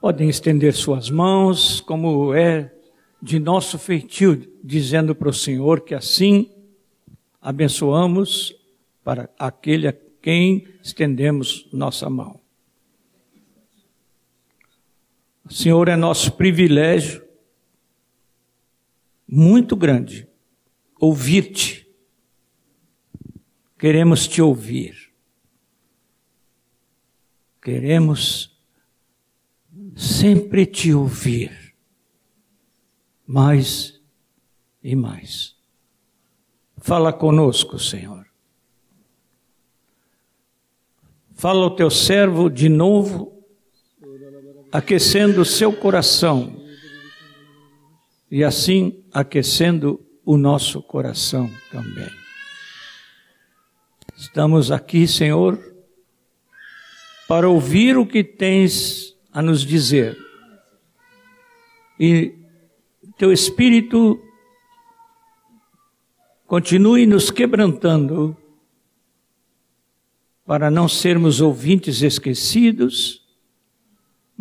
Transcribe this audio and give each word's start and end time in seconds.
Podem 0.00 0.30
estender 0.30 0.72
suas 0.72 1.10
mãos, 1.10 1.80
como 1.82 2.32
é 2.32 2.74
de 3.20 3.38
nosso 3.38 3.78
feitio, 3.78 4.50
dizendo 4.64 5.14
para 5.14 5.28
o 5.28 5.32
Senhor 5.32 5.82
que 5.82 5.94
assim 5.94 6.50
abençoamos 7.38 8.56
para 9.04 9.28
aquele 9.38 9.88
a 9.88 9.92
quem 9.92 10.66
estendemos 10.82 11.68
nossa 11.70 12.08
mão. 12.08 12.40
Senhor, 15.50 15.86
é 15.88 15.96
nosso 15.96 16.32
privilégio 16.32 17.22
muito 19.28 19.76
grande 19.76 20.26
ouvir-te. 20.98 21.86
Queremos 23.78 24.26
te 24.26 24.40
ouvir. 24.40 25.12
Queremos 27.60 28.49
sempre 29.96 30.66
te 30.66 30.92
ouvir. 30.92 31.74
Mais 33.26 34.00
e 34.82 34.96
mais. 34.96 35.54
Fala 36.78 37.12
conosco, 37.12 37.78
Senhor. 37.78 38.26
Fala 41.34 41.64
ao 41.64 41.74
teu 41.74 41.90
servo 41.90 42.50
de 42.50 42.68
novo 42.68 43.32
aquecendo 44.72 45.42
o 45.42 45.44
seu 45.44 45.72
coração 45.72 46.64
e 48.30 48.44
assim 48.44 49.04
aquecendo 49.12 50.04
o 50.24 50.36
nosso 50.36 50.82
coração 50.82 51.50
também. 51.70 52.08
Estamos 54.16 54.70
aqui, 54.70 55.08
Senhor, 55.08 55.58
para 57.26 57.48
ouvir 57.48 57.96
o 57.96 58.06
que 58.06 58.22
tens 58.22 59.09
a 59.32 59.42
nos 59.42 59.64
dizer. 59.64 60.16
E 61.98 62.34
teu 63.16 63.32
Espírito 63.32 64.20
continue 66.46 67.06
nos 67.06 67.30
quebrantando 67.30 68.36
para 70.44 70.70
não 70.70 70.88
sermos 70.88 71.40
ouvintes 71.40 72.02
esquecidos 72.02 73.20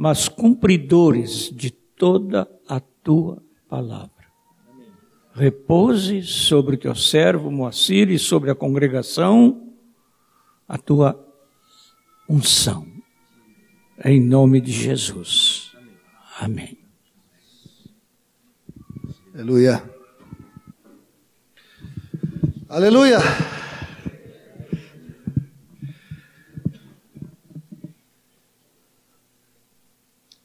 mas 0.01 0.29
cumpridores 0.29 1.51
de 1.53 1.69
toda 1.69 2.49
a 2.65 2.79
tua 2.79 3.43
palavra. 3.67 4.09
Repouse 5.33 6.23
sobre 6.23 6.75
o 6.75 6.79
teu 6.79 6.95
servo 6.95 7.51
Moacir 7.51 8.09
e 8.09 8.17
sobre 8.17 8.49
a 8.49 8.55
congregação 8.55 9.73
a 10.65 10.77
tua 10.77 11.21
unção. 12.29 12.88
Em 14.01 14.21
nome 14.21 14.61
de 14.61 14.71
Jesus. 14.71 15.73
Amém. 16.39 16.77
Aleluia. 19.33 19.83
Aleluia. 22.69 23.17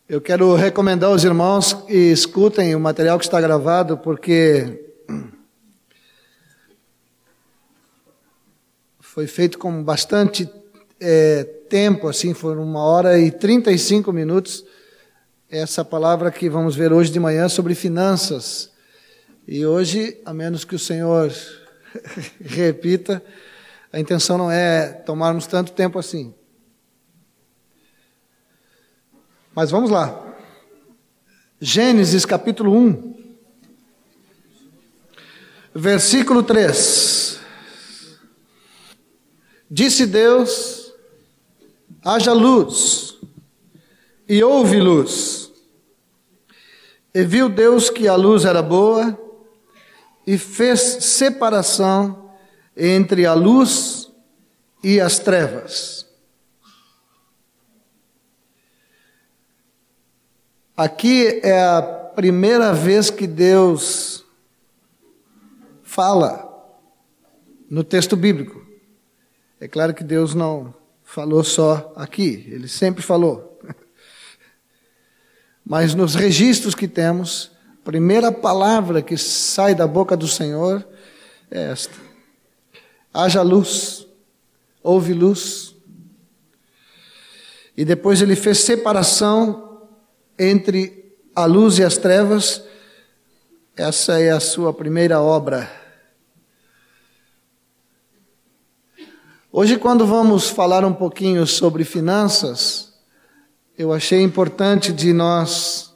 Eu 0.09 0.21
quero 0.21 0.57
recomendar 0.57 1.11
aos 1.11 1.23
irmãos 1.23 1.73
que 1.73 2.11
escutem 2.11 2.75
o 2.75 2.81
material 2.81 3.21
que 3.21 3.25
está 3.25 3.41
gravado, 3.41 3.97
porque 3.99 4.85
foi 8.99 9.29
feito 9.29 9.61
com 9.61 9.81
bastante 9.81 10.51
é, 11.07 11.45
tempo, 11.69 12.09
assim, 12.09 12.33
foram 12.33 12.63
uma 12.63 12.83
hora 12.83 13.19
e 13.19 13.31
35 13.31 14.11
minutos. 14.11 14.65
Essa 15.51 15.85
palavra 15.85 16.31
que 16.31 16.49
vamos 16.49 16.75
ver 16.75 16.95
hoje 16.95 17.13
de 17.13 17.21
manhã 17.21 17.47
sobre 17.47 17.75
finanças. 17.75 18.73
E 19.47 19.67
hoje, 19.67 20.19
a 20.25 20.33
menos 20.33 20.65
que 20.65 20.75
o 20.75 20.79
Senhor 20.79 21.31
repita, 22.41 23.23
a 23.93 24.01
intenção 24.01 24.39
não 24.39 24.51
é 24.51 24.87
tomarmos 25.05 25.47
tanto 25.47 25.73
tempo 25.73 25.98
assim. 25.98 26.33
Mas 29.55 29.70
vamos 29.70 29.91
lá. 29.91 30.35
Gênesis 31.61 32.25
capítulo 32.25 32.75
1, 32.75 33.37
versículo 35.75 36.43
3. 36.43 37.39
Disse 39.70 40.07
Deus: 40.07 40.83
haja 42.05 42.33
luz, 42.33 43.19
e 44.29 44.45
houve 44.45 44.79
luz. 44.79 45.51
E 47.15 47.25
viu 47.25 47.48
Deus 47.48 47.89
que 47.89 48.07
a 48.07 48.15
luz 48.15 48.45
era 48.45 48.63
boa, 48.63 49.19
e 50.27 50.37
fez 50.37 50.81
separação 50.81 52.31
entre 52.77 53.25
a 53.25 53.35
luz 53.35 54.11
e 54.83 55.01
as 55.01 55.19
trevas. 55.19 56.05
Aqui 60.77 61.41
é 61.43 61.63
a 61.63 61.83
primeira 62.17 62.73
vez 62.73 63.09
que 63.09 63.27
Deus 63.27 64.25
fala 65.83 66.51
no 67.70 67.85
texto 67.85 68.17
bíblico. 68.17 68.64
É 69.61 69.69
claro 69.69 69.95
que 69.95 70.03
Deus 70.03 70.35
não 70.35 70.75
falou 71.05 71.45
só 71.45 71.92
aqui, 71.95 72.48
ele 72.51 72.67
sempre 72.67 73.03
falou. 73.03 73.61
Mas 75.65 75.95
nos 75.95 76.15
registros 76.15 76.75
que 76.75 76.89
temos, 76.89 77.53
a 77.81 77.85
primeira 77.85 78.33
palavra 78.33 79.03
que 79.03 79.17
sai 79.17 79.75
da 79.75 79.87
boca 79.87 80.17
do 80.17 80.27
Senhor 80.27 80.85
é 81.51 81.70
esta: 81.70 81.95
haja 83.13 83.43
luz, 83.43 84.07
houve 84.83 85.13
luz. 85.13 85.75
E 87.77 87.85
depois 87.85 88.23
ele 88.23 88.37
fez 88.37 88.59
separação 88.59 89.89
entre 90.39 91.13
a 91.35 91.45
luz 91.45 91.79
e 91.79 91.85
as 91.85 91.97
trevas, 91.97 92.63
essa 93.77 94.20
é 94.20 94.31
a 94.31 94.39
sua 94.39 94.73
primeira 94.73 95.20
obra. 95.20 95.83
Hoje, 99.57 99.79
quando 99.79 100.05
vamos 100.05 100.48
falar 100.48 100.85
um 100.85 100.92
pouquinho 100.92 101.47
sobre 101.47 101.85
finanças, 101.85 102.92
eu 103.79 103.92
achei 103.92 104.20
importante 104.20 104.92
de 104.92 105.13
nós 105.13 105.95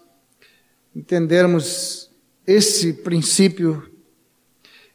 entendermos 0.94 2.08
esse 2.46 2.92
princípio 2.92 3.90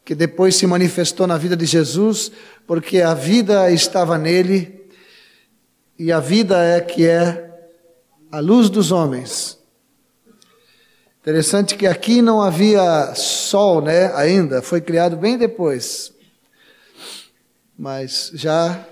que 0.06 0.16
depois 0.16 0.56
se 0.56 0.66
manifestou 0.66 1.28
na 1.28 1.38
vida 1.38 1.58
de 1.58 1.66
Jesus, 1.66 2.32
porque 2.66 3.02
a 3.02 3.14
vida 3.14 3.70
estava 3.70 4.18
nele 4.18 4.88
e 6.00 6.10
a 6.10 6.22
vida 6.22 6.58
é 6.64 6.80
que 6.80 7.06
é 7.06 7.70
a 8.32 8.40
luz 8.40 8.70
dos 8.70 8.94
homens. 8.94 9.60
Interessante 11.20 11.76
que 11.76 11.86
aqui 11.86 12.22
não 12.22 12.42
havia 12.42 13.14
sol, 13.14 13.82
né? 13.82 14.14
Ainda 14.16 14.62
foi 14.62 14.80
criado 14.80 15.18
bem 15.18 15.38
depois. 15.38 16.13
Mas 17.78 18.32
já 18.34 18.88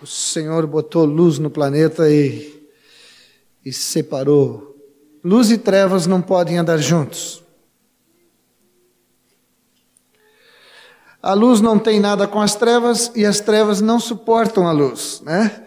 o 0.00 0.06
Senhor 0.06 0.66
botou 0.66 1.04
luz 1.04 1.38
no 1.38 1.50
planeta 1.50 2.10
e, 2.10 2.68
e 3.64 3.72
separou. 3.72 4.76
Luz 5.24 5.50
e 5.50 5.58
trevas 5.58 6.06
não 6.06 6.20
podem 6.20 6.58
andar 6.58 6.78
juntos. 6.78 7.42
A 11.22 11.32
luz 11.32 11.60
não 11.60 11.78
tem 11.78 11.98
nada 11.98 12.28
com 12.28 12.40
as 12.40 12.54
trevas 12.54 13.10
e 13.14 13.24
as 13.24 13.40
trevas 13.40 13.80
não 13.80 13.98
suportam 13.98 14.68
a 14.68 14.72
luz, 14.72 15.20
né? 15.24 15.64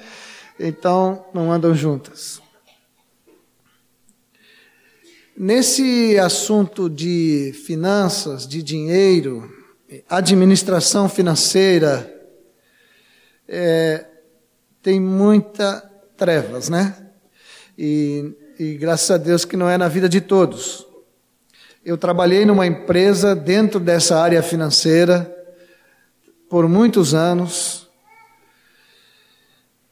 Então 0.58 1.26
não 1.34 1.52
andam 1.52 1.76
juntas. 1.76 2.42
Nesse 5.36 6.18
assunto 6.20 6.90
de 6.90 7.54
finanças, 7.66 8.48
de 8.48 8.62
dinheiro, 8.62 9.50
administração 10.10 11.10
financeira, 11.10 12.19
é, 13.50 14.06
tem 14.82 15.00
muita 15.00 15.82
trevas, 16.16 16.70
né? 16.70 16.96
E, 17.78 18.32
e 18.60 18.76
graças 18.76 19.10
a 19.10 19.18
Deus 19.18 19.44
que 19.44 19.58
não 19.58 19.68
é 19.68 19.78
na 19.78 19.88
vida 19.88 20.08
de 20.08 20.22
todos. 20.22 20.86
Eu 21.84 21.98
trabalhei 21.98 22.46
numa 22.46 22.68
empresa 22.68 23.36
dentro 23.36 23.80
dessa 23.80 24.20
área 24.20 24.44
financeira 24.44 25.36
por 26.48 26.68
muitos 26.70 27.14
anos 27.14 27.88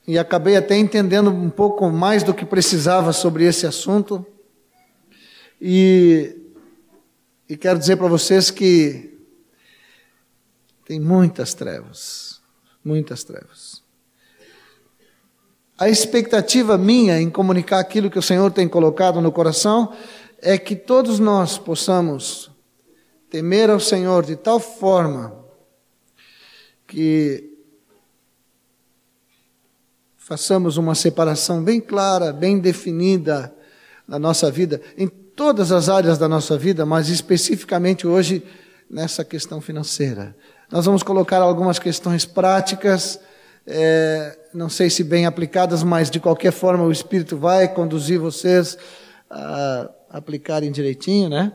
e 0.05 0.19
acabei 0.19 0.55
até 0.55 0.77
entendendo 0.77 1.29
um 1.29 1.49
pouco 1.49 1.89
mais 1.89 2.23
do 2.23 2.33
que 2.33 2.45
precisava 2.45 3.11
sobre 3.11 3.45
esse 3.45 3.65
assunto. 3.65 4.25
E, 5.59 6.35
e 7.49 7.57
quero 7.57 7.79
dizer 7.79 7.97
para 7.97 8.07
vocês 8.07 8.51
que 8.51 9.17
tem 10.85 10.99
muitas 10.99 11.53
trevas, 11.53 12.26
muitas 12.87 13.23
trevas. 13.23 13.83
A 15.77 15.89
expectativa 15.89 16.77
minha 16.77 17.19
em 17.21 17.29
comunicar 17.29 17.79
aquilo 17.79 18.09
que 18.09 18.17
o 18.17 18.21
Senhor 18.21 18.51
tem 18.51 18.67
colocado 18.67 19.21
no 19.21 19.31
coração 19.31 19.93
é 20.41 20.57
que 20.57 20.75
todos 20.75 21.19
nós 21.19 21.57
possamos 21.57 22.49
temer 23.29 23.69
ao 23.69 23.79
Senhor 23.79 24.25
de 24.25 24.35
tal 24.35 24.59
forma 24.59 25.45
que 26.87 27.53
façamos 30.15 30.77
uma 30.77 30.95
separação 30.95 31.63
bem 31.63 31.79
clara, 31.79 32.31
bem 32.31 32.59
definida 32.59 33.53
na 34.07 34.17
nossa 34.17 34.49
vida, 34.49 34.81
em 34.97 35.07
todas 35.07 35.71
as 35.71 35.89
áreas 35.89 36.17
da 36.17 36.27
nossa 36.27 36.57
vida, 36.57 36.85
mas 36.85 37.09
especificamente 37.09 38.07
hoje 38.07 38.43
nessa 38.89 39.23
questão 39.23 39.61
financeira. 39.61 40.35
Nós 40.69 40.85
vamos 40.85 41.01
colocar 41.01 41.41
algumas 41.41 41.79
questões 41.79 42.25
práticas, 42.25 43.19
é, 43.65 44.37
não 44.53 44.69
sei 44.69 44.89
se 44.89 45.01
bem 45.01 45.25
aplicadas, 45.25 45.81
mas 45.81 46.11
de 46.11 46.19
qualquer 46.19 46.51
forma 46.51 46.83
o 46.83 46.91
Espírito 46.91 47.37
vai 47.37 47.73
conduzir 47.73 48.19
vocês 48.19 48.77
a 49.29 49.89
aplicarem 50.09 50.71
direitinho, 50.71 51.29
né? 51.29 51.53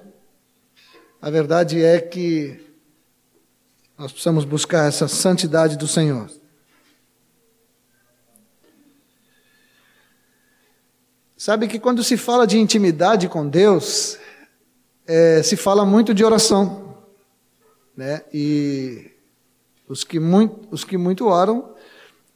A 1.21 1.29
verdade 1.29 1.85
é 1.85 2.01
que 2.01 2.59
nós 3.99 4.11
precisamos 4.11 4.45
buscar 4.45 4.89
essa 4.89 5.07
santidade 5.07 5.77
do 5.77 5.87
Senhor. 5.87 6.31
Sabe 11.37 11.69
que 11.69 11.79
quando 11.79 12.03
se 12.03 12.17
fala 12.17 12.47
de 12.47 12.59
intimidade 12.59 13.29
com 13.29 13.47
Deus, 13.47 14.19
é, 15.07 15.43
se 15.43 15.57
fala 15.57 15.85
muito 15.85 16.15
de 16.15 16.25
oração, 16.25 16.92
né? 17.97 18.23
E 18.33 19.11
os 19.89 20.05
que 20.05 20.19
muito, 20.19 20.69
os 20.71 20.85
que 20.85 20.97
muito 20.97 21.27
oram 21.27 21.75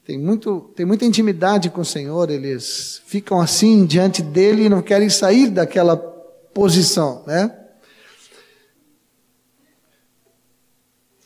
têm 0.05 0.19
muito, 0.19 0.73
têm 0.77 0.87
muita 0.87 1.05
intimidade 1.05 1.71
com 1.71 1.81
o 1.81 1.85
Senhor, 1.85 2.31
eles 2.31 3.03
ficam 3.07 3.41
assim 3.41 3.85
diante 3.85 4.23
dele 4.23 4.65
e 4.65 4.69
não 4.69 4.83
querem 4.83 5.09
sair 5.09 5.51
daquela 5.51 5.97
posição, 5.97 7.25
né? 7.27 7.55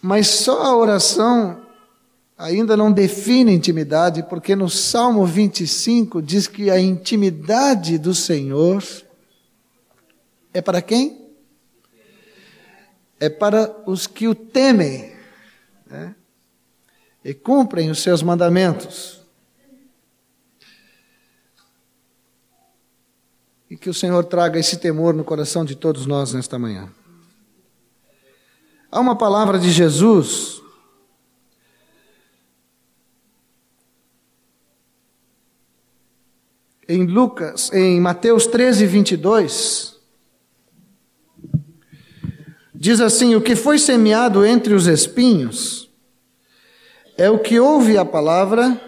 Mas 0.03 0.29
só 0.29 0.63
a 0.63 0.77
oração 0.77 1.61
ainda 2.39 2.75
não 2.75 2.91
define 2.91 3.53
intimidade, 3.53 4.23
porque 4.23 4.57
no 4.57 4.71
Salmo 4.71 5.27
25 5.27 6.23
diz 6.23 6.47
que 6.47 6.71
a 6.71 6.81
intimidade 6.81 7.99
do 7.99 8.15
Senhor 8.15 8.83
é 10.55 10.63
para 10.63 10.81
quem? 10.81 11.20
É 13.21 13.29
para 13.29 13.71
os 13.87 14.07
que 14.07 14.27
o 14.27 14.35
temem 14.35 15.15
né? 15.87 16.15
e 17.23 17.35
cumprem 17.35 17.91
os 17.91 18.01
seus 18.03 18.23
mandamentos. 18.23 19.21
E 23.69 23.77
que 23.77 23.91
o 23.91 23.95
Senhor 23.95 24.25
traga 24.25 24.59
esse 24.59 24.79
temor 24.79 25.15
no 25.15 25.23
coração 25.23 25.65
de 25.65 25.77
todos 25.77 26.07
nós 26.07 26.33
nesta 26.33 26.59
manhã. 26.59 26.91
Há 28.91 28.99
uma 28.99 29.15
palavra 29.15 29.59
de 29.59 29.71
Jesus 29.71 30.61
em 36.89 37.07
Lucas, 37.07 37.73
em 37.73 38.01
Mateus 38.01 38.49
13, 38.49 38.85
22, 38.85 40.00
diz 42.81 42.99
assim: 43.03 43.35
O 43.35 43.43
que 43.43 43.55
foi 43.55 43.79
semeado 43.79 44.45
entre 44.45 44.73
os 44.73 44.87
espinhos 44.87 45.91
é 47.19 47.29
o 47.29 47.39
que 47.39 47.61
ouve 47.61 47.99
a 47.99 48.05
palavra, 48.05 48.81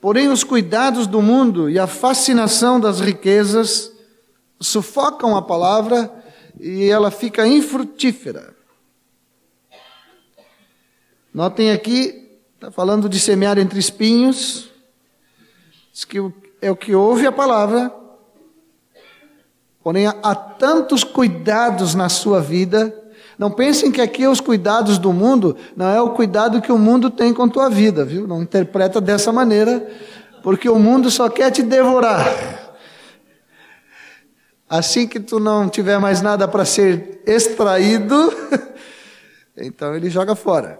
porém 0.00 0.28
os 0.28 0.44
cuidados 0.44 1.08
do 1.08 1.20
mundo 1.20 1.68
e 1.68 1.76
a 1.76 1.88
fascinação 1.88 2.78
das 2.78 3.00
riquezas 3.00 3.92
sufocam 4.60 5.36
a 5.36 5.42
palavra 5.42 6.10
e 6.60 6.84
ela 6.88 7.10
fica 7.10 7.46
infrutífera. 7.46 8.56
Notem 11.34 11.72
aqui, 11.72 12.38
está 12.54 12.70
falando 12.70 13.08
de 13.08 13.20
semear 13.20 13.58
entre 13.58 13.78
espinhos. 13.78 14.70
Diz 15.92 16.04
que 16.04 16.18
é 16.60 16.70
o 16.70 16.76
que 16.76 16.94
ouve 16.94 17.26
a 17.26 17.32
palavra, 17.32 17.92
porém 19.88 20.06
há 20.06 20.34
tantos 20.34 21.02
cuidados 21.02 21.94
na 21.94 22.10
sua 22.10 22.42
vida. 22.42 22.94
Não 23.38 23.50
pensem 23.50 23.90
que 23.90 24.02
aqui 24.02 24.22
é 24.22 24.28
os 24.28 24.38
cuidados 24.38 24.98
do 24.98 25.14
mundo, 25.14 25.56
não 25.74 25.88
é 25.88 25.98
o 25.98 26.10
cuidado 26.10 26.60
que 26.60 26.70
o 26.70 26.76
mundo 26.76 27.08
tem 27.08 27.32
com 27.32 27.48
tua 27.48 27.70
vida, 27.70 28.04
viu? 28.04 28.26
Não 28.26 28.42
interpreta 28.42 29.00
dessa 29.00 29.32
maneira, 29.32 29.90
porque 30.42 30.68
o 30.68 30.78
mundo 30.78 31.10
só 31.10 31.30
quer 31.30 31.50
te 31.50 31.62
devorar. 31.62 32.22
Assim 34.68 35.08
que 35.08 35.18
tu 35.18 35.40
não 35.40 35.70
tiver 35.70 35.98
mais 35.98 36.20
nada 36.20 36.46
para 36.46 36.66
ser 36.66 37.22
extraído, 37.24 38.30
então 39.56 39.94
ele 39.94 40.10
joga 40.10 40.34
fora. 40.34 40.78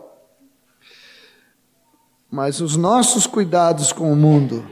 Mas 2.31 2.60
os 2.60 2.76
nossos 2.76 3.26
cuidados 3.26 3.90
com 3.90 4.12
o 4.12 4.16
mundo, 4.16 4.70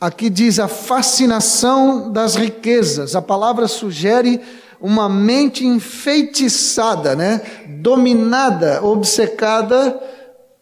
Aqui 0.00 0.28
diz 0.28 0.58
a 0.58 0.68
fascinação 0.68 2.12
das 2.12 2.34
riquezas. 2.34 3.16
A 3.16 3.22
palavra 3.22 3.66
sugere 3.66 4.40
uma 4.78 5.08
mente 5.08 5.64
enfeitiçada, 5.64 7.16
né? 7.16 7.40
Dominada, 7.80 8.84
obcecada 8.84 9.98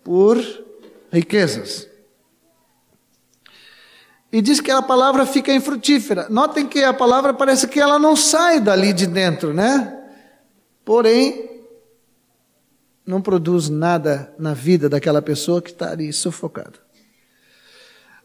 por 0.05 0.41
riquezas. 1.11 1.89
E 4.31 4.41
diz 4.41 4.61
que 4.61 4.71
a 4.71 4.83
palavra 4.83 5.27
fica 5.27 5.53
infrutífera. 5.53 6.29
Notem 6.29 6.67
que 6.67 6.83
a 6.83 6.93
palavra 6.93 7.35
parece 7.35 7.67
que 7.67 7.81
ela 7.81 7.99
não 7.99 8.15
sai 8.15 8.61
dali 8.61 8.93
de 8.93 9.07
dentro, 9.07 9.53
né? 9.53 10.01
Porém, 10.85 11.51
não 13.07 13.21
produz 13.21 13.69
nada 13.69 14.33
na 14.39 14.55
vida 14.55 14.89
daquela 14.89 15.23
pessoa 15.23 15.61
que 15.61 15.71
está 15.71 15.91
ali 15.91 16.13
sufocada. 16.13 16.84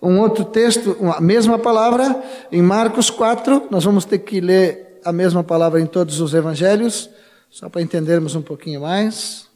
Um 0.02 0.20
outro 0.20 0.46
texto, 0.46 0.96
a 1.14 1.20
mesma 1.20 1.60
palavra, 1.60 2.24
em 2.52 2.62
Marcos 2.62 3.10
4, 3.10 3.68
nós 3.70 3.84
vamos 3.84 4.06
ter 4.06 4.20
que 4.20 4.40
ler 4.40 5.02
a 5.04 5.12
mesma 5.12 5.44
palavra 5.44 5.82
em 5.82 5.86
todos 5.86 6.22
os 6.22 6.34
evangelhos, 6.34 7.10
só 7.50 7.68
para 7.68 7.82
entendermos 7.82 8.34
um 8.34 8.42
pouquinho 8.42 8.82
mais. 8.82 9.50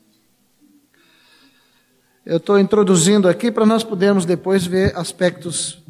Eu 2.26 2.38
estou 2.38 2.60
introduzindo 2.60 3.28
aqui 3.28 3.52
para 3.52 3.66
nós 3.66 3.84
podermos 3.84 4.26
depois 4.26 4.66
ver 4.66 4.98
aspectos 4.98 5.82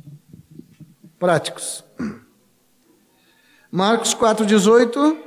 práticos. 1.18 1.84
Marcos 3.72 4.14
4,18. 4.14 5.18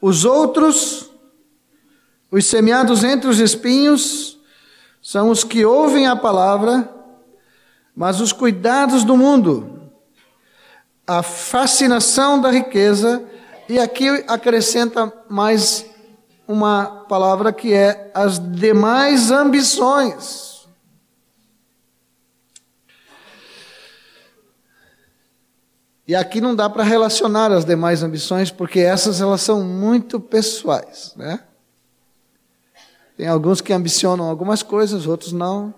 Os 0.00 0.24
outros, 0.24 1.10
os 2.30 2.44
semeados 2.44 3.02
entre 3.02 3.28
os 3.28 3.38
espinhos, 3.38 4.38
são 5.00 5.30
os 5.30 5.42
que 5.42 5.64
ouvem 5.64 6.06
a 6.06 6.14
palavra, 6.14 6.88
mas 7.94 8.20
os 8.20 8.32
cuidados 8.32 9.04
do 9.04 9.16
mundo, 9.16 9.90
a 11.06 11.22
fascinação 11.22 12.40
da 12.40 12.50
riqueza, 12.50 13.22
e 13.68 13.78
aqui 13.78 14.08
acrescenta 14.26 15.12
mais 15.28 15.86
uma 16.46 17.04
palavra 17.08 17.52
que 17.52 17.72
é 17.72 18.10
as 18.14 18.38
demais 18.38 19.30
ambições. 19.30 20.52
E 26.06 26.14
aqui 26.14 26.40
não 26.40 26.54
dá 26.54 26.68
para 26.68 26.82
relacionar 26.82 27.52
as 27.52 27.64
demais 27.64 28.02
ambições, 28.02 28.50
porque 28.50 28.80
essas 28.80 29.20
elas 29.20 29.40
são 29.40 29.62
muito 29.62 30.18
pessoais, 30.18 31.14
né? 31.16 31.40
Tem 33.16 33.28
alguns 33.28 33.60
que 33.60 33.72
ambicionam 33.72 34.28
algumas 34.28 34.62
coisas, 34.62 35.06
outros 35.06 35.32
não. 35.32 35.72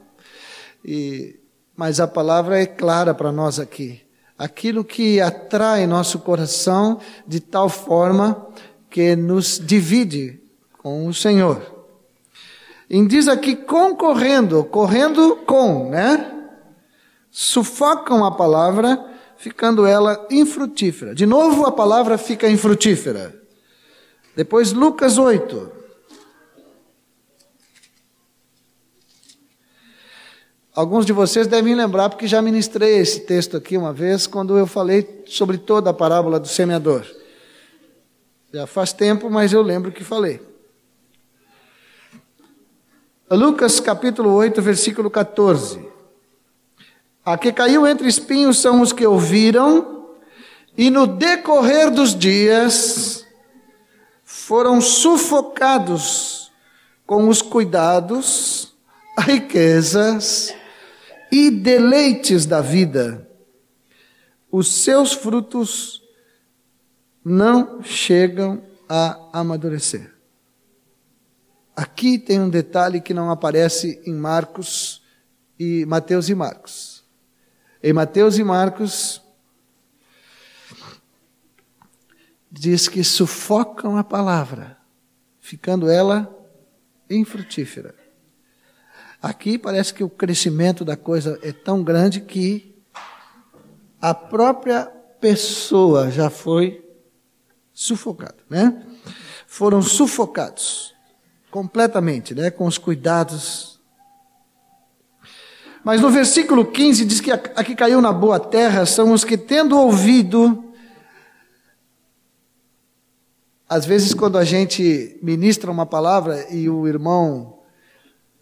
E, 0.84 1.38
mas 1.76 2.00
a 2.00 2.06
palavra 2.06 2.60
é 2.60 2.66
clara 2.66 3.14
para 3.14 3.32
nós 3.32 3.58
aqui. 3.58 4.00
Aquilo 4.38 4.84
que 4.84 5.20
atrai 5.20 5.86
nosso 5.86 6.18
coração 6.18 7.00
de 7.26 7.40
tal 7.40 7.68
forma 7.68 8.46
que 8.90 9.16
nos 9.16 9.58
divide 9.58 10.40
com 10.78 11.06
o 11.06 11.14
Senhor. 11.14 11.74
E 12.88 13.04
diz 13.06 13.28
aqui 13.28 13.56
concorrendo, 13.56 14.62
correndo 14.64 15.36
com, 15.46 15.90
né? 15.90 16.32
Sufocam 17.30 18.24
a 18.24 18.30
palavra, 18.30 19.04
ficando 19.36 19.86
ela 19.86 20.26
infrutífera. 20.30 21.14
De 21.14 21.26
novo 21.26 21.66
a 21.66 21.72
palavra 21.72 22.16
fica 22.18 22.48
infrutífera. 22.48 23.34
Depois 24.36 24.72
Lucas 24.72 25.18
8. 25.18 25.83
Alguns 30.74 31.06
de 31.06 31.12
vocês 31.12 31.46
devem 31.46 31.72
lembrar, 31.72 32.10
porque 32.10 32.26
já 32.26 32.42
ministrei 32.42 32.98
esse 32.98 33.20
texto 33.20 33.56
aqui 33.56 33.76
uma 33.76 33.92
vez, 33.92 34.26
quando 34.26 34.58
eu 34.58 34.66
falei 34.66 35.22
sobre 35.24 35.56
toda 35.56 35.90
a 35.90 35.94
parábola 35.94 36.40
do 36.40 36.48
semeador. 36.48 37.06
Já 38.52 38.66
faz 38.66 38.92
tempo, 38.92 39.30
mas 39.30 39.52
eu 39.52 39.62
lembro 39.62 39.92
que 39.92 40.02
falei. 40.02 40.40
Lucas 43.30 43.78
capítulo 43.78 44.32
8, 44.32 44.60
versículo 44.60 45.08
14. 45.08 45.88
A 47.24 47.38
que 47.38 47.52
caiu 47.52 47.86
entre 47.86 48.08
espinhos 48.08 48.58
são 48.58 48.80
os 48.80 48.92
que 48.92 49.06
ouviram, 49.06 50.08
e 50.76 50.90
no 50.90 51.06
decorrer 51.06 51.88
dos 51.88 52.18
dias 52.18 53.24
foram 54.24 54.80
sufocados 54.80 56.50
com 57.06 57.28
os 57.28 57.40
cuidados, 57.40 58.74
riquezas 59.16 60.52
e 61.34 61.50
deleites 61.50 62.46
da 62.46 62.60
vida. 62.60 63.28
Os 64.52 64.68
seus 64.84 65.12
frutos 65.12 66.00
não 67.24 67.82
chegam 67.82 68.62
a 68.88 69.40
amadurecer. 69.40 70.14
Aqui 71.74 72.20
tem 72.20 72.38
um 72.38 72.48
detalhe 72.48 73.00
que 73.00 73.12
não 73.12 73.32
aparece 73.32 74.00
em 74.06 74.14
Marcos 74.14 75.02
e 75.58 75.84
Mateus 75.86 76.28
e 76.28 76.36
Marcos. 76.36 77.04
Em 77.82 77.92
Mateus 77.92 78.38
e 78.38 78.44
Marcos 78.44 79.20
diz 82.48 82.86
que 82.86 83.02
sufocam 83.02 83.96
a 83.96 84.04
palavra, 84.04 84.78
ficando 85.40 85.90
ela 85.90 86.32
infrutífera. 87.10 88.03
Aqui 89.24 89.56
parece 89.56 89.94
que 89.94 90.04
o 90.04 90.10
crescimento 90.10 90.84
da 90.84 90.98
coisa 90.98 91.38
é 91.42 91.50
tão 91.50 91.82
grande 91.82 92.20
que 92.20 92.76
a 93.98 94.12
própria 94.12 94.84
pessoa 95.18 96.10
já 96.10 96.28
foi 96.28 96.84
sufocada, 97.72 98.36
né? 98.50 98.84
Foram 99.46 99.80
sufocados 99.80 100.94
completamente, 101.50 102.34
né, 102.34 102.50
com 102.50 102.66
os 102.66 102.76
cuidados. 102.76 103.80
Mas 105.82 106.02
no 106.02 106.10
versículo 106.10 106.66
15 106.66 107.06
diz 107.06 107.22
que 107.22 107.32
a 107.32 107.38
que 107.38 107.74
caiu 107.74 108.02
na 108.02 108.12
boa 108.12 108.38
terra 108.38 108.84
são 108.84 109.10
os 109.10 109.24
que 109.24 109.38
tendo 109.38 109.78
ouvido 109.78 110.70
às 113.66 113.86
vezes, 113.86 114.12
quando 114.12 114.36
a 114.36 114.44
gente 114.44 115.18
ministra 115.22 115.70
uma 115.70 115.86
palavra 115.86 116.46
e 116.54 116.68
o 116.68 116.86
irmão 116.86 117.63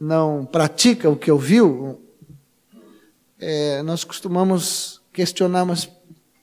não 0.02 0.44
pratica 0.44 1.08
o 1.08 1.14
que 1.14 1.30
ouviu, 1.30 2.02
é, 3.38 3.82
nós 3.82 4.02
costumamos 4.02 5.00
questionar, 5.12 5.64
mas, 5.64 5.88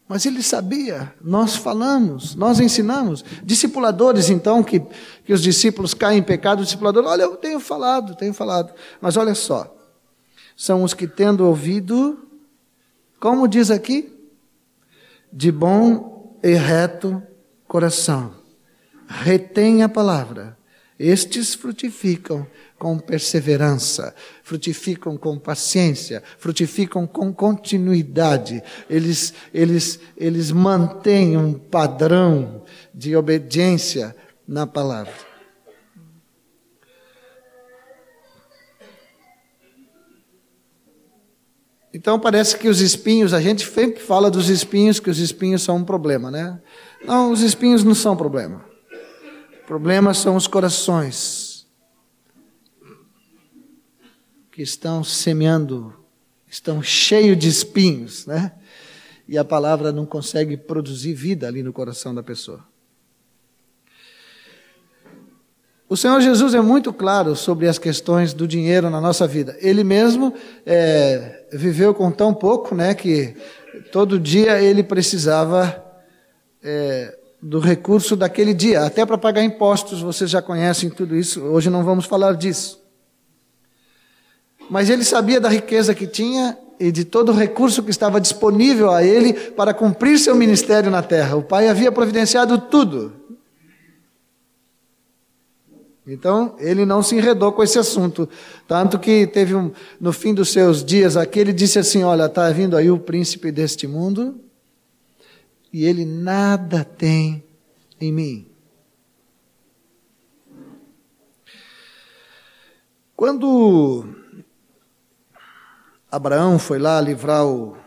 mas 0.07 0.25
ele 0.25 0.41
sabia, 0.41 1.13
nós 1.21 1.57
falamos, 1.57 2.35
nós 2.35 2.61
ensinamos. 2.61 3.21
Discipuladores, 3.43 4.29
então, 4.29 4.63
que, 4.63 4.81
que 5.25 5.33
os 5.33 5.41
discípulos 5.41 5.93
caem 5.93 6.19
em 6.19 6.23
pecado, 6.23 6.61
o 6.61 6.63
discipulador, 6.63 7.03
olha, 7.03 7.23
eu 7.23 7.35
tenho 7.35 7.59
falado, 7.59 8.15
tenho 8.15 8.33
falado. 8.33 8.73
Mas 9.01 9.17
olha 9.17 9.35
só, 9.35 9.75
são 10.55 10.81
os 10.83 10.93
que 10.93 11.05
tendo 11.05 11.45
ouvido, 11.45 12.17
como 13.19 13.45
diz 13.45 13.69
aqui, 13.69 14.09
de 15.33 15.51
bom 15.51 16.39
e 16.41 16.53
reto 16.53 17.21
coração 17.67 18.39
retém 19.09 19.81
a 19.81 19.89
palavra. 19.89 20.58
Estes 20.99 21.55
frutificam 21.55 22.45
com 22.77 22.99
perseverança, 22.99 24.13
frutificam 24.43 25.15
com 25.15 25.39
paciência, 25.39 26.21
frutificam 26.37 27.07
com 27.07 27.33
continuidade. 27.33 28.61
Eles, 28.89 29.33
eles, 29.53 29.97
eles 30.17 30.51
mantêm 30.51 31.37
um 31.37 31.53
padrão 31.53 32.65
de 32.93 33.15
obediência 33.15 34.13
na 34.45 34.67
palavra. 34.67 35.13
Então 41.93 42.19
parece 42.19 42.57
que 42.57 42.67
os 42.67 42.81
espinhos, 42.81 43.33
a 43.33 43.39
gente 43.39 43.65
sempre 43.65 44.01
fala 44.01 44.29
dos 44.29 44.49
espinhos, 44.49 44.99
que 44.99 45.09
os 45.09 45.19
espinhos 45.19 45.61
são 45.61 45.77
um 45.77 45.83
problema, 45.85 46.29
né? 46.29 46.61
Não, 47.05 47.31
os 47.31 47.41
espinhos 47.41 47.85
não 47.85 47.95
são 47.95 48.17
problema. 48.17 48.68
Problemas 49.69 50.17
são 50.17 50.35
os 50.35 50.47
corações 50.47 51.67
que 54.51 54.63
estão 54.63 55.03
semeando, 55.03 55.93
estão 56.47 56.81
cheios 56.81 57.37
de 57.37 57.47
espinhos, 57.49 58.25
né? 58.25 58.53
E 59.27 59.37
a 59.37 59.45
palavra 59.45 59.91
não 59.91 60.07
consegue 60.07 60.57
produzir 60.57 61.13
vida 61.13 61.47
ali 61.47 61.61
no 61.61 61.71
coração 61.71 62.15
da 62.15 62.23
pessoa. 62.23 62.65
O 65.87 65.95
Senhor 65.95 66.19
Jesus 66.19 66.55
é 66.55 66.61
muito 66.61 66.91
claro 66.91 67.35
sobre 67.35 67.67
as 67.67 67.77
questões 67.77 68.33
do 68.33 68.47
dinheiro 68.47 68.89
na 68.89 68.99
nossa 68.99 69.27
vida. 69.27 69.55
Ele 69.59 69.83
mesmo 69.83 70.33
é, 70.65 71.45
viveu 71.53 71.93
com 71.93 72.09
tão 72.09 72.33
pouco, 72.33 72.73
né, 72.73 72.95
que 72.95 73.35
todo 73.91 74.19
dia 74.19 74.59
ele 74.59 74.81
precisava 74.81 75.85
é, 76.63 77.18
do 77.41 77.59
recurso 77.59 78.15
daquele 78.15 78.53
dia, 78.53 78.83
até 78.83 79.05
para 79.05 79.17
pagar 79.17 79.43
impostos, 79.43 80.01
vocês 80.01 80.29
já 80.29 80.41
conhecem 80.41 80.89
tudo 80.89 81.15
isso, 81.15 81.41
hoje 81.41 81.69
não 81.69 81.83
vamos 81.83 82.05
falar 82.05 82.33
disso. 82.33 82.79
Mas 84.69 84.89
ele 84.89 85.03
sabia 85.03 85.39
da 85.39 85.49
riqueza 85.49 85.95
que 85.95 86.05
tinha 86.05 86.57
e 86.79 86.91
de 86.91 87.03
todo 87.03 87.29
o 87.31 87.35
recurso 87.35 87.81
que 87.81 87.89
estava 87.89 88.21
disponível 88.21 88.91
a 88.91 89.03
ele 89.03 89.33
para 89.33 89.73
cumprir 89.73 90.19
seu 90.19 90.35
ministério 90.35 90.91
na 90.91 91.01
terra. 91.01 91.35
O 91.35 91.43
Pai 91.43 91.67
havia 91.67 91.91
providenciado 91.91 92.57
tudo. 92.57 93.13
Então, 96.07 96.55
ele 96.59 96.85
não 96.85 97.03
se 97.03 97.15
enredou 97.15 97.51
com 97.51 97.61
esse 97.61 97.77
assunto. 97.77 98.27
Tanto 98.67 98.97
que 98.97 99.27
teve 99.27 99.53
um, 99.53 99.71
no 99.99 100.11
fim 100.11 100.33
dos 100.33 100.51
seus 100.51 100.83
dias 100.83 101.15
aqui, 101.15 101.39
ele 101.39 101.53
disse 101.53 101.77
assim: 101.77 102.03
Olha, 102.03 102.25
está 102.25 102.49
vindo 102.49 102.75
aí 102.75 102.89
o 102.89 102.97
príncipe 102.97 103.51
deste 103.51 103.85
mundo, 103.85 104.39
e 105.71 105.85
ele 105.85 106.05
nada 106.05 106.83
tem 106.83 107.43
em 107.99 108.11
mim. 108.11 108.47
Quando 113.15 114.07
Abraão 116.09 116.57
foi 116.57 116.79
lá 116.79 117.01
livrar 117.01 117.45
o, 117.45 117.77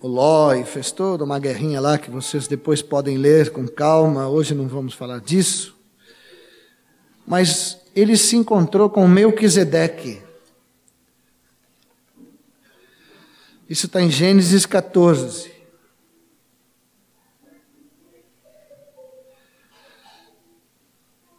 o 0.00 0.08
Ló 0.08 0.52
e 0.52 0.64
fez 0.64 0.90
toda 0.90 1.22
uma 1.24 1.38
guerrinha 1.38 1.80
lá 1.80 1.96
que 1.96 2.10
vocês 2.10 2.48
depois 2.48 2.82
podem 2.82 3.16
ler 3.16 3.50
com 3.50 3.68
calma, 3.68 4.28
hoje 4.28 4.54
não 4.54 4.66
vamos 4.66 4.92
falar 4.92 5.20
disso. 5.20 5.74
Mas 7.26 7.80
ele 7.94 8.16
se 8.16 8.36
encontrou 8.36 8.90
com 8.90 9.06
Melquisedeque. 9.06 10.20
Isso 13.70 13.86
está 13.86 14.02
em 14.02 14.10
Gênesis 14.10 14.66
14. 14.66 15.53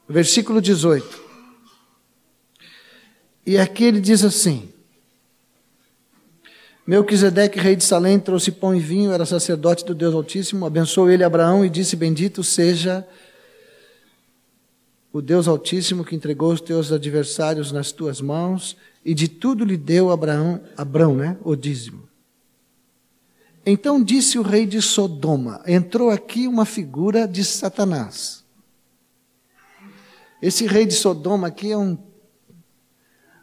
Versículo 0.08 0.62
18. 0.62 1.24
E 3.46 3.58
aqui 3.58 3.84
ele 3.84 4.00
diz 4.00 4.24
assim: 4.24 4.70
Melquisedeque, 6.86 7.60
rei 7.60 7.76
de 7.76 7.84
Salém, 7.84 8.20
trouxe 8.20 8.52
pão 8.52 8.76
e 8.76 8.80
vinho, 8.80 9.12
era 9.12 9.26
sacerdote 9.26 9.84
do 9.84 9.96
Deus 9.96 10.14
Altíssimo, 10.14 10.66
abençoou 10.66 11.10
ele 11.10 11.24
Abraão 11.24 11.66
e 11.66 11.70
disse: 11.70 11.96
Bendito 11.96 12.44
seja 12.44 13.08
o 15.12 15.22
Deus 15.22 15.48
Altíssimo 15.48 16.06
que 16.06 16.16
entregou 16.16 16.52
os 16.54 16.62
teus 16.62 16.92
adversários 16.92 17.72
nas 17.72 17.92
tuas 17.92 18.22
mãos, 18.22 18.78
e 19.04 19.14
de 19.14 19.28
tudo 19.28 19.66
lhe 19.66 19.78
deu 19.78 20.12
Abraão, 20.12 20.62
Abraão, 20.78 21.16
né, 21.16 21.38
o 21.44 21.56
dízimo. 21.56 22.08
Então 23.66 24.04
disse 24.04 24.38
o 24.38 24.44
rei 24.44 24.68
de 24.68 24.80
Sodoma: 24.82 25.64
entrou 25.66 26.12
aqui 26.12 26.48
uma 26.48 26.66
figura 26.66 27.28
de 27.28 27.44
Satanás. 27.44 28.45
Esse 30.46 30.68
rei 30.68 30.86
de 30.86 30.94
Sodoma 30.94 31.48
aqui 31.48 31.72
é 31.72 31.78
um, 31.78 31.98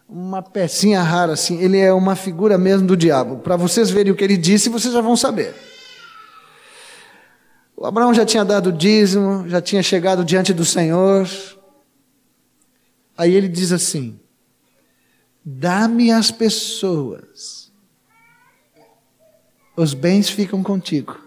uma 0.08 0.40
pecinha 0.40 1.02
rara, 1.02 1.32
assim. 1.32 1.60
Ele 1.60 1.76
é 1.76 1.92
uma 1.92 2.14
figura 2.14 2.56
mesmo 2.56 2.86
do 2.86 2.96
diabo. 2.96 3.38
Para 3.38 3.56
vocês 3.56 3.90
verem 3.90 4.12
o 4.12 4.14
que 4.14 4.22
ele 4.22 4.36
disse, 4.36 4.68
vocês 4.68 4.94
já 4.94 5.00
vão 5.00 5.16
saber. 5.16 5.52
O 7.76 7.84
Abraão 7.84 8.14
já 8.14 8.24
tinha 8.24 8.44
dado 8.44 8.70
dízimo, 8.70 9.48
já 9.48 9.60
tinha 9.60 9.82
chegado 9.82 10.24
diante 10.24 10.54
do 10.54 10.64
Senhor. 10.64 11.28
Aí 13.18 13.34
ele 13.34 13.48
diz 13.48 13.72
assim: 13.72 14.20
Dá-me 15.44 16.12
as 16.12 16.30
pessoas, 16.30 17.72
os 19.76 19.92
bens 19.92 20.30
ficam 20.30 20.62
contigo. 20.62 21.18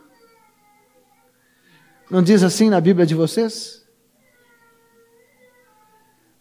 Não 2.10 2.24
diz 2.24 2.44
assim 2.44 2.70
na 2.70 2.80
Bíblia 2.80 3.06
de 3.06 3.14
vocês? 3.14 3.85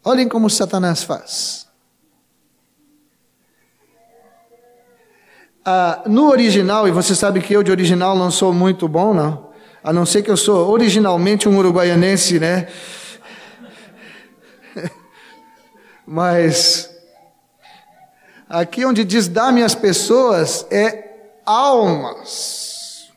Olhem 0.05 0.29
como 0.29 0.51
Satanás 0.51 1.03
faz. 1.03 1.67
Ah, 5.65 6.03
no 6.07 6.29
original, 6.29 6.87
e 6.87 6.91
você 6.91 7.15
sabe 7.15 7.41
que 7.41 7.55
eu 7.55 7.63
de 7.63 7.71
original 7.71 8.17
não 8.17 8.31
sou 8.31 8.53
muito 8.53 8.87
bom, 8.87 9.15
não. 9.15 9.51
A 9.83 9.93
não 9.93 10.05
ser 10.05 10.23
que 10.23 10.31
eu 10.31 10.37
sou 10.37 10.71
originalmente 10.71 11.49
um 11.49 11.57
uruguaianense, 11.57 12.39
né? 12.39 12.69
Mas 16.07 16.95
Aqui 18.55 18.85
onde 18.85 19.05
diz 19.05 19.27
dá-me 19.27 19.65
as 19.65 19.75
pessoas 19.75 20.65
é 20.71 21.33
almas. 21.45 23.11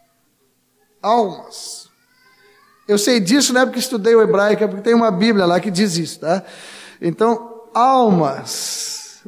Almas. 1.00 1.90
Eu 2.88 2.98
sei 2.98 3.20
disso 3.20 3.54
não 3.54 3.62
é 3.62 3.66
porque 3.66 3.78
estudei 3.78 4.16
o 4.16 4.22
hebraico, 4.22 4.64
é 4.64 4.68
porque 4.68 4.82
tem 4.82 4.96
uma 4.96 5.12
Bíblia 5.12 5.46
lá 5.46 5.60
que 5.60 5.70
diz 5.70 5.96
isso, 5.96 6.22
tá? 6.22 6.44
Então, 7.02 7.70
almas. 7.74 9.24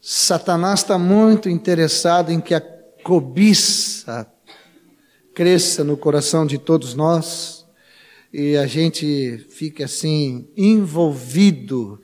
Satanás 0.00 0.80
está 0.80 0.98
muito 0.98 1.48
interessado 1.48 2.30
em 2.30 2.40
que 2.40 2.54
a 2.54 2.60
cobiça 3.02 4.30
cresça 5.34 5.82
no 5.82 5.96
coração 5.96 6.46
de 6.46 6.58
todos 6.58 6.94
nós 6.94 7.66
e 8.32 8.56
a 8.56 8.66
gente 8.66 9.38
fique 9.50 9.82
assim 9.82 10.48
envolvido 10.56 12.00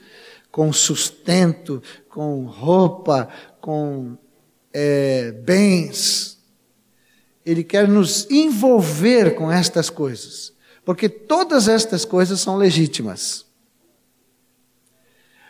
com 0.50 0.72
sustento, 0.72 1.82
com 2.08 2.44
roupa, 2.44 3.28
com 3.60 4.16
é, 4.72 5.32
bens. 5.32 6.39
Ele 7.44 7.64
quer 7.64 7.88
nos 7.88 8.30
envolver 8.30 9.34
com 9.34 9.50
estas 9.50 9.88
coisas, 9.88 10.52
porque 10.84 11.08
todas 11.08 11.68
estas 11.68 12.04
coisas 12.04 12.40
são 12.40 12.56
legítimas. 12.56 13.46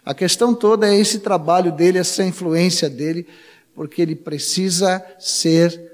A 0.05 0.15
questão 0.15 0.55
toda 0.55 0.89
é 0.89 0.97
esse 0.97 1.21
trabalho 1.21 1.73
dele, 1.73 1.99
essa 1.99 2.25
influência 2.25 2.89
dele, 2.89 3.27
porque 3.75 4.03
ele 4.03 4.15
precisa 4.15 5.05
ser 5.19 5.91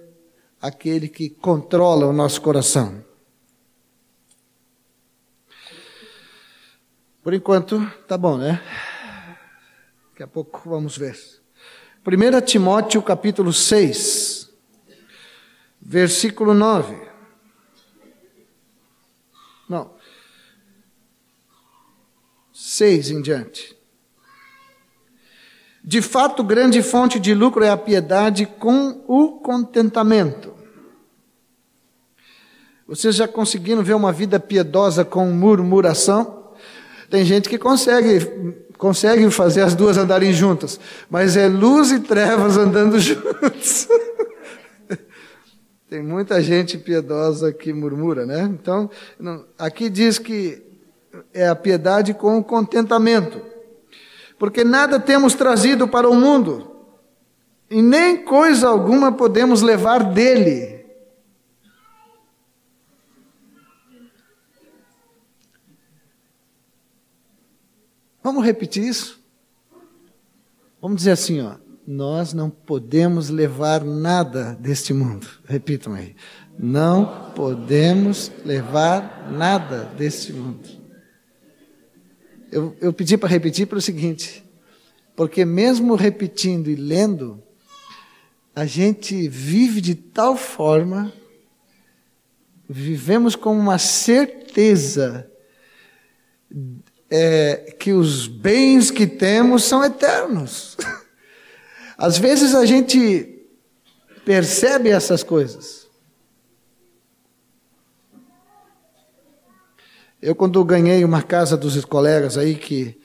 aquele 0.60 1.08
que 1.08 1.28
controla 1.28 2.06
o 2.06 2.12
nosso 2.12 2.40
coração. 2.40 3.04
Por 7.22 7.34
enquanto, 7.34 7.84
tá 8.06 8.16
bom, 8.16 8.38
né? 8.38 8.62
Daqui 10.10 10.22
a 10.22 10.26
pouco 10.26 10.62
vamos 10.70 10.96
ver. 10.96 11.18
1 12.06 12.40
Timóteo 12.42 13.02
capítulo 13.02 13.52
6, 13.52 14.35
versículo 15.88 16.52
9. 16.52 16.96
Não. 19.68 19.92
6 22.52 23.10
em 23.10 23.22
diante. 23.22 23.76
De 25.84 26.02
fato, 26.02 26.42
grande 26.42 26.82
fonte 26.82 27.20
de 27.20 27.32
lucro 27.32 27.62
é 27.62 27.70
a 27.70 27.76
piedade 27.76 28.46
com 28.46 29.04
o 29.06 29.38
contentamento. 29.38 30.52
Vocês 32.88 33.14
já 33.14 33.28
conseguiram 33.28 33.84
ver 33.84 33.94
uma 33.94 34.12
vida 34.12 34.40
piedosa 34.40 35.04
com 35.04 35.26
murmuração? 35.26 36.52
Tem 37.08 37.24
gente 37.24 37.48
que 37.48 37.58
consegue, 37.58 38.56
consegue 38.76 39.30
fazer 39.30 39.60
as 39.62 39.76
duas 39.76 39.96
andarem 39.96 40.32
juntas, 40.32 40.80
mas 41.08 41.36
é 41.36 41.46
luz 41.46 41.92
e 41.92 42.00
trevas 42.00 42.56
andando 42.56 42.98
juntos. 42.98 43.86
Tem 45.96 46.02
muita 46.02 46.42
gente 46.42 46.76
piedosa 46.76 47.50
que 47.54 47.72
murmura, 47.72 48.26
né? 48.26 48.42
Então, 48.42 48.90
aqui 49.58 49.88
diz 49.88 50.18
que 50.18 50.62
é 51.32 51.48
a 51.48 51.56
piedade 51.56 52.12
com 52.12 52.36
o 52.36 52.44
contentamento. 52.44 53.40
Porque 54.38 54.62
nada 54.62 55.00
temos 55.00 55.32
trazido 55.32 55.88
para 55.88 56.06
o 56.06 56.14
mundo, 56.14 56.70
e 57.70 57.80
nem 57.80 58.22
coisa 58.22 58.68
alguma 58.68 59.10
podemos 59.10 59.62
levar 59.62 60.12
dele. 60.12 60.84
Vamos 68.22 68.44
repetir 68.44 68.84
isso? 68.84 69.18
Vamos 70.78 70.98
dizer 70.98 71.12
assim, 71.12 71.40
ó. 71.40 71.54
Nós 71.86 72.32
não 72.32 72.50
podemos 72.50 73.28
levar 73.28 73.84
nada 73.84 74.54
deste 74.54 74.92
mundo. 74.92 75.28
Repitam 75.46 75.94
aí. 75.94 76.16
Não 76.58 77.30
podemos 77.34 78.32
levar 78.44 79.30
nada 79.30 79.84
deste 79.96 80.32
mundo. 80.32 80.68
Eu, 82.50 82.76
eu 82.80 82.92
pedi 82.92 83.16
para 83.16 83.28
repetir 83.28 83.66
para 83.66 83.78
o 83.78 83.82
seguinte, 83.82 84.44
porque 85.14 85.44
mesmo 85.44 85.94
repetindo 85.94 86.70
e 86.70 86.74
lendo, 86.74 87.42
a 88.54 88.64
gente 88.64 89.28
vive 89.28 89.80
de 89.80 89.94
tal 89.94 90.36
forma, 90.36 91.12
vivemos 92.68 93.36
com 93.36 93.56
uma 93.56 93.78
certeza 93.78 95.30
é, 97.10 97.74
que 97.78 97.92
os 97.92 98.26
bens 98.26 98.90
que 98.90 99.06
temos 99.06 99.64
são 99.64 99.84
eternos. 99.84 100.76
Às 101.96 102.18
vezes 102.18 102.54
a 102.54 102.66
gente 102.66 103.46
percebe 104.24 104.90
essas 104.90 105.22
coisas. 105.22 105.86
Eu, 110.20 110.34
quando 110.34 110.64
ganhei 110.64 111.04
uma 111.04 111.22
casa 111.22 111.56
dos 111.56 111.84
colegas 111.84 112.36
aí 112.36 112.54
que 112.54 112.98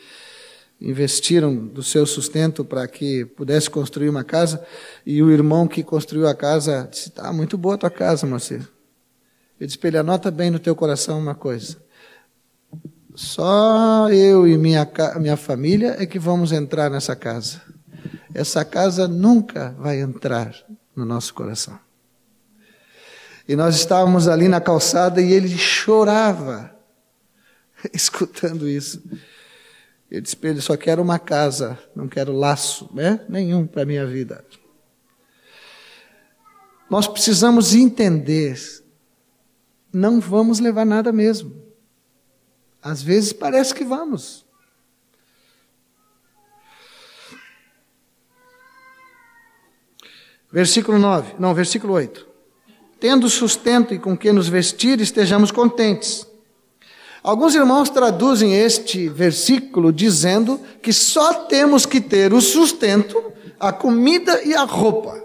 investiram 0.81 1.55
do 1.55 1.83
seu 1.83 2.05
sustento 2.05 2.65
para 2.65 2.87
que 2.87 3.23
pudesse 3.23 3.69
construir 3.69 4.09
uma 4.09 4.23
casa, 4.23 4.65
e 5.05 5.21
o 5.21 5.29
irmão 5.29 5.67
que 5.67 5.83
construiu 5.83 6.27
a 6.27 6.33
casa 6.33 6.87
disse: 6.89 7.09
Está 7.09 7.31
muito 7.31 7.57
boa 7.57 7.75
a 7.75 7.77
tua 7.77 7.91
casa, 7.91 8.25
Marcelo. 8.25 8.67
Eu 9.59 9.67
disse 9.67 9.79
ele: 9.83 9.97
anota 9.97 10.31
bem 10.31 10.49
no 10.49 10.57
teu 10.57 10.75
coração 10.75 11.19
uma 11.19 11.35
coisa. 11.35 11.77
Só 13.13 14.09
eu 14.09 14.47
e 14.47 14.57
minha, 14.57 14.89
minha 15.19 15.37
família 15.37 15.97
é 15.99 16.05
que 16.05 16.17
vamos 16.17 16.51
entrar 16.51 16.89
nessa 16.89 17.15
casa. 17.15 17.61
Essa 18.33 18.63
casa 18.63 19.07
nunca 19.07 19.75
vai 19.77 19.99
entrar 19.99 20.55
no 20.95 21.05
nosso 21.05 21.33
coração. 21.33 21.79
E 23.47 23.55
nós 23.55 23.75
estávamos 23.75 24.27
ali 24.27 24.47
na 24.47 24.61
calçada 24.61 25.21
e 25.21 25.31
ele 25.31 25.49
chorava, 25.57 26.73
escutando 27.93 28.67
isso. 28.67 29.01
Eu 30.09 30.21
disse 30.21 30.37
ele: 30.43 30.61
só 30.61 30.77
quero 30.77 31.01
uma 31.01 31.17
casa, 31.17 31.79
não 31.95 32.07
quero 32.07 32.31
laço 32.31 32.89
né? 32.93 33.25
nenhum 33.27 33.65
para 33.65 33.83
a 33.83 33.85
minha 33.85 34.05
vida. 34.05 34.45
Nós 36.89 37.07
precisamos 37.07 37.73
entender, 37.73 38.59
não 39.93 40.19
vamos 40.19 40.59
levar 40.59 40.85
nada 40.85 41.11
mesmo. 41.11 41.55
Às 42.81 43.01
vezes 43.01 43.31
parece 43.31 43.73
que 43.73 43.85
vamos. 43.85 44.45
Versículo 50.51 50.99
9, 50.99 51.35
não, 51.39 51.53
versículo 51.53 51.93
8. 51.93 52.27
Tendo 52.99 53.29
sustento 53.29 53.93
e 53.93 53.99
com 53.99 54.17
que 54.17 54.31
nos 54.31 54.47
vestir, 54.47 54.99
estejamos 54.99 55.51
contentes. 55.51 56.27
Alguns 57.23 57.55
irmãos 57.55 57.89
traduzem 57.89 58.55
este 58.55 59.07
versículo 59.07 59.93
dizendo 59.93 60.59
que 60.81 60.91
só 60.91 61.33
temos 61.45 61.85
que 61.85 62.01
ter 62.01 62.33
o 62.33 62.41
sustento, 62.41 63.31
a 63.59 63.71
comida 63.71 64.41
e 64.43 64.53
a 64.53 64.63
roupa. 64.63 65.23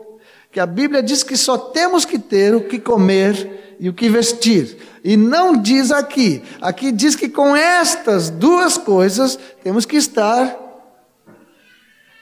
Que 0.52 0.60
a 0.60 0.66
Bíblia 0.66 1.02
diz 1.02 1.22
que 1.22 1.36
só 1.36 1.58
temos 1.58 2.04
que 2.04 2.18
ter 2.18 2.54
o 2.54 2.62
que 2.62 2.78
comer 2.78 3.76
e 3.80 3.88
o 3.88 3.94
que 3.94 4.08
vestir. 4.08 4.76
E 5.02 5.16
não 5.16 5.56
diz 5.56 5.90
aqui. 5.90 6.42
Aqui 6.60 6.92
diz 6.92 7.16
que 7.16 7.28
com 7.28 7.56
estas 7.56 8.30
duas 8.30 8.78
coisas 8.78 9.38
temos 9.62 9.84
que 9.84 9.96
estar 9.96 10.56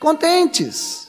contentes. 0.01 1.04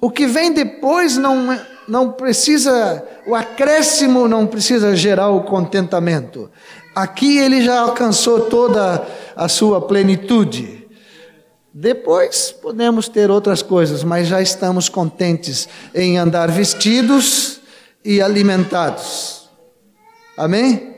O 0.00 0.10
que 0.10 0.26
vem 0.26 0.52
depois 0.52 1.16
não, 1.16 1.58
não 1.88 2.12
precisa, 2.12 3.04
o 3.26 3.34
acréscimo 3.34 4.28
não 4.28 4.46
precisa 4.46 4.94
gerar 4.94 5.30
o 5.30 5.42
contentamento. 5.42 6.50
Aqui 6.94 7.38
ele 7.38 7.62
já 7.62 7.80
alcançou 7.80 8.42
toda 8.42 9.06
a 9.34 9.48
sua 9.48 9.80
plenitude. 9.80 10.86
Depois 11.72 12.50
podemos 12.50 13.08
ter 13.08 13.30
outras 13.30 13.62
coisas, 13.62 14.02
mas 14.04 14.28
já 14.28 14.40
estamos 14.40 14.88
contentes 14.88 15.68
em 15.94 16.16
andar 16.16 16.50
vestidos 16.50 17.60
e 18.04 18.22
alimentados. 18.22 19.48
Amém? 20.36 20.96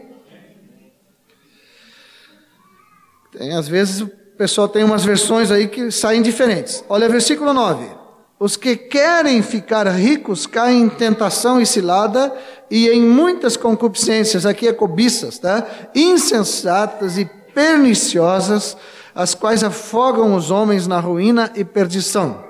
Tem, 3.33 3.53
às 3.53 3.69
vezes 3.69 4.01
o 4.01 4.09
pessoal 4.37 4.69
tem 4.69 4.85
umas 4.85 5.05
versões 5.05 5.51
aí 5.51 5.69
que 5.69 5.91
saem 5.91 6.21
diferentes. 6.21 6.85
Olha 6.89 7.09
versículo 7.09 7.53
9. 7.53 8.00
Os 8.41 8.57
que 8.57 8.75
querem 8.75 9.43
ficar 9.43 9.87
ricos 9.89 10.47
caem 10.47 10.85
em 10.85 10.89
tentação 10.89 11.61
e 11.61 11.67
cilada 11.67 12.35
e 12.71 12.89
em 12.89 13.03
muitas 13.03 13.55
concupiscências, 13.55 14.47
aqui 14.47 14.67
é 14.67 14.73
cobiças, 14.73 15.39
tá? 15.39 15.67
Insensatas 15.95 17.19
e 17.19 17.27
perniciosas, 17.55 18.79
as 19.15 19.35
quais 19.35 19.63
afogam 19.63 20.35
os 20.35 20.51
homens 20.51 20.87
na 20.87 20.99
ruína 20.99 21.53
e 21.55 21.65
perdição 21.65 22.49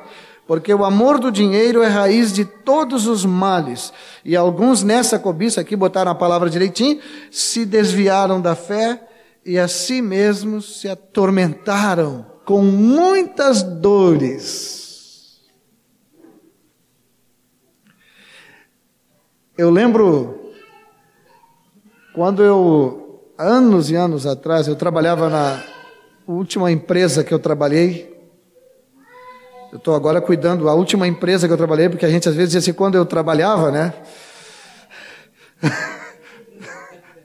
porque 0.51 0.75
o 0.75 0.85
amor 0.85 1.21
do 1.21 1.31
dinheiro 1.31 1.81
é 1.81 1.87
raiz 1.87 2.33
de 2.33 2.45
todos 2.45 3.07
os 3.07 3.25
males. 3.25 3.93
E 4.25 4.35
alguns 4.35 4.83
nessa 4.83 5.17
cobiça, 5.17 5.61
aqui 5.61 5.77
botaram 5.77 6.11
a 6.11 6.15
palavra 6.17 6.51
direitinho, 6.51 6.99
se 7.31 7.65
desviaram 7.65 8.41
da 8.41 8.57
fé 8.57 9.01
e 9.47 9.57
a 9.61 9.69
si 9.69 10.03
mesmos 10.03 10.81
se 10.81 10.89
atormentaram 10.89 12.27
com 12.45 12.63
muitas 12.63 13.63
dores. 13.63 14.70
Eu 19.61 19.69
lembro 19.69 20.55
quando 22.15 22.43
eu, 22.43 23.31
anos 23.37 23.91
e 23.91 23.95
anos 23.95 24.25
atrás, 24.25 24.67
eu 24.67 24.75
trabalhava 24.75 25.29
na 25.29 25.63
última 26.27 26.73
empresa 26.73 27.23
que 27.23 27.35
eu 27.35 27.39
trabalhei. 27.39 28.11
Eu 29.71 29.77
estou 29.77 29.95
agora 29.95 30.19
cuidando 30.19 30.65
da 30.65 30.73
última 30.73 31.07
empresa 31.07 31.47
que 31.47 31.53
eu 31.53 31.59
trabalhei, 31.59 31.91
porque 31.91 32.07
a 32.07 32.09
gente 32.09 32.27
às 32.27 32.35
vezes 32.35 32.53
dizia 32.53 32.71
assim, 32.71 32.73
quando 32.73 32.95
eu 32.95 33.05
trabalhava, 33.05 33.71
né? 33.71 33.93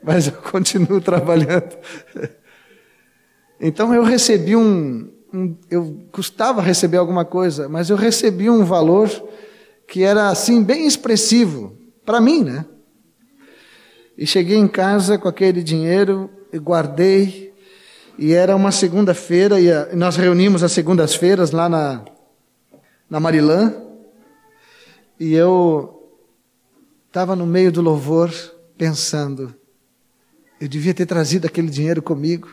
Mas 0.04 0.28
eu 0.28 0.34
continuo 0.34 1.00
trabalhando. 1.00 1.78
Então 3.62 3.96
eu 3.96 4.04
recebi 4.04 4.58
um, 4.58 5.10
um, 5.34 5.56
eu 5.72 6.06
custava 6.12 6.62
receber 6.62 6.98
alguma 6.98 7.24
coisa, 7.24 7.70
mas 7.70 7.90
eu 7.90 7.96
recebi 7.96 8.50
um 8.50 8.66
valor 8.66 9.10
que 9.88 10.04
era 10.04 10.28
assim 10.28 10.62
bem 10.62 10.86
expressivo 10.86 11.85
para 12.06 12.22
mim, 12.22 12.44
né? 12.44 12.66
E 14.18 14.26
cheguei 14.26 14.58
em 14.58 14.68
casa 14.68 15.18
com 15.18 15.28
aquele 15.28 15.62
dinheiro 15.64 16.30
e 16.52 16.58
guardei. 16.58 17.54
E 18.18 18.34
era 18.34 18.56
uma 18.56 18.72
segunda-feira 18.72 19.60
e 19.60 19.96
nós 19.96 20.16
reunimos 20.16 20.64
as 20.64 20.72
segundas-feiras 20.72 21.52
lá 21.52 21.68
na 21.68 22.06
na 23.10 23.20
Marilã. 23.20 23.74
E 25.20 25.34
eu 25.34 26.20
estava 27.08 27.36
no 27.36 27.46
meio 27.46 27.72
do 27.72 27.82
louvor 27.82 28.32
pensando, 28.78 29.56
eu 30.60 30.68
devia 30.68 30.94
ter 30.94 31.06
trazido 31.06 31.48
aquele 31.48 31.70
dinheiro 31.70 32.02
comigo. 32.02 32.50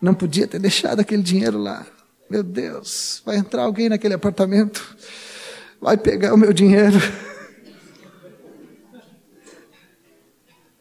Não 0.00 0.14
podia 0.14 0.46
ter 0.46 0.58
deixado 0.58 1.00
aquele 1.00 1.22
dinheiro 1.22 1.58
lá. 1.58 1.84
Meu 2.28 2.42
Deus, 2.42 3.22
vai 3.26 3.36
entrar 3.36 3.62
alguém 3.62 3.88
naquele 3.88 4.14
apartamento, 4.14 4.96
vai 5.80 5.96
pegar 5.96 6.32
o 6.32 6.36
meu 6.36 6.52
dinheiro. 6.52 6.96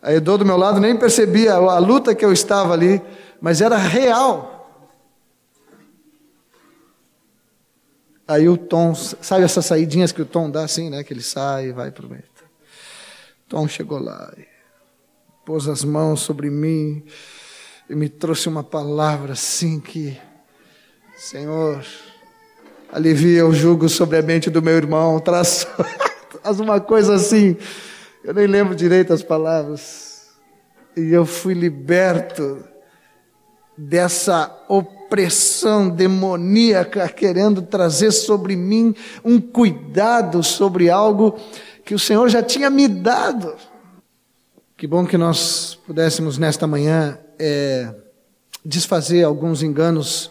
A 0.02 0.14
Edô 0.14 0.38
do 0.38 0.46
meu 0.46 0.58
lado 0.58 0.80
nem 0.80 0.98
percebia 0.98 1.54
a 1.56 1.80
luta 1.80 2.16
que 2.16 2.24
eu 2.24 2.32
estava 2.32 2.74
ali, 2.74 3.02
mas 3.42 3.62
era 3.62 3.78
real. 3.78 4.56
Aí 8.28 8.48
o 8.48 8.56
Tom, 8.56 8.94
sabe 8.94 9.44
essas 9.44 9.66
saídinhas 9.66 10.12
que 10.12 10.22
o 10.22 10.26
Tom 10.26 10.50
dá 10.50 10.64
assim, 10.64 10.90
né? 10.90 11.04
Que 11.04 11.14
ele 11.14 11.24
sai 11.24 11.70
e 11.70 11.72
vai 11.72 11.92
para 11.92 12.06
o 12.06 12.10
meio. 12.10 12.24
Tom 13.50 13.68
chegou 13.68 13.98
lá, 13.98 14.32
pôs 15.44 15.68
as 15.68 15.84
mãos 15.84 16.20
sobre 16.22 16.52
mim 16.52 17.04
e 17.90 17.96
me 17.96 18.08
trouxe 18.08 18.48
uma 18.48 18.64
palavra 18.64 19.34
assim 19.34 19.80
que, 19.80 20.16
Senhor, 21.18 21.84
alivia 22.92 23.48
o 23.48 23.52
jugo 23.52 23.90
sobre 23.90 24.18
a 24.18 24.22
mente 24.22 24.52
do 24.52 24.62
meu 24.62 24.76
irmão, 24.78 25.20
traz 25.20 25.66
uma 26.60 26.80
coisa 26.80 27.16
assim, 27.16 27.58
eu 28.24 28.34
nem 28.34 28.48
lembro 28.48 28.76
direito 28.76 29.14
as 29.14 29.24
palavras, 29.24 30.30
e 30.96 31.12
eu 31.12 31.26
fui 31.26 31.54
liberto 31.54 32.64
dessa 33.78 34.66
opressão 34.68 35.90
demoníaca 35.90 37.08
querendo 37.08 37.62
trazer 37.62 38.12
sobre 38.12 38.56
mim 38.56 38.94
um 39.24 39.40
cuidado 39.40 40.44
sobre 40.44 40.90
algo 40.90 41.40
que 41.86 41.96
o 41.96 42.00
Senhor 42.00 42.28
já 42.28 42.44
tinha 42.44 42.70
me 42.70 42.88
dado. 42.88 43.56
Que 44.76 44.86
bom 44.86 45.06
que 45.06 45.18
nós 45.18 45.80
pudéssemos 45.88 46.38
nesta 46.38 46.68
manhã 46.68 47.18
é, 47.38 47.94
desfazer 48.64 49.24
alguns 49.24 49.64
enganos 49.64 50.30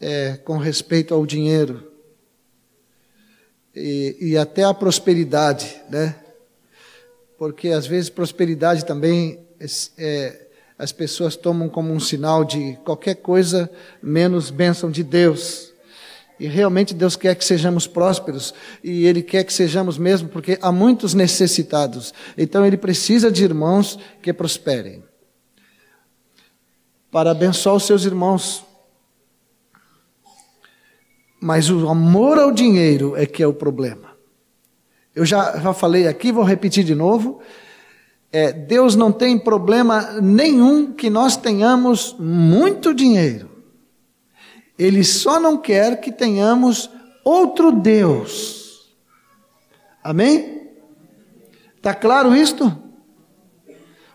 é, 0.00 0.38
com 0.38 0.56
respeito 0.56 1.14
ao 1.14 1.26
dinheiro 1.26 1.90
e, 3.74 4.16
e 4.20 4.36
até 4.38 4.64
a 4.64 4.72
prosperidade, 4.72 5.80
né? 5.90 6.16
Porque 7.44 7.68
às 7.68 7.86
vezes 7.86 8.08
prosperidade 8.08 8.86
também 8.86 9.38
é, 9.98 10.46
as 10.78 10.92
pessoas 10.92 11.36
tomam 11.36 11.68
como 11.68 11.92
um 11.92 12.00
sinal 12.00 12.42
de 12.42 12.78
qualquer 12.86 13.16
coisa 13.16 13.70
menos 14.02 14.48
bênção 14.48 14.90
de 14.90 15.04
Deus. 15.04 15.70
E 16.40 16.46
realmente 16.46 16.94
Deus 16.94 17.16
quer 17.16 17.34
que 17.34 17.44
sejamos 17.44 17.86
prósperos, 17.86 18.54
e 18.82 19.04
Ele 19.04 19.22
quer 19.22 19.44
que 19.44 19.52
sejamos 19.52 19.98
mesmo, 19.98 20.30
porque 20.30 20.58
há 20.62 20.72
muitos 20.72 21.12
necessitados. 21.12 22.14
Então 22.34 22.64
Ele 22.64 22.78
precisa 22.78 23.30
de 23.30 23.44
irmãos 23.44 23.98
que 24.22 24.32
prosperem. 24.32 25.04
Para 27.10 27.32
abençoar 27.32 27.76
os 27.76 27.84
seus 27.84 28.06
irmãos. 28.06 28.64
Mas 31.38 31.68
o 31.68 31.90
amor 31.90 32.38
ao 32.38 32.50
dinheiro 32.50 33.14
é 33.14 33.26
que 33.26 33.42
é 33.42 33.46
o 33.46 33.52
problema. 33.52 34.13
Eu 35.14 35.24
já, 35.24 35.58
já 35.58 35.72
falei 35.72 36.08
aqui, 36.08 36.32
vou 36.32 36.42
repetir 36.42 36.82
de 36.84 36.94
novo. 36.94 37.40
É, 38.32 38.50
Deus 38.50 38.96
não 38.96 39.12
tem 39.12 39.38
problema 39.38 40.20
nenhum 40.20 40.92
que 40.92 41.08
nós 41.08 41.36
tenhamos 41.36 42.16
muito 42.18 42.92
dinheiro. 42.92 43.48
Ele 44.76 45.04
só 45.04 45.38
não 45.38 45.56
quer 45.56 46.00
que 46.00 46.10
tenhamos 46.10 46.90
outro 47.24 47.70
Deus. 47.70 48.92
Amém? 50.02 50.68
Está 51.76 51.94
claro 51.94 52.34
isto? 52.34 52.76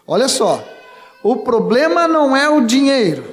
Olha 0.05 0.27
só, 0.27 0.61
o 1.23 1.37
problema 1.37 2.07
não 2.07 2.35
é 2.35 2.49
o 2.49 2.65
dinheiro, 2.65 3.23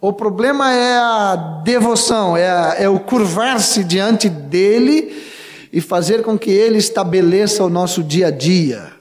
o 0.00 0.12
problema 0.12 0.72
é 0.72 0.98
a 0.98 1.36
devoção, 1.64 2.36
é, 2.36 2.50
a, 2.50 2.74
é 2.78 2.88
o 2.88 3.00
curvar-se 3.00 3.84
diante 3.84 4.28
dele 4.28 5.24
e 5.72 5.80
fazer 5.80 6.22
com 6.22 6.38
que 6.38 6.50
ele 6.50 6.78
estabeleça 6.78 7.64
o 7.64 7.68
nosso 7.68 8.02
dia 8.02 8.28
a 8.28 8.30
dia. 8.30 8.92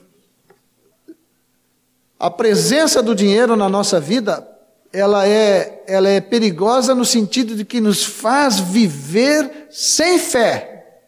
A 2.20 2.30
presença 2.30 3.02
do 3.02 3.14
dinheiro 3.14 3.56
na 3.56 3.70
nossa 3.70 4.00
vida, 4.00 4.48
ela 4.92 5.28
é, 5.28 5.84
ela 5.88 6.10
é 6.10 6.20
perigosa 6.20 6.96
no 6.96 7.06
sentido 7.06 7.56
de 7.56 7.64
que 7.64 7.80
nos 7.80 8.04
faz 8.04 8.60
viver 8.60 9.68
sem 9.70 10.18
fé, 10.18 11.02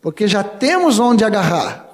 porque 0.00 0.28
já 0.28 0.44
temos 0.44 0.98
onde 0.98 1.24
agarrar. 1.24 1.88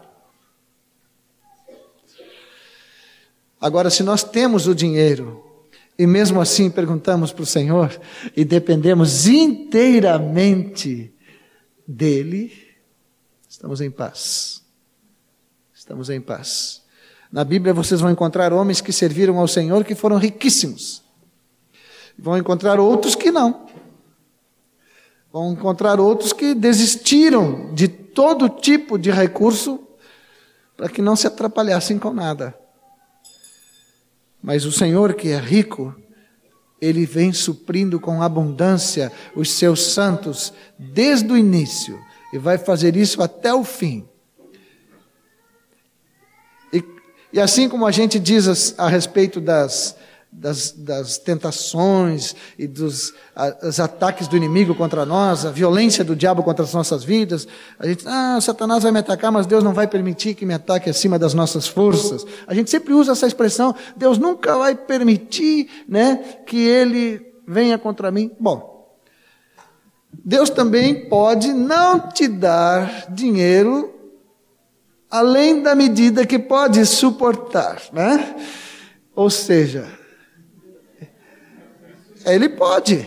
Agora, 3.60 3.88
se 3.88 4.02
nós 4.02 4.22
temos 4.22 4.66
o 4.66 4.74
dinheiro, 4.74 5.42
e 5.98 6.06
mesmo 6.06 6.40
assim 6.40 6.68
perguntamos 6.70 7.32
para 7.32 7.42
o 7.44 7.46
Senhor 7.46 7.98
e 8.36 8.44
dependemos 8.44 9.26
inteiramente 9.28 11.14
dEle, 11.86 12.63
estamos 13.64 13.80
em 13.80 13.90
paz. 13.90 14.62
Estamos 15.74 16.10
em 16.10 16.20
paz. 16.20 16.82
Na 17.32 17.42
Bíblia 17.42 17.72
vocês 17.72 17.98
vão 17.98 18.10
encontrar 18.10 18.52
homens 18.52 18.82
que 18.82 18.92
serviram 18.92 19.38
ao 19.38 19.48
Senhor 19.48 19.84
que 19.84 19.94
foram 19.94 20.18
riquíssimos. 20.18 21.02
Vão 22.18 22.36
encontrar 22.36 22.78
outros 22.78 23.14
que 23.14 23.30
não. 23.30 23.66
Vão 25.32 25.52
encontrar 25.52 25.98
outros 25.98 26.34
que 26.34 26.54
desistiram 26.54 27.72
de 27.74 27.88
todo 27.88 28.50
tipo 28.50 28.98
de 28.98 29.10
recurso 29.10 29.80
para 30.76 30.90
que 30.90 31.00
não 31.00 31.16
se 31.16 31.26
atrapalhassem 31.26 31.98
com 31.98 32.12
nada. 32.12 32.54
Mas 34.42 34.66
o 34.66 34.72
Senhor, 34.72 35.14
que 35.14 35.30
é 35.30 35.38
rico, 35.38 35.94
ele 36.82 37.06
vem 37.06 37.32
suprindo 37.32 37.98
com 37.98 38.20
abundância 38.20 39.10
os 39.34 39.52
seus 39.52 39.94
santos 39.94 40.52
desde 40.78 41.32
o 41.32 41.36
início 41.36 41.98
e 42.34 42.38
vai 42.38 42.58
fazer 42.58 42.96
isso 42.96 43.22
até 43.22 43.54
o 43.54 43.62
fim. 43.62 44.08
E 47.32 47.40
assim 47.40 47.68
como 47.68 47.86
a 47.86 47.92
gente 47.92 48.18
diz 48.18 48.74
a, 48.76 48.84
a 48.86 48.88
respeito 48.88 49.40
das, 49.40 49.96
das, 50.30 50.72
das, 50.72 51.16
tentações 51.16 52.34
e 52.58 52.66
dos 52.66 53.14
a, 53.34 53.46
ataques 53.84 54.26
do 54.26 54.36
inimigo 54.36 54.74
contra 54.74 55.06
nós, 55.06 55.46
a 55.46 55.50
violência 55.52 56.04
do 56.04 56.16
diabo 56.16 56.42
contra 56.42 56.64
as 56.64 56.74
nossas 56.74 57.04
vidas, 57.04 57.46
a 57.78 57.86
gente, 57.86 58.04
ah, 58.06 58.40
Satanás 58.40 58.82
vai 58.82 58.90
me 58.90 58.98
atacar, 58.98 59.30
mas 59.30 59.46
Deus 59.46 59.62
não 59.62 59.72
vai 59.72 59.86
permitir 59.86 60.34
que 60.34 60.44
me 60.44 60.54
ataque 60.54 60.90
acima 60.90 61.18
das 61.18 61.34
nossas 61.34 61.68
forças. 61.68 62.24
A 62.48 62.54
gente 62.54 62.68
sempre 62.68 62.94
usa 62.94 63.12
essa 63.12 63.28
expressão, 63.28 63.74
Deus 63.96 64.18
nunca 64.18 64.58
vai 64.58 64.74
permitir, 64.74 65.68
né, 65.88 66.16
que 66.46 66.58
ele 66.58 67.20
venha 67.46 67.78
contra 67.78 68.10
mim. 68.10 68.32
Bom, 68.40 68.73
Deus 70.22 70.50
também 70.50 71.08
pode 71.08 71.52
não 71.52 72.10
te 72.10 72.28
dar 72.28 73.10
dinheiro 73.10 73.92
além 75.10 75.62
da 75.62 75.74
medida 75.74 76.26
que 76.26 76.38
pode 76.38 76.84
suportar, 76.84 77.80
né? 77.92 78.34
Ou 79.14 79.30
seja, 79.30 79.88
ele 82.26 82.48
pode. 82.48 83.06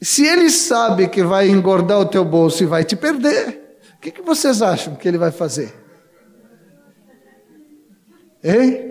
Se 0.00 0.26
ele 0.26 0.50
sabe 0.50 1.08
que 1.08 1.22
vai 1.22 1.48
engordar 1.48 2.00
o 2.00 2.06
teu 2.06 2.24
bolso 2.24 2.62
e 2.62 2.66
vai 2.66 2.84
te 2.84 2.96
perder, 2.96 3.78
o 3.96 4.00
que, 4.00 4.10
que 4.10 4.22
vocês 4.22 4.62
acham 4.62 4.94
que 4.96 5.06
ele 5.06 5.18
vai 5.18 5.30
fazer? 5.30 5.74
Hein? 8.42 8.87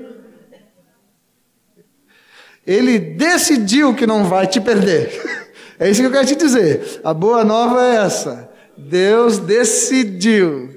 Ele 2.67 2.99
decidiu 2.99 3.95
que 3.95 4.05
não 4.05 4.25
vai 4.25 4.45
te 4.45 4.59
perder. 4.59 5.47
É 5.79 5.87
isso 5.87 6.01
que 6.01 6.07
eu 6.07 6.11
quero 6.11 6.25
te 6.25 6.35
dizer. 6.35 7.01
A 7.03 7.13
boa 7.13 7.43
nova 7.43 7.85
é 7.85 7.97
essa. 7.97 8.49
Deus 8.75 9.37
decidiu 9.37 10.75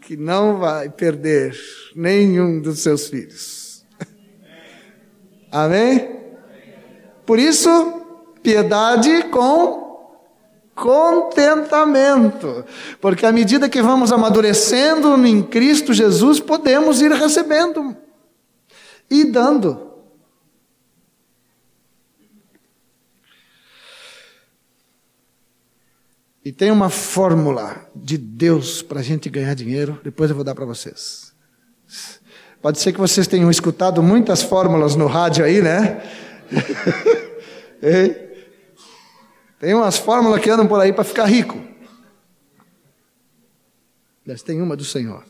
que 0.00 0.16
não 0.16 0.58
vai 0.58 0.88
perder 0.88 1.52
nenhum 1.96 2.60
dos 2.60 2.78
seus 2.78 3.08
filhos. 3.08 3.84
Amém? 5.50 6.16
Por 7.26 7.40
isso, 7.40 8.02
piedade 8.40 9.24
com 9.32 9.84
contentamento, 10.76 12.64
porque 13.00 13.26
à 13.26 13.32
medida 13.32 13.68
que 13.68 13.82
vamos 13.82 14.12
amadurecendo 14.12 15.16
em 15.26 15.42
Cristo 15.42 15.92
Jesus, 15.92 16.38
podemos 16.38 17.00
ir 17.00 17.10
recebendo 17.10 17.96
e 19.10 19.24
dando. 19.24 19.85
E 26.46 26.52
tem 26.52 26.70
uma 26.70 26.88
fórmula 26.88 27.90
de 27.92 28.16
Deus 28.16 28.80
para 28.80 29.00
a 29.00 29.02
gente 29.02 29.28
ganhar 29.28 29.52
dinheiro, 29.52 30.00
depois 30.04 30.30
eu 30.30 30.36
vou 30.36 30.44
dar 30.44 30.54
para 30.54 30.64
vocês. 30.64 31.34
Pode 32.62 32.78
ser 32.78 32.92
que 32.92 33.00
vocês 33.00 33.26
tenham 33.26 33.50
escutado 33.50 34.00
muitas 34.00 34.44
fórmulas 34.44 34.94
no 34.94 35.08
rádio 35.08 35.44
aí, 35.44 35.60
né? 35.60 36.00
tem 39.58 39.74
umas 39.74 39.98
fórmulas 39.98 40.40
que 40.40 40.48
andam 40.48 40.68
por 40.68 40.80
aí 40.80 40.92
para 40.92 41.02
ficar 41.02 41.24
rico. 41.24 41.60
Mas 44.24 44.40
tem 44.40 44.62
uma 44.62 44.76
do 44.76 44.84
Senhor. 44.84 45.24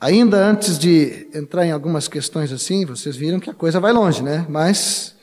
Ainda 0.00 0.44
antes 0.44 0.76
de 0.76 1.28
entrar 1.32 1.64
em 1.64 1.70
algumas 1.70 2.08
questões 2.08 2.50
assim, 2.50 2.84
vocês 2.84 3.14
viram 3.14 3.38
que 3.38 3.48
a 3.48 3.54
coisa 3.54 3.78
vai 3.78 3.92
longe, 3.92 4.24
né? 4.24 4.44
Mas 4.48 5.15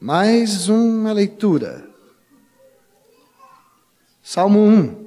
mais 0.00 0.68
uma 0.68 1.12
leitura. 1.12 1.88
Salmo 4.22 4.60
1. 4.60 5.06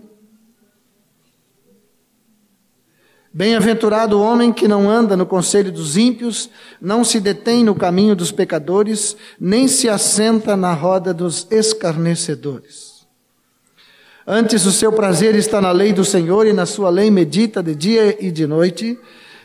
Bem-aventurado 3.31 4.17
o 4.17 4.23
homem 4.23 4.51
que 4.51 4.67
não 4.67 4.89
anda 4.89 5.15
no 5.15 5.25
conselho 5.25 5.71
dos 5.71 5.95
ímpios, 5.95 6.49
não 6.81 7.03
se 7.03 7.19
detém 7.19 7.63
no 7.63 7.75
caminho 7.75 8.15
dos 8.15 8.31
pecadores, 8.31 9.15
nem 9.39 9.67
se 9.67 9.87
assenta 9.87 10.57
na 10.57 10.73
roda 10.73 11.13
dos 11.13 11.45
escarnecedores. 11.51 13.05
Antes 14.25 14.65
o 14.65 14.71
seu 14.71 14.91
prazer 14.91 15.35
está 15.35 15.61
na 15.61 15.71
lei 15.71 15.93
do 15.93 16.03
Senhor 16.03 16.47
e 16.47 16.53
na 16.53 16.65
sua 16.65 16.89
lei 16.89 17.11
medita 17.11 17.61
de 17.61 17.75
dia 17.75 18.17
e 18.23 18.31
de 18.31 18.47
noite. 18.47 18.97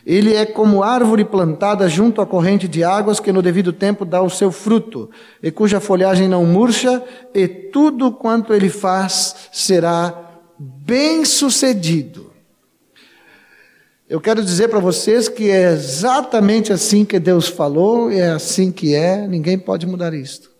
Ele 0.05 0.35
é 0.35 0.45
como 0.45 0.83
árvore 0.83 1.25
plantada 1.25 1.89
junto 1.89 2.21
à 2.21 2.25
corrente 2.27 2.67
de 2.67 2.83
águas 2.83 3.19
que 3.19 3.31
no 3.31 3.41
devido 3.41 3.73
tempo 3.73 4.05
dá 4.05 4.21
o 4.21 4.29
seu 4.29 4.51
fruto, 4.51 5.09
e 5.41 5.49
cuja 5.49 5.79
folhagem 5.79 6.27
não 6.27 6.45
murcha, 6.45 7.03
e 7.33 7.47
tudo 7.47 8.11
quanto 8.11 8.53
ele 8.53 8.69
faz 8.69 9.49
será 9.51 10.13
bem 10.59 11.25
sucedido. 11.25 12.31
Eu 14.07 14.21
quero 14.21 14.43
dizer 14.43 14.67
para 14.67 14.79
vocês 14.79 15.27
que 15.27 15.49
é 15.49 15.71
exatamente 15.71 16.71
assim 16.71 17.03
que 17.03 17.17
Deus 17.17 17.47
falou, 17.47 18.11
e 18.11 18.19
é 18.19 18.29
assim 18.29 18.71
que 18.71 18.93
é, 18.93 19.27
ninguém 19.27 19.57
pode 19.57 19.87
mudar 19.87 20.13
isto. 20.13 20.51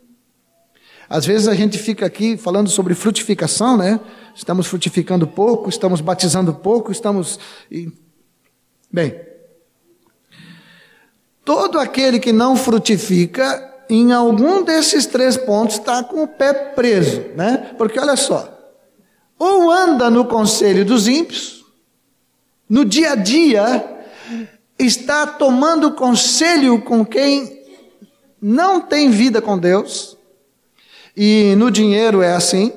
Às 1.08 1.24
vezes 1.24 1.48
a 1.48 1.54
gente 1.54 1.78
fica 1.78 2.04
aqui 2.04 2.36
falando 2.36 2.68
sobre 2.68 2.96
frutificação, 2.96 3.78
né? 3.78 4.00
Estamos 4.36 4.66
frutificando 4.66 5.28
pouco, 5.28 5.70
estamos 5.70 6.02
batizando 6.02 6.52
pouco, 6.52 6.92
estamos. 6.92 7.40
Bem, 8.92 9.14
Todo 11.46 11.80
aquele 11.80 12.20
que 12.20 12.34
não 12.34 12.56
frutifica, 12.56 13.74
em 13.88 14.12
algum 14.12 14.64
desses 14.64 15.06
três 15.06 15.38
pontos, 15.38 15.76
está 15.76 16.04
com 16.04 16.24
o 16.24 16.28
pé 16.28 16.52
preso, 16.54 17.24
né? 17.36 17.72
Porque 17.78 18.00
olha 18.00 18.16
só, 18.16 18.52
ou 19.38 19.72
anda 19.72 20.10
no 20.10 20.26
conselho 20.26 20.84
dos 20.84 21.08
ímpios, 21.08 21.64
no 22.68 22.84
dia 22.84 23.12
a 23.12 23.16
dia, 23.16 23.86
está 24.80 25.28
tomando 25.28 25.94
conselho 25.94 26.82
com 26.82 27.06
quem 27.06 27.64
não 28.42 28.82
tem 28.82 29.12
vida 29.12 29.40
com 29.40 29.58
Deus, 29.58 30.18
e 31.16 31.54
no 31.58 31.70
dinheiro 31.70 32.24
é 32.24 32.34
assim. 32.34 32.74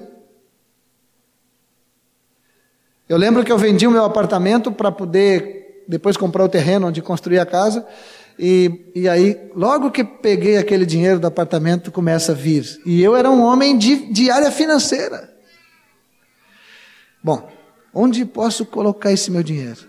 Eu 3.08 3.16
lembro 3.16 3.42
que 3.42 3.50
eu 3.50 3.56
vendi 3.56 3.86
o 3.86 3.90
meu 3.90 4.04
apartamento 4.04 4.70
para 4.70 4.92
poder 4.92 5.84
depois 5.88 6.18
comprar 6.18 6.44
o 6.44 6.48
terreno 6.48 6.88
onde 6.88 7.00
construir 7.00 7.38
a 7.38 7.46
casa. 7.46 7.86
E, 8.38 8.92
e 8.94 9.08
aí, 9.08 9.50
logo 9.54 9.90
que 9.90 10.04
peguei 10.04 10.56
aquele 10.56 10.86
dinheiro 10.86 11.18
do 11.18 11.26
apartamento, 11.26 11.90
começa 11.90 12.32
a 12.32 12.34
vir. 12.34 12.80
E 12.86 13.02
eu 13.02 13.16
era 13.16 13.28
um 13.28 13.42
homem 13.42 13.76
de, 13.76 14.12
de 14.12 14.30
área 14.30 14.50
financeira. 14.50 15.34
Bom, 17.22 17.50
onde 17.92 18.24
posso 18.24 18.64
colocar 18.64 19.10
esse 19.10 19.30
meu 19.30 19.42
dinheiro? 19.42 19.88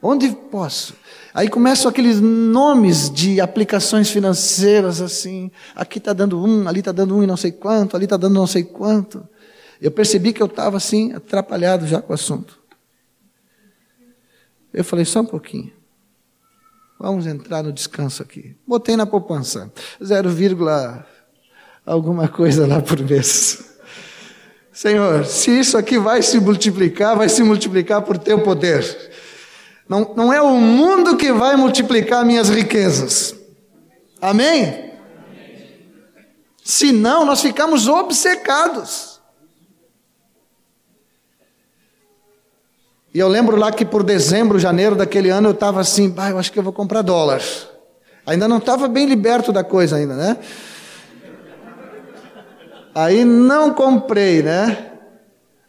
Onde 0.00 0.30
posso? 0.30 0.94
Aí 1.34 1.48
começam 1.48 1.90
aqueles 1.90 2.20
nomes 2.20 3.10
de 3.10 3.40
aplicações 3.40 4.10
financeiras 4.10 5.02
assim. 5.02 5.50
Aqui 5.74 5.98
está 5.98 6.14
dando 6.14 6.42
um, 6.42 6.66
ali 6.66 6.78
está 6.78 6.92
dando 6.92 7.16
um 7.16 7.22
e 7.22 7.26
não 7.26 7.36
sei 7.36 7.52
quanto, 7.52 7.94
ali 7.94 8.04
está 8.04 8.16
dando 8.16 8.34
não 8.34 8.46
sei 8.46 8.64
quanto. 8.64 9.28
Eu 9.78 9.90
percebi 9.90 10.32
que 10.32 10.42
eu 10.42 10.46
estava 10.46 10.78
assim, 10.78 11.12
atrapalhado 11.12 11.86
já 11.86 12.00
com 12.00 12.12
o 12.12 12.14
assunto. 12.14 12.58
Eu 14.72 14.84
falei, 14.84 15.04
só 15.04 15.20
um 15.20 15.26
pouquinho. 15.26 15.75
Vamos 16.98 17.26
entrar 17.26 17.62
no 17.62 17.72
descanso 17.72 18.22
aqui. 18.22 18.56
Botei 18.66 18.96
na 18.96 19.06
poupança, 19.06 19.70
0, 20.02 20.30
alguma 21.84 22.26
coisa 22.26 22.66
lá 22.66 22.80
por 22.80 22.98
mês. 23.00 23.76
Senhor, 24.72 25.24
se 25.24 25.50
isso 25.50 25.78
aqui 25.78 25.98
vai 25.98 26.20
se 26.20 26.38
multiplicar, 26.38 27.16
vai 27.16 27.28
se 27.28 27.42
multiplicar 27.42 28.02
por 28.02 28.18
teu 28.18 28.42
poder. 28.42 28.84
Não, 29.88 30.12
não 30.16 30.32
é 30.32 30.42
o 30.42 30.50
mundo 30.58 31.16
que 31.16 31.32
vai 31.32 31.56
multiplicar 31.56 32.24
minhas 32.24 32.48
riquezas. 32.48 33.34
Amém? 34.20 34.64
Amém. 34.64 34.94
Senão 36.64 37.24
nós 37.24 37.40
ficamos 37.40 37.88
obcecados. 37.88 39.15
E 43.16 43.18
eu 43.18 43.28
lembro 43.28 43.56
lá 43.56 43.72
que 43.72 43.82
por 43.82 44.02
dezembro, 44.02 44.58
janeiro 44.58 44.94
daquele 44.94 45.30
ano, 45.30 45.48
eu 45.48 45.52
estava 45.52 45.80
assim, 45.80 46.12
ah, 46.18 46.28
eu 46.28 46.38
acho 46.38 46.52
que 46.52 46.58
eu 46.58 46.62
vou 46.62 46.70
comprar 46.70 47.00
dólar. 47.00 47.40
Ainda 48.26 48.46
não 48.46 48.58
estava 48.58 48.86
bem 48.88 49.06
liberto 49.06 49.54
da 49.54 49.64
coisa 49.64 49.96
ainda, 49.96 50.14
né? 50.14 50.36
Aí 52.94 53.24
não 53.24 53.72
comprei, 53.72 54.42
né? 54.42 54.90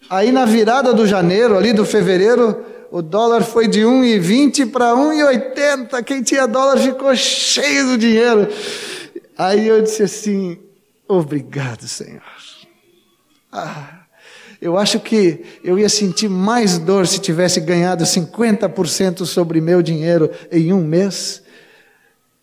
Aí 0.10 0.30
na 0.30 0.44
virada 0.44 0.94
do 0.94 1.08
janeiro, 1.08 1.58
ali 1.58 1.72
do 1.72 1.86
fevereiro, 1.86 2.66
o 2.92 3.02
dólar 3.02 3.42
foi 3.46 3.70
de 3.70 3.80
1,20 3.80 4.70
para 4.70 4.88
1,80. 4.88 6.04
Quem 6.04 6.22
tinha 6.22 6.46
dólar 6.50 6.78
ficou 6.80 7.16
cheio 7.16 7.92
do 7.92 7.98
dinheiro. 7.98 8.50
Aí 9.38 9.66
eu 9.66 9.82
disse 9.82 10.04
assim: 10.04 10.60
Obrigado, 11.08 11.88
Senhor. 11.88 12.22
Ah, 13.50 13.97
eu 14.62 14.78
acho 14.78 15.00
que 15.00 15.44
eu 15.64 15.78
ia 15.78 15.90
sentir 15.90 16.30
mais 16.30 16.80
dor 16.80 17.06
se 17.06 17.20
tivesse 17.20 17.60
ganhado 17.60 18.04
50% 18.04 19.26
sobre 19.26 19.62
meu 19.62 19.82
dinheiro 19.82 20.32
em 20.52 20.74
um 20.74 20.84
mês, 20.84 21.44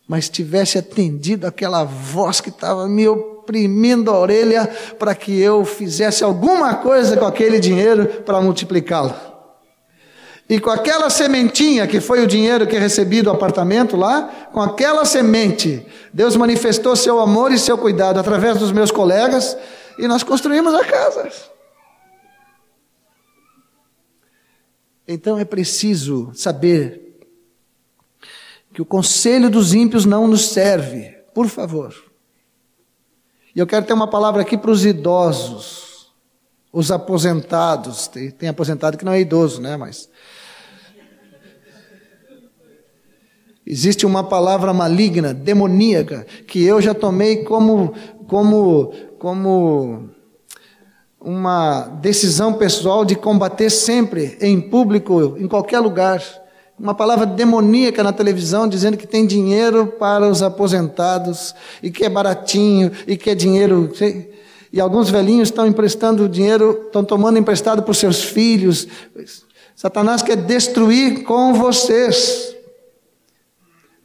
mas 0.07 0.29
tivesse 0.29 0.77
atendido 0.77 1.45
aquela 1.45 1.83
voz 1.83 2.39
que 2.39 2.49
estava 2.49 2.87
me 2.87 3.07
oprimindo 3.07 4.11
a 4.11 4.19
orelha 4.19 4.69
para 4.97 5.13
que 5.13 5.37
eu 5.39 5.65
fizesse 5.65 6.23
alguma 6.23 6.75
coisa 6.75 7.17
com 7.17 7.25
aquele 7.25 7.59
dinheiro 7.59 8.07
para 8.23 8.41
multiplicá-lo. 8.41 9.13
E 10.47 10.59
com 10.59 10.69
aquela 10.69 11.09
sementinha 11.09 11.87
que 11.87 11.99
foi 11.99 12.23
o 12.23 12.27
dinheiro 12.27 12.67
que 12.67 12.77
recebi 12.77 13.23
do 13.23 13.31
apartamento 13.31 13.97
lá, 13.97 14.47
com 14.53 14.61
aquela 14.61 15.03
semente, 15.03 15.85
Deus 16.13 16.35
manifestou 16.35 16.95
seu 16.95 17.19
amor 17.19 17.51
e 17.51 17.57
seu 17.57 17.77
cuidado 17.77 18.19
através 18.19 18.57
dos 18.57 18.71
meus 18.71 18.91
colegas 18.91 19.57
e 19.97 20.07
nós 20.07 20.21
construímos 20.21 20.73
a 20.73 20.85
casa. 20.85 21.54
Então 25.07 25.37
é 25.37 25.45
preciso 25.45 26.31
saber 26.33 27.19
que 28.73 28.81
o 28.81 28.85
conselho 28.85 29.49
dos 29.49 29.73
ímpios 29.73 30.05
não 30.05 30.27
nos 30.27 30.47
serve, 30.49 31.15
por 31.33 31.47
favor. 31.47 31.95
E 33.55 33.59
eu 33.59 33.65
quero 33.65 33.85
ter 33.85 33.93
uma 33.93 34.09
palavra 34.09 34.41
aqui 34.41 34.57
para 34.57 34.71
os 34.71 34.83
idosos, 34.83 36.11
os 36.73 36.91
aposentados. 36.91 38.07
Tem, 38.07 38.29
tem 38.29 38.49
aposentado 38.49 38.97
que 38.97 39.05
não 39.05 39.13
é 39.13 39.21
idoso, 39.21 39.61
né? 39.61 39.77
Mas. 39.77 40.09
Existe 43.65 44.05
uma 44.05 44.23
palavra 44.23 44.73
maligna, 44.73 45.33
demoníaca, 45.33 46.27
que 46.45 46.63
eu 46.63 46.79
já 46.81 46.93
tomei 46.93 47.43
como, 47.45 47.95
como, 48.27 48.93
como 49.17 50.09
uma 51.25 51.87
decisão 52.01 52.53
pessoal 52.53 53.03
de 53.03 53.15
combater 53.15 53.71
sempre, 53.71 54.37
em 54.39 54.61
público, 54.61 55.35
em 55.39 55.47
qualquer 55.47 55.79
lugar, 55.79 56.21
uma 56.77 56.93
palavra 56.93 57.25
demoníaca 57.25 58.03
na 58.03 58.13
televisão 58.13 58.67
dizendo 58.67 58.95
que 58.95 59.07
tem 59.07 59.25
dinheiro 59.25 59.87
para 59.97 60.27
os 60.27 60.43
aposentados 60.43 61.55
e 61.81 61.89
que 61.89 62.05
é 62.05 62.09
baratinho 62.09 62.91
e 63.07 63.17
que 63.17 63.31
é 63.31 63.35
dinheiro. 63.35 63.91
E 64.71 64.79
alguns 64.79 65.09
velhinhos 65.09 65.47
estão 65.47 65.65
emprestando 65.65 66.29
dinheiro, 66.29 66.83
estão 66.85 67.03
tomando 67.03 67.39
emprestado 67.39 67.81
para 67.81 67.91
os 67.91 67.97
seus 67.97 68.23
filhos. 68.23 68.87
Satanás 69.75 70.21
quer 70.21 70.35
destruir 70.35 71.23
com 71.23 71.53
vocês. 71.53 72.54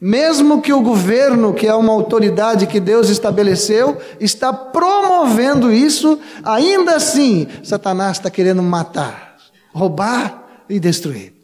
Mesmo 0.03 0.63
que 0.63 0.73
o 0.73 0.81
governo, 0.81 1.53
que 1.53 1.67
é 1.67 1.75
uma 1.75 1.93
autoridade 1.93 2.65
que 2.65 2.79
Deus 2.79 3.07
estabeleceu, 3.07 4.01
está 4.19 4.51
promovendo 4.51 5.71
isso, 5.71 6.19
ainda 6.43 6.95
assim, 6.95 7.47
Satanás 7.63 8.17
está 8.17 8.27
querendo 8.31 8.63
matar, 8.63 9.37
roubar 9.71 10.63
e 10.67 10.79
destruir. 10.79 11.35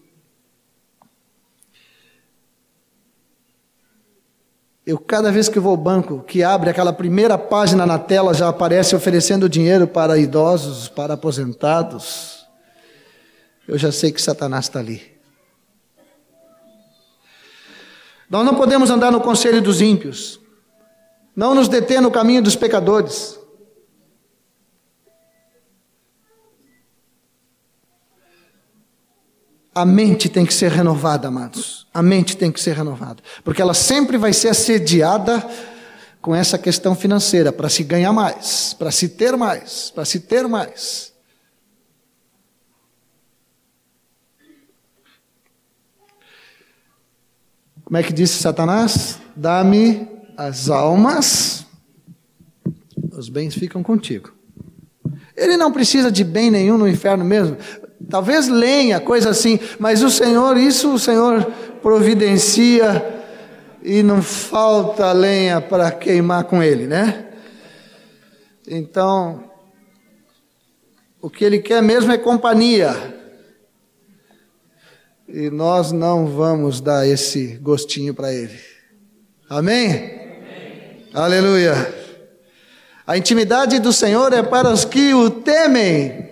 Eu, 4.84 4.98
cada 4.98 5.32
vez 5.32 5.48
que 5.48 5.60
vou 5.60 5.72
ao 5.72 5.78
banco, 5.78 6.24
que 6.24 6.42
abre 6.42 6.72
aquela 6.72 6.94
primeira 6.94 7.38
página 7.38 7.86
na 7.86 8.00
tela, 8.00 8.34
já 8.34 8.50
aparece 8.50 8.96
oferecendo 8.96 9.48
dinheiro 9.48 9.86
para 9.86 10.18
idosos, 10.18 10.88
para 10.88 11.14
aposentados. 11.14 12.48
Eu 13.68 13.78
já 13.78 13.92
sei 13.92 14.12
que 14.12 14.22
Satanás 14.22 14.66
está 14.66 14.80
ali. 14.80 15.17
Nós 18.30 18.46
não 18.46 18.56
podemos 18.56 18.90
andar 18.90 19.12
no 19.12 19.22
conselho 19.22 19.62
dos 19.62 19.82
ímpios, 19.82 20.40
não 21.36 21.56
nos 21.56 21.68
deter 21.68 22.02
no 22.02 22.12
caminho 22.12 22.42
dos 22.42 22.56
pecadores. 22.56 23.40
A 29.74 29.86
mente 29.86 30.28
tem 30.28 30.44
que 30.44 30.54
ser 30.54 30.72
renovada, 30.72 31.28
amados. 31.28 31.86
A 31.94 32.02
mente 32.02 32.36
tem 32.36 32.52
que 32.52 32.60
ser 32.60 32.76
renovada. 32.76 33.22
Porque 33.44 33.62
ela 33.62 33.76
sempre 33.76 34.18
vai 34.18 34.34
ser 34.34 34.50
assediada 34.50 35.48
com 36.20 36.36
essa 36.36 36.58
questão 36.58 36.96
financeira, 36.96 37.54
para 37.54 37.70
se 37.70 37.84
ganhar 37.84 38.12
mais, 38.12 38.74
para 38.74 38.92
se 38.92 39.08
ter 39.08 39.38
mais, 39.38 39.92
para 39.92 40.04
se 40.04 40.20
ter 40.20 40.48
mais. 40.48 41.14
Como 47.88 47.96
é 47.96 48.04
que 48.04 48.12
disse 48.12 48.44
Satanás? 48.44 49.18
Dá-me 49.34 50.10
as 50.36 50.70
almas, 50.70 51.66
os 53.14 53.30
bens 53.30 53.56
ficam 53.56 53.82
contigo. 53.82 54.34
Ele 55.38 55.56
não 55.56 55.72
precisa 55.72 56.12
de 56.12 56.22
bem 56.26 56.52
nenhum 56.52 56.78
no 56.78 56.86
inferno 56.86 57.24
mesmo. 57.24 57.56
Talvez 58.10 58.50
lenha, 58.50 59.00
coisa 59.00 59.30
assim, 59.30 59.58
mas 59.80 60.04
o 60.04 60.10
Senhor, 60.10 60.58
isso 60.58 60.94
o 60.94 61.00
Senhor 61.00 61.46
providencia 61.82 63.24
e 63.82 64.04
não 64.04 64.22
falta 64.22 65.14
lenha 65.14 65.62
para 65.62 65.90
queimar 65.90 66.44
com 66.44 66.62
ele, 66.62 66.88
né? 66.88 67.28
Então, 68.68 69.46
o 71.22 71.30
que 71.30 71.46
ele 71.46 71.60
quer 71.60 71.82
mesmo 71.82 72.12
é 72.12 72.18
companhia. 72.18 73.17
E 75.28 75.50
nós 75.50 75.92
não 75.92 76.28
vamos 76.28 76.80
dar 76.80 77.06
esse 77.06 77.58
gostinho 77.58 78.14
para 78.14 78.34
ele. 78.34 78.58
Amém? 79.50 79.88
Amém? 79.88 81.10
Aleluia. 81.14 81.74
A 83.06 83.18
intimidade 83.18 83.80
do 83.80 83.92
Senhor 83.92 84.32
é 84.32 84.42
para 84.42 84.72
os 84.72 84.86
que 84.86 85.14
o 85.14 85.30
temem 85.30 86.28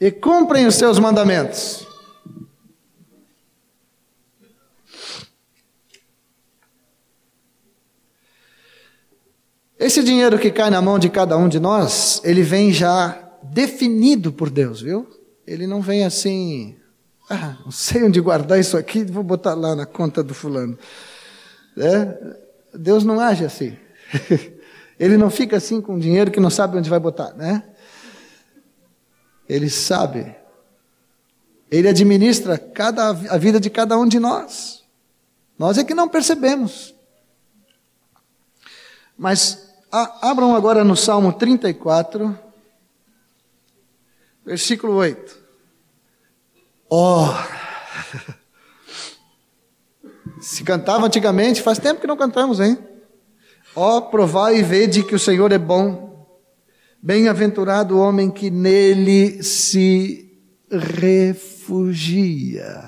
e 0.00 0.10
cumprem 0.10 0.66
os 0.66 0.74
seus 0.74 0.98
mandamentos. 0.98 1.86
Esse 9.78 10.02
dinheiro 10.02 10.38
que 10.38 10.50
cai 10.50 10.70
na 10.70 10.80
mão 10.80 10.98
de 10.98 11.10
cada 11.10 11.36
um 11.36 11.48
de 11.48 11.60
nós, 11.60 12.20
ele 12.24 12.42
vem 12.42 12.72
já 12.72 13.22
definido 13.42 14.32
por 14.32 14.48
Deus, 14.48 14.80
viu? 14.80 15.06
Ele 15.46 15.66
não 15.66 15.82
vem 15.82 16.04
assim, 16.04 16.76
ah, 17.28 17.56
não 17.64 17.72
sei 17.72 18.04
onde 18.04 18.20
guardar 18.20 18.58
isso 18.58 18.76
aqui, 18.76 19.04
vou 19.04 19.22
botar 19.22 19.54
lá 19.54 19.74
na 19.74 19.84
conta 19.84 20.22
do 20.22 20.32
fulano. 20.32 20.78
É? 21.76 22.36
Deus 22.72 23.04
não 23.04 23.18
age 23.18 23.44
assim. 23.44 23.76
Ele 24.98 25.16
não 25.16 25.28
fica 25.28 25.56
assim 25.56 25.80
com 25.80 25.98
dinheiro 25.98 26.30
que 26.30 26.40
não 26.40 26.50
sabe 26.50 26.78
onde 26.78 26.88
vai 26.88 27.00
botar, 27.00 27.34
né? 27.34 27.62
Ele 29.48 29.68
sabe. 29.68 30.34
Ele 31.70 31.88
administra 31.88 32.56
cada, 32.56 33.08
a 33.08 33.36
vida 33.36 33.58
de 33.58 33.68
cada 33.68 33.98
um 33.98 34.06
de 34.06 34.18
nós. 34.18 34.84
Nós 35.58 35.78
é 35.78 35.84
que 35.84 35.94
não 35.94 36.08
percebemos. 36.08 36.94
Mas 39.18 39.68
a, 39.90 40.30
abram 40.30 40.54
agora 40.54 40.84
no 40.84 40.96
Salmo 40.96 41.32
34, 41.32 42.38
versículo 44.44 44.94
8. 44.94 45.45
Oh! 46.88 47.28
Se 50.40 50.62
cantava 50.62 51.06
antigamente, 51.06 51.62
faz 51.62 51.78
tempo 51.78 52.00
que 52.00 52.06
não 52.06 52.16
cantamos, 52.16 52.60
hein? 52.60 52.78
Ó, 53.74 53.98
oh, 53.98 54.02
provai 54.02 54.58
e 54.58 54.62
vede 54.62 55.02
que 55.02 55.14
o 55.14 55.18
Senhor 55.18 55.50
é 55.52 55.58
bom. 55.58 56.06
Bem-aventurado 57.02 57.96
o 57.96 58.00
homem 58.00 58.30
que 58.30 58.50
nele 58.50 59.42
se 59.42 60.38
refugia. 60.70 62.84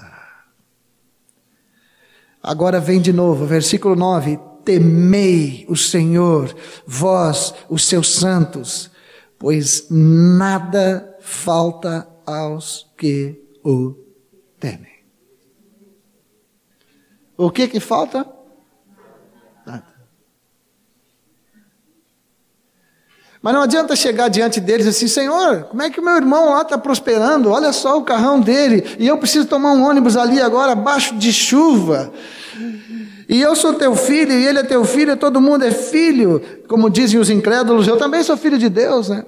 Agora 2.42 2.80
vem 2.80 3.00
de 3.00 3.12
novo, 3.12 3.44
versículo 3.44 3.96
9: 3.96 4.38
Temei 4.64 5.66
o 5.68 5.76
Senhor, 5.76 6.54
vós, 6.87 7.54
os 7.68 7.84
seus 7.84 8.14
santos, 8.14 8.90
pois 9.38 9.87
nada 9.90 11.16
falta 11.20 12.08
aos 12.24 12.90
que 12.96 13.47
o 13.68 13.94
temem. 14.59 15.04
O 17.37 17.50
que 17.50 17.68
que 17.68 17.78
falta? 17.78 18.26
Nada. 19.66 19.85
Mas 23.42 23.54
não 23.54 23.62
adianta 23.62 23.94
chegar 23.94 24.28
diante 24.28 24.59
deles 24.59 24.87
assim, 24.87 25.07
Senhor, 25.07 25.64
como 25.64 25.83
é 25.83 25.90
que 25.90 26.00
meu 26.00 26.16
irmão 26.16 26.54
lá 26.54 26.62
está 26.62 26.78
prosperando? 26.78 27.50
Olha 27.50 27.72
só 27.72 27.98
o 27.98 28.04
carrão 28.04 28.40
dele, 28.40 28.96
e 28.98 29.07
eu 29.07 29.18
preciso 29.18 29.46
tomar 29.46 29.72
um 29.72 29.87
ônibus 29.87 30.16
ali 30.16 30.40
agora, 30.40 30.72
abaixo 30.72 31.14
de 31.16 31.31
chuva. 31.31 32.11
E 33.28 33.40
eu 33.40 33.54
sou 33.54 33.74
teu 33.74 33.94
filho, 33.94 34.33
e 34.33 34.46
ele 34.46 34.61
é 34.61 34.64
teu 34.64 34.83
filho, 34.85 35.12
e 35.12 35.16
todo 35.16 35.42
mundo 35.42 35.64
é 35.64 35.70
filho, 35.70 36.40
como 36.66 36.88
dizem 36.88 37.20
os 37.20 37.28
incrédulos, 37.28 37.87
eu 37.87 37.98
também 37.98 38.22
sou 38.22 38.37
filho 38.37 38.57
de 38.57 38.70
Deus, 38.70 39.11
né? 39.11 39.26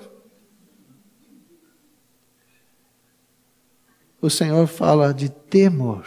O 4.21 4.29
Senhor 4.29 4.67
fala 4.67 5.15
de 5.15 5.29
temor. 5.29 6.05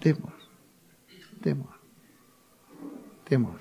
Temor. 0.00 0.32
Temor. 1.40 1.80
Temor. 3.24 3.60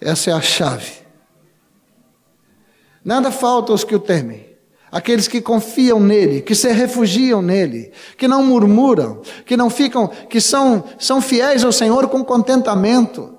Essa 0.00 0.30
é 0.30 0.32
a 0.32 0.40
chave. 0.40 0.92
Nada 3.04 3.30
falta 3.30 3.72
aos 3.72 3.84
que 3.84 3.94
o 3.94 3.98
temem. 3.98 4.46
Aqueles 4.90 5.28
que 5.28 5.40
confiam 5.40 6.00
nele, 6.00 6.40
que 6.40 6.54
se 6.54 6.72
refugiam 6.72 7.42
nele, 7.42 7.92
que 8.16 8.26
não 8.26 8.42
murmuram, 8.42 9.20
que 9.44 9.56
não 9.56 9.68
ficam, 9.68 10.08
que 10.08 10.40
são, 10.40 10.84
são 10.98 11.20
fiéis 11.20 11.62
ao 11.62 11.72
Senhor 11.72 12.08
com 12.08 12.24
contentamento. 12.24 13.36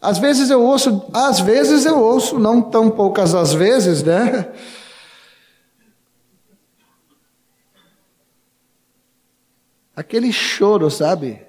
Às 0.00 0.18
vezes 0.18 0.50
eu 0.50 0.60
ouço, 0.60 1.04
às 1.14 1.38
vezes 1.38 1.86
eu 1.86 2.00
ouço, 2.00 2.36
não 2.36 2.60
tão 2.60 2.90
poucas 2.90 3.32
às 3.32 3.52
vezes, 3.52 4.02
né? 4.02 4.52
Aquele 9.94 10.32
choro, 10.32 10.90
sabe? 10.90 11.42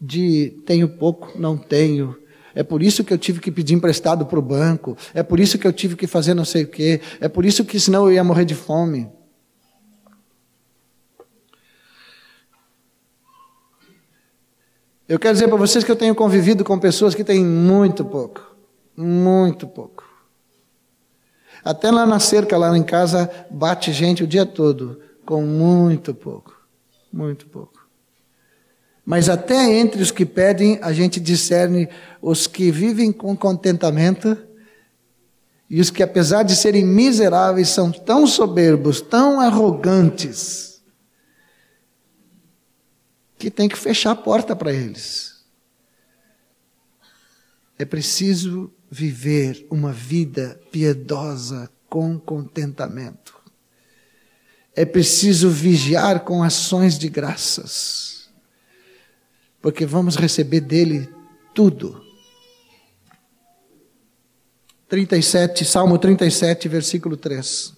De 0.00 0.62
tenho 0.66 0.88
pouco, 0.88 1.38
não 1.38 1.56
tenho. 1.56 2.16
É 2.54 2.62
por 2.62 2.82
isso 2.82 3.02
que 3.02 3.12
eu 3.12 3.18
tive 3.18 3.40
que 3.40 3.50
pedir 3.50 3.74
emprestado 3.74 4.26
para 4.26 4.38
o 4.38 4.42
banco. 4.42 4.96
É 5.12 5.22
por 5.22 5.40
isso 5.40 5.58
que 5.58 5.66
eu 5.66 5.72
tive 5.72 5.96
que 5.96 6.06
fazer 6.06 6.34
não 6.34 6.44
sei 6.44 6.64
o 6.64 6.68
quê. 6.68 7.00
É 7.20 7.28
por 7.28 7.44
isso 7.44 7.64
que 7.64 7.80
senão 7.80 8.06
eu 8.06 8.12
ia 8.12 8.24
morrer 8.24 8.44
de 8.44 8.54
fome. 8.54 9.10
Eu 15.06 15.18
quero 15.18 15.34
dizer 15.34 15.48
para 15.48 15.56
vocês 15.56 15.84
que 15.84 15.90
eu 15.90 15.96
tenho 15.96 16.14
convivido 16.14 16.64
com 16.64 16.78
pessoas 16.78 17.14
que 17.14 17.24
têm 17.24 17.44
muito 17.44 18.04
pouco. 18.04 18.56
Muito 18.96 19.66
pouco. 19.66 20.04
Até 21.64 21.90
lá 21.90 22.06
na 22.06 22.18
cerca, 22.18 22.56
lá 22.56 22.76
em 22.76 22.82
casa, 22.82 23.30
bate 23.50 23.92
gente 23.92 24.22
o 24.22 24.26
dia 24.26 24.46
todo 24.46 25.00
com 25.26 25.42
muito 25.42 26.14
pouco. 26.14 26.54
Muito 27.12 27.46
pouco. 27.46 27.73
Mas 29.04 29.28
até 29.28 29.78
entre 29.78 30.02
os 30.02 30.10
que 30.10 30.24
pedem, 30.24 30.78
a 30.80 30.92
gente 30.92 31.20
discerne 31.20 31.88
os 32.22 32.46
que 32.46 32.70
vivem 32.70 33.12
com 33.12 33.36
contentamento 33.36 34.36
E 35.68 35.80
os 35.80 35.90
que, 35.90 36.02
apesar 36.02 36.42
de 36.42 36.54
serem 36.54 36.84
miseráveis, 36.84 37.68
são 37.68 37.90
tão 37.90 38.26
soberbos, 38.26 39.00
tão 39.00 39.40
arrogantes, 39.40 40.82
que 43.38 43.50
tem 43.50 43.68
que 43.68 43.76
fechar 43.76 44.12
a 44.12 44.16
porta 44.16 44.54
para 44.54 44.72
eles. 44.72 45.42
É 47.78 47.84
preciso 47.84 48.72
viver 48.90 49.66
uma 49.68 49.92
vida 49.92 50.60
piedosa 50.70 51.68
com 51.88 52.18
contentamento. 52.20 53.34
É 54.76 54.84
preciso 54.84 55.50
vigiar 55.50 56.20
com 56.20 56.42
ações 56.42 56.98
de 56.98 57.08
graças, 57.08 58.13
porque 59.64 59.86
vamos 59.86 60.16
receber 60.16 60.60
dele 60.60 61.08
tudo. 61.54 62.04
37, 64.86 65.64
Salmo 65.64 65.96
37, 65.96 66.68
versículo 66.68 67.16
3. 67.16 67.72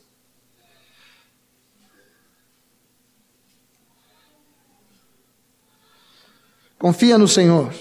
Confia 6.77 7.17
no 7.17 7.29
Senhor, 7.29 7.73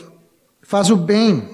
faz 0.62 0.91
o 0.91 0.95
bem, 0.95 1.49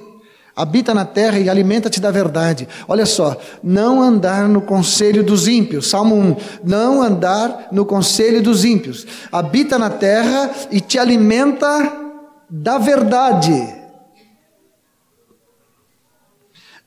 habita 0.53 0.93
na 0.93 1.05
terra 1.05 1.39
e 1.39 1.49
alimenta-te 1.49 2.01
da 2.01 2.11
verdade. 2.11 2.67
Olha 2.85 3.05
só, 3.05 3.39
não 3.63 4.01
andar 4.01 4.49
no 4.49 4.61
conselho 4.61 5.23
dos 5.23 5.47
ímpios. 5.47 5.89
Salmo 5.89 6.15
1. 6.15 6.35
Não 6.65 7.01
andar 7.01 7.69
no 7.71 7.85
conselho 7.85 8.43
dos 8.43 8.65
ímpios. 8.65 9.07
Habita 9.31 9.79
na 9.79 9.89
terra 9.89 10.51
e 10.69 10.81
te 10.81 10.99
alimenta 10.99 12.00
da 12.51 12.77
verdade. 12.77 13.79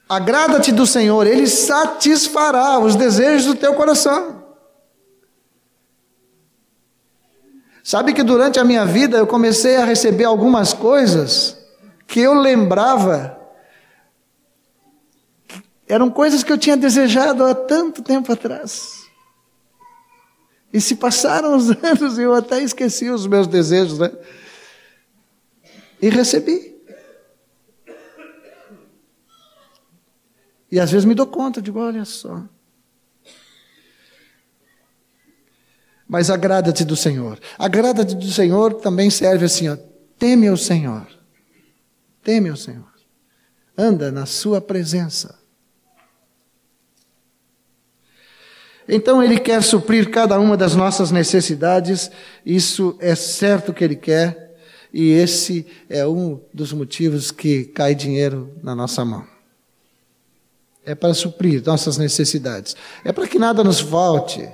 Agrada-te 0.07 0.71
do 0.71 0.87
Senhor, 0.87 1.27
Ele 1.27 1.47
satisfará 1.47 2.79
os 2.79 2.95
desejos 2.95 3.47
do 3.47 3.55
teu 3.55 3.73
coração. 3.75 4.45
Sabe 7.83 8.12
que 8.12 8.23
durante 8.23 8.59
a 8.59 8.65
minha 8.65 8.85
vida 8.85 9.17
eu 9.17 9.27
comecei 9.27 9.77
a 9.77 9.85
receber 9.85 10.25
algumas 10.25 10.75
coisas 10.75 11.57
que 12.07 12.21
eu 12.21 12.35
lembrava, 12.35 13.39
eram 15.89 16.11
coisas 16.11 16.43
que 16.43 16.53
eu 16.53 16.59
tinha 16.59 16.77
desejado 16.77 17.45
há 17.45 17.55
tanto 17.55 18.03
tempo 18.03 18.31
atrás. 18.33 19.05
E 20.73 20.81
se 20.81 20.97
passaram 20.97 21.57
os 21.57 21.71
anos 21.83 22.19
e 22.19 22.23
eu 22.23 22.35
até 22.35 22.62
esqueci 22.62 23.09
os 23.09 23.27
meus 23.27 23.47
desejos, 23.47 23.99
né? 23.99 24.11
E 26.05 26.11
recebi. 26.11 26.76
E 30.70 30.78
às 30.78 30.90
vezes 30.90 31.07
me 31.07 31.14
dou 31.14 31.26
conta, 31.26 31.62
digo, 31.62 31.78
olha 31.78 32.05
só. 32.05 32.44
Mas 36.07 36.28
agrada-te 36.28 36.84
do 36.84 36.94
Senhor. 36.94 37.40
Agrada-te 37.59 38.14
do 38.14 38.30
Senhor 38.30 38.74
também 38.74 39.09
serve 39.09 39.46
assim, 39.46 39.70
ó, 39.70 39.78
teme 40.18 40.50
o 40.50 40.59
Senhor. 40.59 41.07
Teme 42.22 42.50
o 42.50 42.57
Senhor. 42.57 42.92
Anda 43.74 44.12
na 44.12 44.26
sua 44.26 44.61
presença. 44.61 45.38
Então 48.86 49.22
Ele 49.22 49.40
quer 49.40 49.62
suprir 49.62 50.11
cada 50.11 50.38
uma 50.38 50.55
das 50.55 50.76
nossas 50.76 51.11
necessidades, 51.11 52.11
isso 52.44 52.94
é 53.00 53.14
certo 53.14 53.72
que 53.72 53.82
Ele 53.82 53.96
quer, 53.96 54.43
e 54.95 55.11
esse 55.11 55.66
é 55.90 56.07
um 56.07 56.40
dos 56.55 56.72
motivos 56.72 57.30
que 57.30 57.64
cai 57.64 57.95
dinheiro 57.95 58.51
na 58.62 58.74
nossa 58.74 59.05
mão 59.05 59.34
é 60.84 60.95
para 60.95 61.14
suprir 61.14 61.62
nossas 61.64 61.97
necessidades, 61.97 62.76
é 63.05 63.12
para 63.12 63.26
que 63.26 63.38
nada 63.38 63.64
nos 63.64 63.80
falte, 63.80 64.49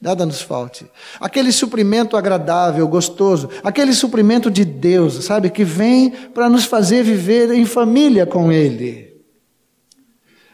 nada 0.00 0.24
nos 0.24 0.40
falte. 0.40 0.86
Aquele 1.20 1.52
suprimento 1.52 2.16
agradável, 2.16 2.86
gostoso, 2.88 3.50
aquele 3.62 3.92
suprimento 3.92 4.50
de 4.50 4.64
Deus, 4.64 5.24
sabe, 5.24 5.50
que 5.50 5.64
vem 5.64 6.10
para 6.10 6.48
nos 6.48 6.64
fazer 6.64 7.02
viver 7.02 7.52
em 7.52 7.66
família 7.66 8.24
com 8.24 8.50
Ele. 8.50 9.14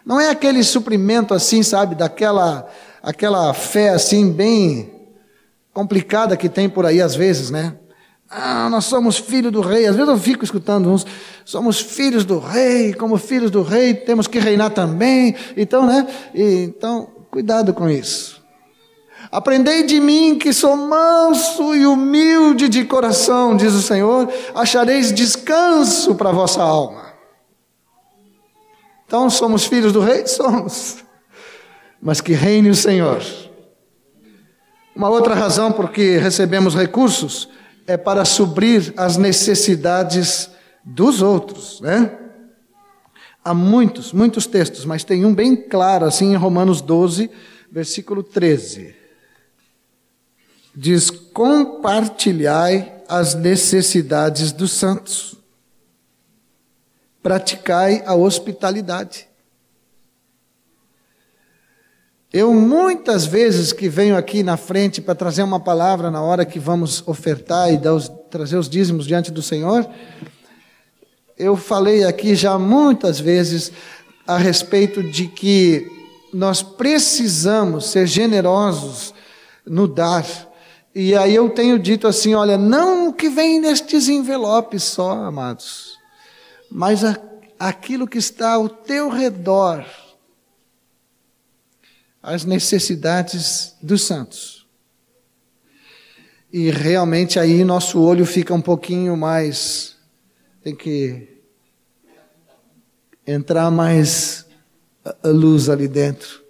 Não 0.04 0.20
é 0.20 0.30
aquele 0.30 0.64
suprimento 0.64 1.32
assim, 1.32 1.62
sabe, 1.62 1.94
daquela 1.94 2.68
aquela 3.02 3.54
fé 3.54 3.90
assim 3.90 4.30
bem 4.30 4.92
complicada 5.72 6.36
que 6.36 6.50
tem 6.50 6.68
por 6.68 6.84
aí 6.84 7.00
às 7.00 7.14
vezes, 7.14 7.50
né? 7.50 7.76
Ah, 8.32 8.68
nós 8.70 8.84
somos 8.84 9.18
filhos 9.18 9.50
do 9.50 9.60
rei. 9.60 9.86
Às 9.86 9.96
vezes 9.96 10.08
eu 10.08 10.16
fico 10.16 10.44
escutando 10.44 10.88
uns, 10.88 11.04
somos 11.44 11.80
filhos 11.80 12.24
do 12.24 12.38
rei, 12.38 12.94
como 12.94 13.16
filhos 13.18 13.50
do 13.50 13.60
rei, 13.60 13.92
temos 13.92 14.28
que 14.28 14.38
reinar 14.38 14.70
também. 14.70 15.34
Então, 15.56 15.84
né? 15.84 16.06
E, 16.32 16.62
então, 16.62 17.10
cuidado 17.28 17.74
com 17.74 17.90
isso. 17.90 18.40
Aprendei 19.32 19.82
de 19.82 19.98
mim 19.98 20.38
que 20.38 20.52
sou 20.52 20.76
manso 20.76 21.74
e 21.74 21.84
humilde 21.84 22.68
de 22.68 22.84
coração, 22.84 23.56
diz 23.56 23.72
o 23.74 23.82
Senhor, 23.82 24.32
achareis 24.54 25.12
descanso 25.12 26.14
para 26.14 26.30
a 26.30 26.32
vossa 26.32 26.62
alma. 26.62 27.10
Então, 29.06 29.28
somos 29.28 29.66
filhos 29.66 29.92
do 29.92 30.00
rei? 30.00 30.24
Somos. 30.28 30.98
Mas 32.00 32.20
que 32.20 32.32
reine 32.32 32.70
o 32.70 32.76
Senhor. 32.76 33.20
Uma 34.94 35.08
outra 35.08 35.34
razão 35.34 35.72
por 35.72 35.90
que 35.90 36.16
recebemos 36.16 36.76
recursos 36.76 37.48
é 37.90 37.96
para 37.96 38.24
suprir 38.24 38.94
as 38.96 39.16
necessidades 39.16 40.48
dos 40.84 41.22
outros, 41.22 41.80
né? 41.80 42.16
Há 43.44 43.52
muitos, 43.52 44.12
muitos 44.12 44.46
textos, 44.46 44.84
mas 44.84 45.02
tem 45.02 45.24
um 45.24 45.34
bem 45.34 45.56
claro, 45.56 46.04
assim, 46.04 46.32
em 46.32 46.36
Romanos 46.36 46.80
12, 46.80 47.28
versículo 47.68 48.22
13. 48.22 48.94
Diz: 50.72 51.10
Compartilhai 51.10 53.02
as 53.08 53.34
necessidades 53.34 54.52
dos 54.52 54.70
santos, 54.70 55.34
praticai 57.20 58.04
a 58.06 58.14
hospitalidade. 58.14 59.26
Eu 62.32 62.54
muitas 62.54 63.26
vezes 63.26 63.72
que 63.72 63.88
venho 63.88 64.16
aqui 64.16 64.44
na 64.44 64.56
frente 64.56 65.00
para 65.00 65.16
trazer 65.16 65.42
uma 65.42 65.58
palavra 65.58 66.12
na 66.12 66.22
hora 66.22 66.44
que 66.44 66.60
vamos 66.60 67.02
ofertar 67.08 67.72
e 67.72 67.88
os, 67.88 68.08
trazer 68.30 68.56
os 68.56 68.68
dízimos 68.68 69.04
diante 69.04 69.32
do 69.32 69.42
Senhor, 69.42 69.84
eu 71.36 71.56
falei 71.56 72.04
aqui 72.04 72.36
já 72.36 72.56
muitas 72.56 73.18
vezes 73.18 73.72
a 74.28 74.38
respeito 74.38 75.02
de 75.02 75.26
que 75.26 75.84
nós 76.32 76.62
precisamos 76.62 77.86
ser 77.86 78.06
generosos 78.06 79.12
no 79.66 79.88
dar. 79.88 80.24
E 80.94 81.16
aí 81.16 81.34
eu 81.34 81.50
tenho 81.50 81.80
dito 81.80 82.06
assim: 82.06 82.34
olha, 82.34 82.56
não 82.56 83.08
o 83.08 83.12
que 83.12 83.28
vem 83.28 83.58
nestes 83.58 84.08
envelopes 84.08 84.84
só, 84.84 85.10
amados, 85.24 85.98
mas 86.70 87.04
a, 87.04 87.18
aquilo 87.58 88.06
que 88.06 88.18
está 88.18 88.52
ao 88.52 88.68
teu 88.68 89.08
redor 89.08 89.84
as 92.22 92.44
necessidades 92.44 93.74
dos 93.82 94.02
santos. 94.02 94.66
E 96.52 96.70
realmente 96.70 97.38
aí 97.38 97.64
nosso 97.64 98.00
olho 98.00 98.26
fica 98.26 98.52
um 98.52 98.60
pouquinho 98.60 99.16
mais. 99.16 99.96
Tem 100.62 100.74
que 100.74 101.28
entrar 103.26 103.70
mais 103.70 104.44
a 105.04 105.28
luz 105.28 105.68
ali 105.68 105.86
dentro. 105.86 106.40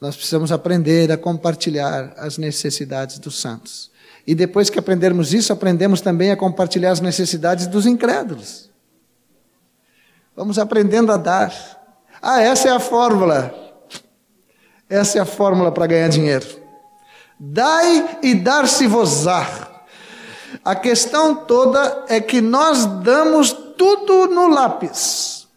Nós 0.00 0.14
precisamos 0.14 0.52
aprender 0.52 1.10
a 1.10 1.16
compartilhar 1.16 2.14
as 2.16 2.38
necessidades 2.38 3.18
dos 3.18 3.40
santos. 3.40 3.90
E 4.24 4.34
depois 4.34 4.70
que 4.70 4.78
aprendermos 4.78 5.32
isso, 5.32 5.52
aprendemos 5.52 6.00
também 6.00 6.30
a 6.30 6.36
compartilhar 6.36 6.92
as 6.92 7.00
necessidades 7.00 7.66
dos 7.66 7.86
incrédulos. 7.86 8.67
Vamos 10.38 10.56
aprendendo 10.56 11.10
a 11.10 11.16
dar. 11.16 11.52
Ah, 12.22 12.40
essa 12.40 12.68
é 12.68 12.70
a 12.70 12.78
fórmula. 12.78 13.52
Essa 14.88 15.18
é 15.18 15.20
a 15.20 15.24
fórmula 15.24 15.72
para 15.72 15.88
ganhar 15.88 16.06
dinheiro. 16.06 16.46
Dai 17.40 18.20
e 18.22 18.36
dar-se-vos-á. 18.36 19.82
A 20.64 20.76
questão 20.76 21.34
toda 21.34 22.04
é 22.08 22.20
que 22.20 22.40
nós 22.40 22.86
damos 23.02 23.50
tudo 23.76 24.28
no 24.28 24.46
lápis. 24.46 25.48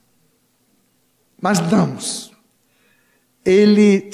Mas 1.39 1.59
damos. 1.59 2.31
Ele 3.45 4.09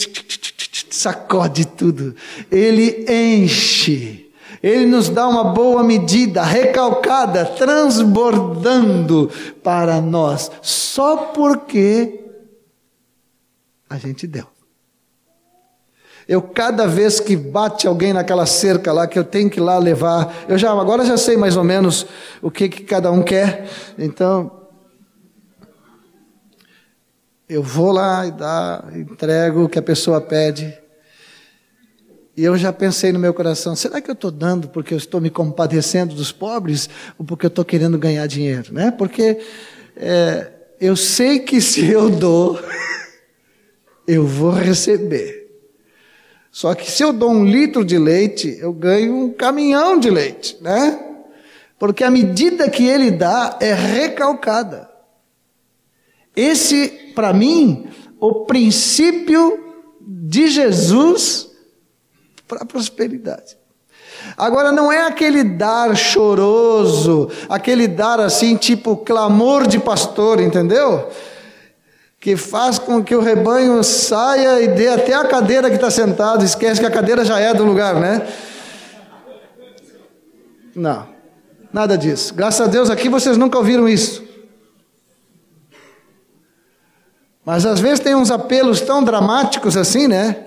sacode 0.91 1.65
tudo. 1.65 2.13
Ele 2.51 3.05
enche. 3.09 4.26
Ele 4.61 4.85
nos 4.85 5.09
dá 5.09 5.27
uma 5.27 5.43
boa 5.43 5.83
medida, 5.83 6.43
recalcada, 6.43 7.45
transbordando 7.45 9.29
para 9.63 10.01
nós, 10.01 10.51
só 10.61 11.17
porque 11.17 12.25
a 13.89 13.97
gente 13.97 14.25
deu. 14.27 14.47
Eu 16.27 16.41
cada 16.41 16.85
vez 16.87 17.21
que 17.21 17.37
bate 17.37 17.87
alguém 17.87 18.11
naquela 18.11 18.45
cerca 18.45 18.91
lá 18.91 19.07
que 19.07 19.17
eu 19.17 19.23
tenho 19.23 19.49
que 19.49 19.59
ir 19.59 19.63
lá 19.63 19.77
levar, 19.77 20.45
eu 20.49 20.57
já 20.57 20.71
agora 20.71 21.05
já 21.05 21.15
sei 21.17 21.37
mais 21.37 21.55
ou 21.55 21.63
menos 21.63 22.05
o 22.41 22.51
que, 22.51 22.67
que 22.67 22.83
cada 22.83 23.09
um 23.11 23.23
quer. 23.23 23.69
Então 23.97 24.51
eu 27.47 27.63
vou 27.63 27.93
lá 27.93 28.25
e 28.25 28.31
dá, 28.31 28.83
entrego 28.93 29.63
o 29.63 29.69
que 29.69 29.79
a 29.79 29.81
pessoa 29.81 30.19
pede. 30.19 30.77
E 32.37 32.43
eu 32.43 32.55
já 32.55 32.71
pensei 32.71 33.11
no 33.11 33.17
meu 33.17 33.33
coração: 33.33 33.75
será 33.75 33.99
que 33.99 34.11
eu 34.11 34.13
estou 34.13 34.29
dando 34.29 34.67
porque 34.69 34.93
eu 34.93 34.97
estou 34.97 35.19
me 35.19 35.31
compadecendo 35.31 36.13
dos 36.13 36.31
pobres 36.31 36.87
ou 37.17 37.25
porque 37.25 37.47
eu 37.47 37.49
estou 37.49 37.65
querendo 37.65 37.97
ganhar 37.97 38.27
dinheiro? 38.27 38.71
Né? 38.71 38.91
Porque 38.91 39.39
é, 39.95 40.51
eu 40.79 40.95
sei 40.95 41.39
que 41.39 41.59
se 41.59 41.89
eu 41.89 42.11
dou, 42.11 42.61
eu 44.07 44.23
vou 44.23 44.51
receber. 44.51 45.47
Só 46.51 46.75
que 46.75 46.89
se 46.89 47.03
eu 47.03 47.11
dou 47.11 47.31
um 47.31 47.43
litro 47.43 47.83
de 47.83 47.97
leite, 47.97 48.55
eu 48.59 48.71
ganho 48.71 49.15
um 49.15 49.33
caminhão 49.33 49.99
de 49.99 50.11
leite, 50.11 50.57
né? 50.61 50.99
Porque 51.79 52.03
a 52.03 52.11
medida 52.11 52.69
que 52.69 52.87
ele 52.87 53.09
dá 53.09 53.57
é 53.59 53.73
recalcada. 53.73 54.89
Esse, 56.35 56.87
para 57.15 57.33
mim, 57.33 57.87
o 58.19 58.45
princípio 58.45 59.59
de 59.99 60.47
Jesus 60.47 61.46
para 62.47 62.63
a 62.63 62.65
prosperidade. 62.65 63.57
Agora, 64.35 64.71
não 64.71 64.91
é 64.91 65.05
aquele 65.05 65.43
dar 65.43 65.95
choroso, 65.95 67.29
aquele 67.47 67.87
dar 67.87 68.19
assim, 68.19 68.55
tipo 68.55 68.97
clamor 68.97 69.67
de 69.67 69.79
pastor, 69.79 70.39
entendeu? 70.39 71.09
que 72.19 72.35
faz 72.35 72.79
com 72.79 73.03
que 73.03 73.15
o 73.15 73.21
rebanho 73.21 73.81
saia 73.83 74.61
e 74.61 74.67
dê 74.67 74.89
até 74.89 75.13
a 75.13 75.25
cadeira 75.25 75.69
que 75.69 75.75
está 75.75 75.89
sentado, 75.89 76.43
esquece 76.43 76.79
que 76.79 76.85
a 76.85 76.91
cadeira 76.91 77.23
já 77.23 77.39
é 77.39 77.53
do 77.53 77.63
lugar, 77.63 77.95
né? 77.95 78.27
Não, 80.75 81.07
nada 81.71 81.97
disso. 81.97 82.33
Graças 82.33 82.59
a 82.59 82.69
Deus 82.69 82.89
aqui 82.89 83.07
vocês 83.07 83.37
nunca 83.37 83.57
ouviram 83.57 83.87
isso. 83.87 84.25
Mas 87.45 87.65
às 87.65 87.79
vezes 87.79 88.01
tem 88.01 88.13
uns 88.13 88.29
apelos 88.29 88.81
tão 88.81 89.01
dramáticos 89.01 89.77
assim, 89.77 90.07
né? 90.07 90.46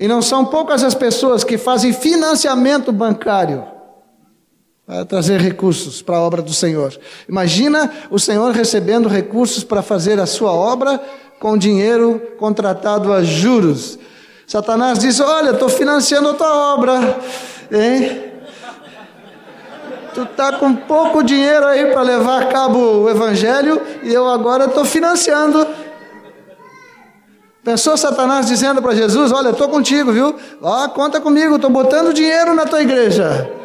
E 0.00 0.08
não 0.08 0.22
são 0.22 0.46
poucas 0.46 0.82
as 0.82 0.94
pessoas 0.94 1.44
que 1.44 1.58
fazem 1.58 1.92
financiamento 1.92 2.90
bancário 2.90 3.62
a 4.88 5.04
trazer 5.04 5.38
recursos 5.38 6.00
para 6.00 6.16
a 6.16 6.20
obra 6.20 6.40
do 6.40 6.54
Senhor. 6.54 6.98
Imagina 7.28 7.92
o 8.10 8.18
Senhor 8.18 8.50
recebendo 8.52 9.10
recursos 9.10 9.62
para 9.62 9.82
fazer 9.82 10.18
a 10.18 10.24
sua 10.24 10.52
obra 10.52 10.98
com 11.38 11.56
dinheiro 11.56 12.18
contratado 12.38 13.12
a 13.12 13.22
juros. 13.22 13.98
Satanás 14.46 14.98
diz: 14.98 15.20
Olha, 15.20 15.50
estou 15.50 15.68
financiando 15.68 16.30
a 16.30 16.34
tua 16.34 16.74
obra, 16.74 17.18
hein? 17.70 18.24
Tu 20.14 20.22
está 20.22 20.54
com 20.54 20.74
pouco 20.74 21.22
dinheiro 21.22 21.66
aí 21.66 21.92
para 21.92 22.00
levar 22.00 22.42
a 22.42 22.46
cabo 22.46 23.02
o 23.02 23.10
evangelho 23.10 23.80
e 24.02 24.12
eu 24.12 24.26
agora 24.26 24.64
estou 24.64 24.84
financiando. 24.84 25.89
Pensou 27.62 27.96
Satanás 27.96 28.46
dizendo 28.46 28.80
para 28.80 28.94
Jesus: 28.94 29.32
Olha, 29.32 29.50
estou 29.50 29.68
contigo, 29.68 30.12
viu? 30.12 30.34
Ó, 30.62 30.88
conta 30.88 31.20
comigo, 31.20 31.56
estou 31.56 31.70
botando 31.70 32.14
dinheiro 32.14 32.54
na 32.54 32.64
tua 32.64 32.80
igreja. 32.80 33.60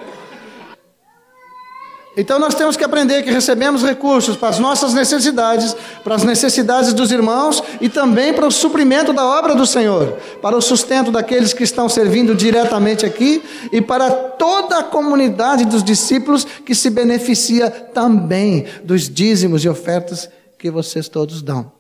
Então 2.18 2.40
nós 2.40 2.56
temos 2.56 2.78
que 2.78 2.84
aprender 2.84 3.24
que 3.24 3.32
recebemos 3.32 3.84
recursos 3.84 4.38
para 4.38 4.50
as 4.50 4.60
nossas 4.60 4.94
necessidades, 4.94 5.76
para 6.02 6.16
as 6.16 6.24
necessidades 6.24 6.94
dos 6.94 7.12
irmãos 7.12 7.62
e 7.82 7.90
também 7.90 8.34
para 8.34 8.48
o 8.48 8.52
suprimento 8.52 9.12
da 9.12 9.26
obra 9.26 9.54
do 9.54 9.66
Senhor, 9.66 10.18
para 10.42 10.56
o 10.56 10.62
sustento 10.62 11.12
daqueles 11.12 11.52
que 11.52 11.64
estão 11.64 11.90
servindo 11.90 12.34
diretamente 12.34 13.06
aqui 13.06 13.44
e 13.70 13.82
para 13.82 14.10
toda 14.10 14.80
a 14.80 14.84
comunidade 14.84 15.66
dos 15.66 15.84
discípulos 15.84 16.46
que 16.46 16.74
se 16.74 16.90
beneficia 16.90 17.70
também 17.70 18.66
dos 18.82 19.10
dízimos 19.10 19.66
e 19.66 19.70
ofertas 19.70 20.30
que 20.58 20.72
vocês 20.72 21.10
todos 21.10 21.42
dão. 21.42 21.75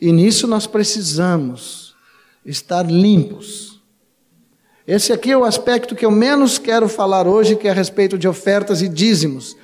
E 0.00 0.12
nisso 0.12 0.46
nós 0.46 0.66
precisamos 0.66 1.94
estar 2.44 2.90
limpos 2.90 3.78
esse 4.88 5.12
aqui 5.12 5.30
é 5.30 5.36
o 5.36 5.44
aspecto 5.44 5.94
que 5.94 6.06
eu 6.06 6.10
menos 6.10 6.56
quero 6.56 6.88
falar 6.88 7.26
hoje, 7.26 7.56
que 7.56 7.68
é 7.68 7.70
a 7.70 7.74
respeito 7.74 8.16
de 8.16 8.26
ofertas 8.26 8.80
e 8.80 8.88
dízimos, 8.88 9.54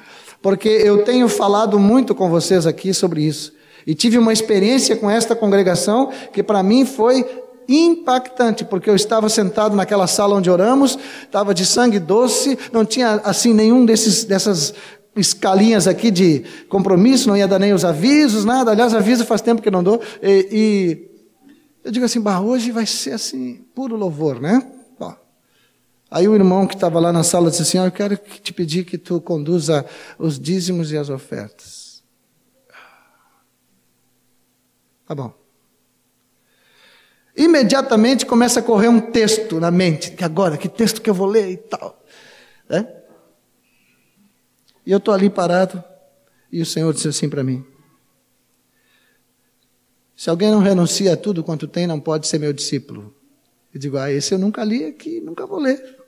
porque 0.42 0.68
eu 0.68 1.02
tenho 1.02 1.30
falado 1.30 1.78
muito 1.78 2.14
com 2.14 2.28
vocês 2.28 2.66
aqui 2.66 2.92
sobre 2.92 3.22
isso. 3.22 3.54
E 3.86 3.94
tive 3.94 4.18
uma 4.18 4.34
experiência 4.34 4.94
com 4.94 5.08
esta 5.08 5.34
congregação 5.34 6.10
que 6.30 6.42
para 6.42 6.62
mim 6.62 6.84
foi 6.84 7.24
impactante, 7.66 8.66
porque 8.66 8.90
eu 8.90 8.94
estava 8.94 9.30
sentado 9.30 9.74
naquela 9.74 10.06
sala 10.06 10.36
onde 10.36 10.50
oramos, 10.50 10.98
estava 11.22 11.54
de 11.54 11.64
sangue 11.64 11.98
doce, 11.98 12.58
não 12.70 12.84
tinha 12.84 13.22
assim 13.24 13.54
nenhum 13.54 13.86
desses 13.86 14.24
dessas 14.24 14.74
escalinhas 15.16 15.86
aqui 15.86 16.10
de 16.10 16.44
compromisso, 16.68 17.28
não 17.28 17.36
ia 17.36 17.48
dar 17.48 17.58
nem 17.58 17.72
os 17.72 17.84
avisos, 17.84 18.44
nada. 18.44 18.70
Aliás, 18.70 18.94
aviso 18.94 19.24
faz 19.24 19.40
tempo 19.40 19.62
que 19.62 19.70
não 19.70 19.82
dou. 19.82 20.00
E, 20.22 20.48
e 20.50 21.84
eu 21.84 21.92
digo 21.92 22.04
assim, 22.04 22.20
bah, 22.20 22.40
hoje 22.40 22.70
vai 22.70 22.86
ser 22.86 23.12
assim, 23.12 23.64
puro 23.74 23.96
louvor, 23.96 24.40
né? 24.40 24.62
Aí 26.14 26.28
o 26.28 26.34
irmão 26.36 26.64
que 26.64 26.76
estava 26.76 27.00
lá 27.00 27.12
na 27.12 27.24
sala 27.24 27.50
disse 27.50 27.62
assim: 27.62 27.76
ah, 27.76 27.86
Eu 27.86 27.90
quero 27.90 28.16
te 28.16 28.52
pedir 28.52 28.84
que 28.84 28.96
tu 28.96 29.20
conduza 29.20 29.84
os 30.16 30.38
dízimos 30.38 30.92
e 30.92 30.96
as 30.96 31.08
ofertas. 31.08 32.04
Tá 35.04 35.12
bom. 35.12 35.34
Imediatamente 37.36 38.24
começa 38.24 38.60
a 38.60 38.62
correr 38.62 38.86
um 38.86 39.00
texto 39.00 39.58
na 39.58 39.72
mente, 39.72 40.12
que 40.12 40.22
agora, 40.22 40.56
que 40.56 40.68
texto 40.68 41.02
que 41.02 41.10
eu 41.10 41.14
vou 41.14 41.26
ler 41.26 41.50
e 41.50 41.56
tal. 41.56 42.00
Né? 42.68 42.86
E 44.86 44.92
eu 44.92 44.98
estou 44.98 45.14
ali 45.14 45.30
parado, 45.30 45.82
e 46.52 46.60
o 46.60 46.66
Senhor 46.66 46.92
disse 46.92 47.08
assim 47.08 47.28
para 47.28 47.42
mim: 47.42 47.64
Se 50.16 50.28
alguém 50.28 50.50
não 50.50 50.60
renuncia 50.60 51.14
a 51.14 51.16
tudo 51.16 51.42
quanto 51.42 51.66
tem, 51.66 51.86
não 51.86 51.98
pode 51.98 52.26
ser 52.26 52.38
meu 52.38 52.52
discípulo. 52.52 53.14
Eu 53.74 53.80
digo, 53.80 53.98
ah, 53.98 54.12
esse 54.12 54.32
eu 54.32 54.38
nunca 54.38 54.62
li 54.62 54.84
aqui, 54.84 55.20
nunca 55.20 55.44
vou 55.46 55.58
ler. 55.58 55.98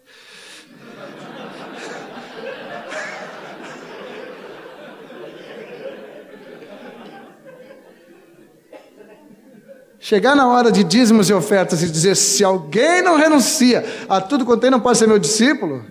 Chegar 9.99 10.37
na 10.37 10.47
hora 10.47 10.71
de 10.71 10.85
dízimos 10.85 11.29
e 11.29 11.33
ofertas 11.33 11.83
e 11.83 11.91
dizer: 11.91 12.15
se 12.15 12.45
alguém 12.45 13.03
não 13.03 13.17
renuncia 13.17 13.85
a 14.09 14.21
tudo 14.21 14.45
quanto 14.47 14.61
tem, 14.61 14.71
não 14.71 14.79
pode 14.79 14.99
ser 14.99 15.09
meu 15.09 15.19
discípulo. 15.19 15.85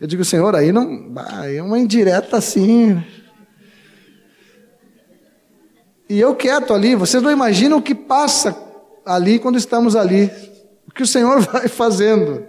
Eu 0.00 0.06
digo, 0.06 0.24
Senhor, 0.24 0.54
aí 0.54 0.72
não. 0.72 1.12
É 1.44 1.62
uma 1.62 1.78
indireta 1.78 2.36
assim. 2.36 3.02
E 6.08 6.20
eu 6.20 6.34
quieto 6.36 6.72
ali, 6.72 6.94
vocês 6.94 7.22
não 7.22 7.30
imaginam 7.30 7.78
o 7.78 7.82
que 7.82 7.94
passa 7.94 8.56
ali 9.04 9.38
quando 9.38 9.58
estamos 9.58 9.96
ali. 9.96 10.30
O 10.86 10.92
que 10.92 11.02
o 11.02 11.06
Senhor 11.06 11.40
vai 11.52 11.68
fazendo. 11.68 12.46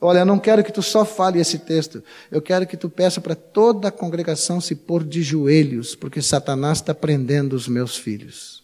Olha, 0.00 0.18
eu 0.18 0.26
não 0.26 0.38
quero 0.38 0.62
que 0.62 0.72
tu 0.72 0.82
só 0.82 1.04
fale 1.04 1.40
esse 1.40 1.58
texto. 1.60 2.02
Eu 2.30 2.42
quero 2.42 2.66
que 2.66 2.76
tu 2.76 2.90
peça 2.90 3.20
para 3.20 3.34
toda 3.34 3.88
a 3.88 3.92
congregação 3.92 4.60
se 4.60 4.74
pôr 4.74 5.02
de 5.02 5.22
joelhos, 5.22 5.94
porque 5.94 6.20
Satanás 6.20 6.78
está 6.78 6.94
prendendo 6.94 7.54
os 7.54 7.66
meus 7.66 7.96
filhos. 7.96 8.62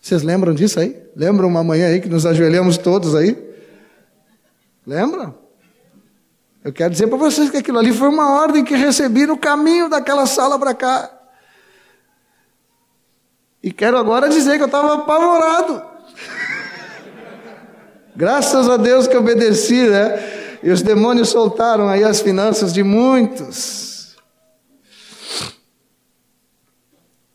Vocês 0.00 0.22
lembram 0.22 0.54
disso 0.54 0.80
aí? 0.80 0.96
Lembram 1.14 1.48
uma 1.48 1.62
manhã 1.62 1.88
aí 1.88 2.00
que 2.00 2.08
nos 2.08 2.24
ajoelhamos 2.24 2.78
todos 2.78 3.14
aí? 3.14 3.36
Lembram? 4.86 5.45
Eu 6.66 6.72
quero 6.72 6.90
dizer 6.90 7.06
para 7.06 7.16
vocês 7.16 7.48
que 7.48 7.58
aquilo 7.58 7.78
ali 7.78 7.92
foi 7.92 8.08
uma 8.08 8.40
ordem 8.40 8.64
que 8.64 8.74
recebi 8.74 9.24
no 9.24 9.38
caminho 9.38 9.88
daquela 9.88 10.26
sala 10.26 10.58
para 10.58 10.74
cá. 10.74 11.08
E 13.62 13.70
quero 13.70 13.96
agora 13.96 14.28
dizer 14.28 14.56
que 14.56 14.64
eu 14.64 14.66
estava 14.66 14.94
apavorado. 14.94 15.80
Graças 18.16 18.68
a 18.68 18.76
Deus 18.76 19.06
que 19.06 19.16
obedeci, 19.16 19.88
né? 19.88 20.58
E 20.60 20.68
os 20.68 20.82
demônios 20.82 21.28
soltaram 21.28 21.88
aí 21.88 22.02
as 22.02 22.20
finanças 22.20 22.72
de 22.72 22.82
muitos. 22.82 24.16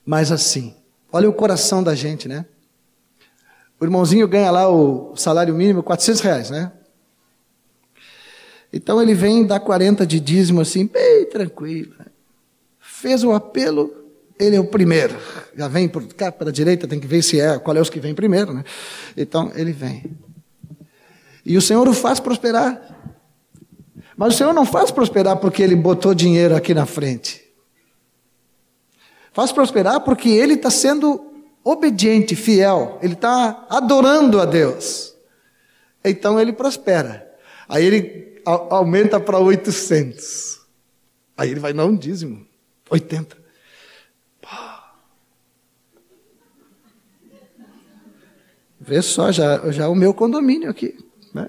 Mas 0.06 0.30
assim, 0.30 0.76
olha 1.10 1.30
o 1.30 1.34
coração 1.34 1.82
da 1.82 1.96
gente, 1.96 2.28
né? 2.28 2.46
O 3.80 3.86
irmãozinho 3.86 4.28
ganha 4.28 4.52
lá 4.52 4.68
o 4.68 5.16
salário 5.16 5.56
mínimo, 5.56 5.82
400 5.82 6.20
reais, 6.20 6.50
né? 6.50 6.74
Então 8.74 9.02
ele 9.02 9.14
vem 9.14 9.46
dar 9.46 9.60
40 9.60 10.06
de 10.06 10.20
dízimo 10.20 10.62
assim, 10.62 10.86
bem 10.86 11.26
tranquilo. 11.26 11.94
Fez 12.80 13.24
o 13.24 13.32
apelo, 13.32 13.94
ele 14.40 14.56
é 14.56 14.60
o 14.60 14.66
primeiro. 14.66 15.16
Já 15.56 15.68
vem 15.68 15.88
por 15.88 16.06
cá 16.14 16.32
para 16.32 16.50
a 16.50 16.54
direita, 16.54 16.88
tem 16.88 17.00
que 17.00 17.08
ver 17.08 17.22
se 17.22 17.40
é, 17.40 17.60
qual 17.60 17.76
é 17.76 17.82
os 17.82 17.90
que 17.90 18.00
vem 18.00 18.16
primeiro, 18.16 18.54
né? 18.54 18.64
Então 19.18 19.52
ele 19.56 19.72
vem. 19.72 20.18
E 21.46 21.58
o 21.58 21.62
Senhor 21.62 21.88
o 21.88 21.94
faz 21.94 22.20
prosperar. 22.20 22.80
Mas 24.16 24.36
o 24.36 24.38
Senhor 24.38 24.54
não 24.54 24.66
faz 24.66 24.92
prosperar 24.92 25.38
porque 25.38 25.62
ele 25.62 25.76
botou 25.76 26.14
dinheiro 26.14 26.56
aqui 26.56 26.74
na 26.74 26.86
frente. 26.86 27.42
Faz 29.34 29.52
prosperar 29.52 30.02
porque 30.02 30.30
ele 30.30 30.54
está 30.54 30.70
sendo 30.70 31.32
obediente, 31.64 32.36
fiel, 32.36 33.00
ele 33.02 33.14
está 33.14 33.66
adorando 33.70 34.40
a 34.40 34.46
Deus. 34.46 35.16
Então 36.04 36.40
ele 36.40 36.54
prospera. 36.54 37.28
Aí 37.68 37.86
ele 37.86 38.31
aumenta 38.46 39.20
para 39.20 39.38
800. 39.38 40.62
Aí 41.38 41.52
ele 41.52 41.60
vai 41.60 41.74
dar 41.74 41.86
um 41.86 41.96
dízimo. 41.96 42.46
80. 42.90 43.42
Vê 48.80 49.00
só, 49.02 49.32
já, 49.32 49.72
já 49.72 49.88
o 49.88 49.96
meu 49.96 50.12
condomínio 50.12 50.70
aqui. 50.70 50.98
Né? 51.34 51.48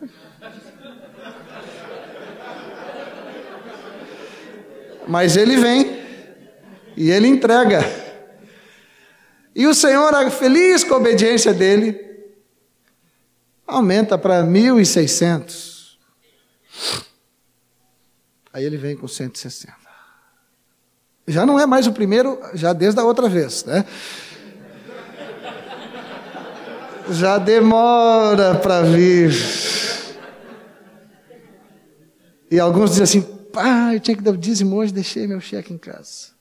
Mas 5.09 5.37
ele 5.37 5.57
vem 5.57 6.03
e 6.97 7.11
ele 7.11 7.27
entrega. 7.27 7.81
E 9.55 9.67
o 9.67 9.75
Senhor, 9.75 10.13
feliz 10.31 10.85
com 10.85 10.95
a 10.95 10.99
obediência 10.99 11.53
dele, 11.53 11.99
aumenta 13.67 14.19
para 14.19 14.43
1.600. 14.45 15.72
Aí 18.53 18.65
ele 18.65 18.77
vem 18.77 18.97
com 18.97 19.09
160. 19.09 19.73
Já 21.27 21.47
não 21.47 21.59
é 21.59 21.67
mais 21.67 21.87
o 21.87 21.93
primeiro, 21.93 22.39
já 22.55 22.73
desde 22.73 23.01
a 23.01 23.05
outra 23.05 23.29
vez, 23.29 23.65
né? 23.65 23.85
Já 27.11 27.39
demora 27.39 28.55
para 28.57 28.83
vir. 28.83 29.33
E 32.51 32.61
alguns 32.61 32.91
dizem 32.91 33.05
assim: 33.05 33.23
pá, 33.53 33.95
eu 33.95 34.01
tinha 34.01 34.17
que 34.17 34.23
dar 34.23 34.33
o 34.33 34.37
dízimo 34.37 34.77
hoje, 34.77 34.93
deixei 34.93 35.27
meu 35.27 35.41
cheque 35.41 35.73
em 35.73 35.79
casa. 35.79 36.33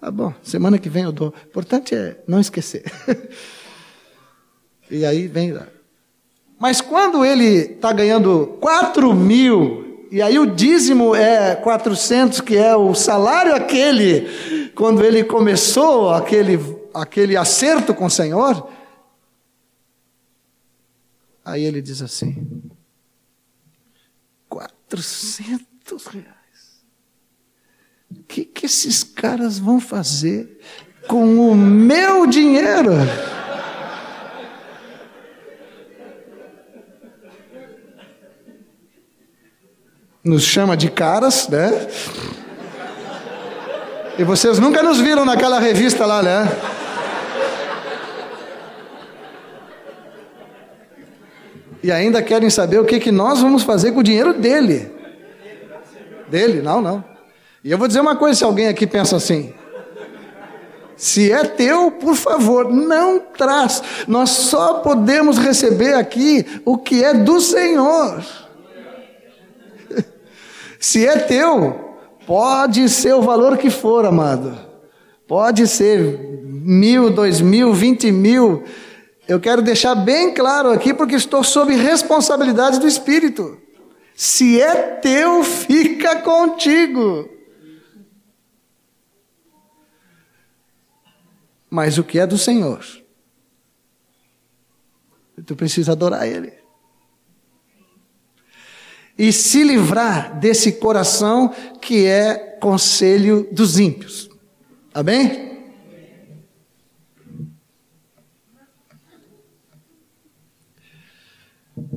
Tá 0.00 0.10
bom, 0.10 0.32
semana 0.42 0.78
que 0.78 0.88
vem 0.88 1.04
eu 1.04 1.12
dou. 1.12 1.30
O 1.30 1.48
importante 1.48 1.94
é 1.94 2.22
não 2.26 2.40
esquecer. 2.40 2.84
e 4.90 5.04
aí 5.04 5.26
vem 5.26 5.52
lá. 5.52 5.66
Mas 6.58 6.80
quando 6.80 7.24
ele 7.24 7.72
está 7.72 7.92
ganhando 7.92 8.58
4 8.60 9.14
mil, 9.14 10.06
e 10.10 10.20
aí 10.20 10.38
o 10.38 10.46
dízimo 10.46 11.14
é 11.14 11.54
400, 11.54 12.40
que 12.40 12.56
é 12.56 12.74
o 12.74 12.94
salário 12.94 13.54
aquele, 13.54 14.70
quando 14.74 15.04
ele 15.04 15.22
começou 15.22 16.10
aquele, 16.10 16.58
aquele 16.92 17.36
acerto 17.36 17.94
com 17.94 18.06
o 18.06 18.10
Senhor, 18.10 18.68
aí 21.44 21.62
ele 21.62 21.80
diz 21.80 22.02
assim: 22.02 22.62
400 24.48 26.06
reais. 26.06 26.28
O 28.10 28.22
que, 28.24 28.44
que 28.44 28.66
esses 28.66 29.04
caras 29.04 29.58
vão 29.58 29.78
fazer 29.78 30.58
com 31.06 31.50
o 31.50 31.54
meu 31.54 32.26
dinheiro? 32.26 32.92
Nos 40.24 40.42
chama 40.42 40.76
de 40.76 40.90
caras, 40.90 41.48
né? 41.48 41.88
E 44.18 44.24
vocês 44.24 44.58
nunca 44.58 44.82
nos 44.82 44.98
viram 44.98 45.24
naquela 45.24 45.60
revista 45.60 46.04
lá, 46.04 46.22
né? 46.22 46.48
E 51.82 51.92
ainda 51.92 52.20
querem 52.20 52.50
saber 52.50 52.80
o 52.80 52.84
que, 52.84 52.98
que 52.98 53.12
nós 53.12 53.40
vamos 53.40 53.62
fazer 53.62 53.92
com 53.92 54.00
o 54.00 54.02
dinheiro 54.02 54.34
dele. 54.34 54.92
Dele? 56.28 56.60
Não, 56.60 56.80
não. 56.82 57.04
E 57.62 57.70
eu 57.70 57.78
vou 57.78 57.86
dizer 57.86 58.00
uma 58.00 58.16
coisa: 58.16 58.38
se 58.38 58.44
alguém 58.44 58.66
aqui 58.66 58.86
pensa 58.86 59.16
assim, 59.16 59.54
se 60.96 61.30
é 61.30 61.44
teu, 61.44 61.92
por 61.92 62.16
favor, 62.16 62.68
não 62.68 63.20
traz. 63.20 63.80
Nós 64.08 64.30
só 64.30 64.74
podemos 64.80 65.38
receber 65.38 65.94
aqui 65.94 66.44
o 66.64 66.76
que 66.76 67.04
é 67.04 67.14
do 67.14 67.40
Senhor. 67.40 68.20
Se 70.78 71.06
é 71.06 71.18
teu, 71.18 71.96
pode 72.26 72.88
ser 72.88 73.14
o 73.14 73.22
valor 73.22 73.58
que 73.58 73.70
for, 73.70 74.04
amado. 74.04 74.58
Pode 75.26 75.66
ser 75.66 76.18
mil, 76.44 77.10
dois 77.10 77.40
mil, 77.40 77.72
vinte 77.74 78.10
mil. 78.10 78.64
Eu 79.26 79.38
quero 79.38 79.60
deixar 79.60 79.94
bem 79.94 80.32
claro 80.32 80.70
aqui, 80.70 80.94
porque 80.94 81.14
estou 81.14 81.44
sob 81.44 81.74
responsabilidade 81.74 82.78
do 82.80 82.86
Espírito. 82.86 83.58
Se 84.14 84.60
é 84.60 84.74
teu, 84.96 85.44
fica 85.44 86.16
contigo. 86.22 87.28
Mas 91.70 91.98
o 91.98 92.04
que 92.04 92.18
é 92.18 92.26
do 92.26 92.38
Senhor, 92.38 92.84
tu 95.44 95.54
precisa 95.54 95.92
adorar 95.92 96.26
Ele. 96.26 96.57
E 99.18 99.32
se 99.32 99.64
livrar 99.64 100.38
desse 100.38 100.72
coração 100.72 101.52
que 101.80 102.06
é 102.06 102.34
conselho 102.60 103.48
dos 103.50 103.78
ímpios. 103.78 104.30
Amém? 104.94 105.48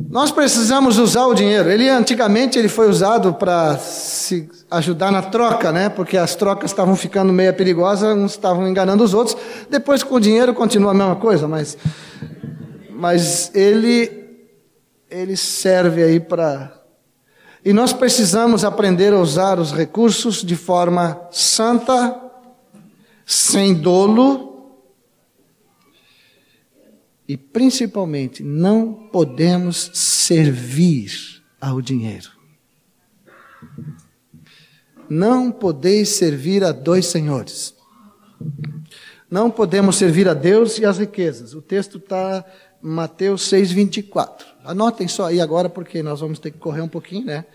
Nós 0.09 0.31
precisamos 0.31 0.97
usar 0.97 1.25
o 1.25 1.33
dinheiro. 1.33 1.69
Ele 1.69 1.87
antigamente 1.87 2.59
ele 2.59 2.67
foi 2.67 2.89
usado 2.89 3.33
para 3.33 3.77
se 3.77 4.49
ajudar 4.69 5.11
na 5.11 5.21
troca, 5.21 5.71
né? 5.71 5.89
Porque 5.89 6.17
as 6.17 6.35
trocas 6.35 6.71
estavam 6.71 6.95
ficando 6.95 7.31
meio 7.31 7.53
perigosas, 7.53 8.17
uns 8.17 8.31
estavam 8.31 8.67
enganando 8.67 9.03
os 9.03 9.13
outros. 9.13 9.37
Depois 9.69 10.03
com 10.03 10.15
o 10.15 10.19
dinheiro 10.19 10.53
continua 10.53 10.91
a 10.91 10.93
mesma 10.93 11.15
coisa, 11.15 11.47
mas 11.47 11.77
mas 12.89 13.51
ele 13.55 14.19
ele 15.09 15.37
serve 15.37 16.03
aí 16.03 16.19
para 16.19 16.80
e 17.63 17.73
nós 17.73 17.93
precisamos 17.93 18.63
aprender 18.63 19.13
a 19.13 19.19
usar 19.19 19.59
os 19.59 19.71
recursos 19.71 20.43
de 20.43 20.55
forma 20.55 21.27
santa, 21.31 22.19
sem 23.25 23.73
dolo, 23.73 24.51
e 27.27 27.37
principalmente, 27.37 28.43
não 28.43 28.93
podemos 28.93 29.91
servir 29.93 31.11
ao 31.61 31.81
dinheiro. 31.81 32.29
Não 35.09 35.51
podeis 35.51 36.09
servir 36.09 36.63
a 36.63 36.71
dois 36.71 37.05
senhores. 37.05 37.73
Não 39.29 39.49
podemos 39.49 39.95
servir 39.95 40.27
a 40.27 40.33
Deus 40.33 40.77
e 40.77 40.85
as 40.85 40.97
riquezas. 40.97 41.53
O 41.53 41.61
texto 41.61 41.99
está 41.99 42.43
Mateus 42.81 43.43
6, 43.43 43.71
24. 43.71 44.50
Anotem 44.63 45.07
só 45.07 45.25
aí 45.25 45.41
agora, 45.41 45.69
porque 45.69 46.03
nós 46.03 46.19
vamos 46.19 46.39
ter 46.39 46.51
que 46.51 46.57
correr 46.57 46.81
um 46.81 46.87
pouquinho, 46.87 47.25
né? 47.25 47.45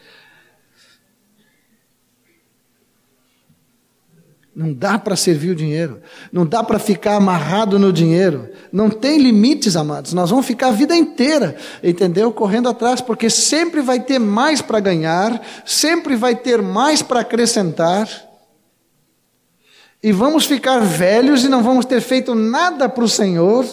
Não 4.57 4.73
dá 4.73 4.99
para 4.99 5.15
servir 5.17 5.51
o 5.51 5.55
dinheiro, 5.55 6.01
não 6.33 6.47
dá 6.47 6.65
para 6.65 6.79
ficar 6.79 7.17
amarrado 7.17 7.79
no 7.79 7.93
dinheiro, 7.93 8.49
não 8.73 8.89
tem 8.89 9.19
limites, 9.19 9.77
amados. 9.77 10.15
Nós 10.15 10.31
vamos 10.31 10.47
ficar 10.47 10.69
a 10.69 10.73
vida 10.73 10.97
inteira, 10.97 11.55
entendeu? 11.83 12.33
Correndo 12.33 12.67
atrás, 12.67 13.03
porque 13.03 13.29
sempre 13.29 13.83
vai 13.83 14.01
ter 14.01 14.19
mais 14.19 14.63
para 14.63 14.81
ganhar, 14.81 15.43
sempre 15.67 16.17
vai 16.17 16.35
ter 16.35 16.63
mais 16.63 17.03
para 17.03 17.21
acrescentar. 17.21 18.09
E 20.03 20.11
vamos 20.11 20.47
ficar 20.47 20.79
velhos 20.79 21.45
e 21.45 21.51
não 21.51 21.63
vamos 21.63 21.85
ter 21.85 22.01
feito 22.01 22.35
nada 22.35 22.89
para 22.89 23.05
o 23.05 23.09
Senhor, 23.09 23.67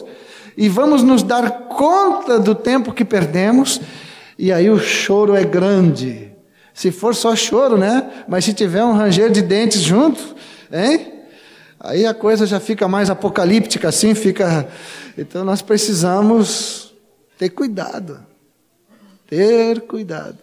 e 0.56 0.70
vamos 0.70 1.04
nos 1.04 1.24
dar 1.24 1.68
conta 1.68 2.39
do 2.39 2.54
tempo 2.54 2.93
que 2.93 3.06
perdemos, 3.06 3.82
e 4.38 4.51
aí 4.51 4.70
o 4.70 4.80
choro 4.80 5.36
é 5.36 5.43
grande. 5.43 6.32
Se 6.74 6.91
for 6.91 7.14
só 7.14 7.36
choro, 7.36 7.78
né? 7.78 8.26
Mas 8.28 8.45
se 8.45 8.54
tiver 8.54 8.84
um 8.84 8.93
ranger 8.93 9.30
de 9.32 9.41
dentes 9.41 9.82
junto, 9.82 10.34
Hein? 10.74 11.14
Aí 11.80 12.04
a 12.04 12.16
coisa 12.16 12.47
já 12.47 12.60
fica 12.60 12.88
mais 12.88 13.12
apocalíptica 13.12 13.89
assim, 13.89 14.16
fica. 14.16 14.68
Então 15.16 15.45
nós 15.45 15.62
precisamos 15.62 16.95
ter 17.38 17.49
cuidado. 17.49 18.26
Ter 19.28 19.82
cuidado. 19.82 20.39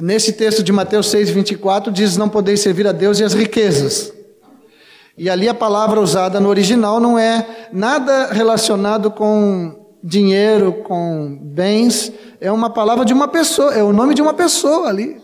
Nesse 0.00 0.32
texto 0.32 0.62
de 0.62 0.72
Mateus 0.72 1.10
6, 1.10 1.28
24, 1.28 1.92
diz: 1.92 2.16
Não 2.16 2.28
podeis 2.28 2.60
servir 2.60 2.86
a 2.86 2.92
Deus 2.92 3.18
e 3.18 3.24
as 3.24 3.34
riquezas. 3.34 4.12
E 5.18 5.28
ali 5.28 5.48
a 5.48 5.54
palavra 5.54 6.00
usada 6.00 6.38
no 6.38 6.48
original 6.48 7.00
não 7.00 7.18
é 7.18 7.68
nada 7.72 8.28
relacionado 8.32 9.10
com 9.10 9.84
dinheiro, 10.00 10.72
com 10.84 11.36
bens, 11.42 12.12
é 12.40 12.52
uma 12.52 12.70
palavra 12.70 13.04
de 13.04 13.12
uma 13.12 13.26
pessoa, 13.26 13.74
é 13.74 13.82
o 13.82 13.92
nome 13.92 14.14
de 14.14 14.22
uma 14.22 14.32
pessoa 14.32 14.88
ali. 14.88 15.20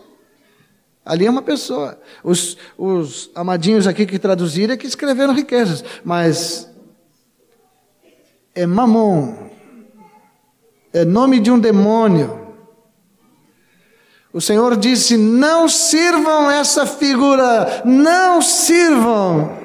Ali 1.05 1.25
é 1.25 1.29
uma 1.29 1.41
pessoa. 1.41 1.97
Os, 2.21 2.57
os 2.77 3.31
amadinhos 3.33 3.87
aqui 3.87 4.05
que 4.05 4.19
traduziram 4.19 4.73
é 4.73 4.77
que 4.77 4.85
escreveram 4.85 5.33
riquezas, 5.33 5.81
mas 6.03 6.69
é 8.53 8.65
mamon, 8.65 9.33
é 10.91 11.05
nome 11.05 11.39
de 11.39 11.49
um 11.49 11.59
demônio. 11.59 12.53
O 14.33 14.41
Senhor 14.41 14.75
disse: 14.75 15.15
não 15.15 15.69
sirvam 15.69 16.51
essa 16.51 16.85
figura, 16.85 17.81
não 17.85 18.41
sirvam. 18.41 19.64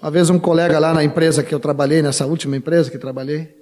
Uma 0.00 0.10
vez 0.10 0.30
um 0.30 0.38
colega 0.38 0.78
lá 0.78 0.94
na 0.94 1.04
empresa 1.04 1.42
que 1.42 1.54
eu 1.54 1.60
trabalhei, 1.60 2.00
nessa 2.00 2.24
última 2.24 2.56
empresa 2.56 2.90
que 2.90 2.96
trabalhei, 2.96 3.54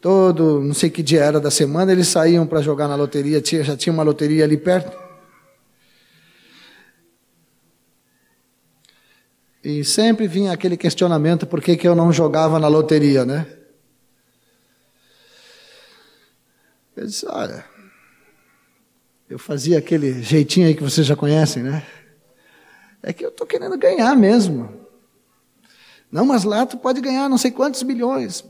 todo, 0.00 0.62
não 0.62 0.72
sei 0.72 0.88
que 0.88 1.02
dia 1.02 1.24
era 1.24 1.40
da 1.40 1.50
semana, 1.50 1.90
eles 1.90 2.06
saíam 2.06 2.46
para 2.46 2.62
jogar 2.62 2.86
na 2.86 2.94
loteria, 2.94 3.40
tinha, 3.40 3.64
já 3.64 3.76
tinha 3.76 3.92
uma 3.92 4.04
loteria 4.04 4.44
ali 4.44 4.56
perto. 4.56 4.96
E 9.64 9.84
sempre 9.84 10.28
vinha 10.28 10.52
aquele 10.52 10.76
questionamento 10.76 11.44
por 11.44 11.60
que, 11.60 11.76
que 11.76 11.88
eu 11.88 11.96
não 11.96 12.12
jogava 12.12 12.60
na 12.60 12.68
loteria, 12.68 13.24
né? 13.24 13.44
Eu 16.96 17.04
disse, 17.04 17.26
olha, 17.26 17.64
eu 19.28 19.40
fazia 19.40 19.78
aquele 19.78 20.22
jeitinho 20.22 20.68
aí 20.68 20.74
que 20.74 20.82
vocês 20.84 21.04
já 21.04 21.16
conhecem, 21.16 21.64
né? 21.64 21.84
É 23.02 23.12
que 23.12 23.24
eu 23.24 23.30
estou 23.30 23.46
querendo 23.46 23.76
ganhar 23.76 24.14
mesmo. 24.14 24.87
Não, 26.10 26.24
mas 26.24 26.44
lá 26.44 26.64
tu 26.64 26.76
pode 26.76 27.00
ganhar 27.00 27.28
não 27.28 27.38
sei 27.38 27.50
quantos 27.50 27.82
milhões. 27.82 28.44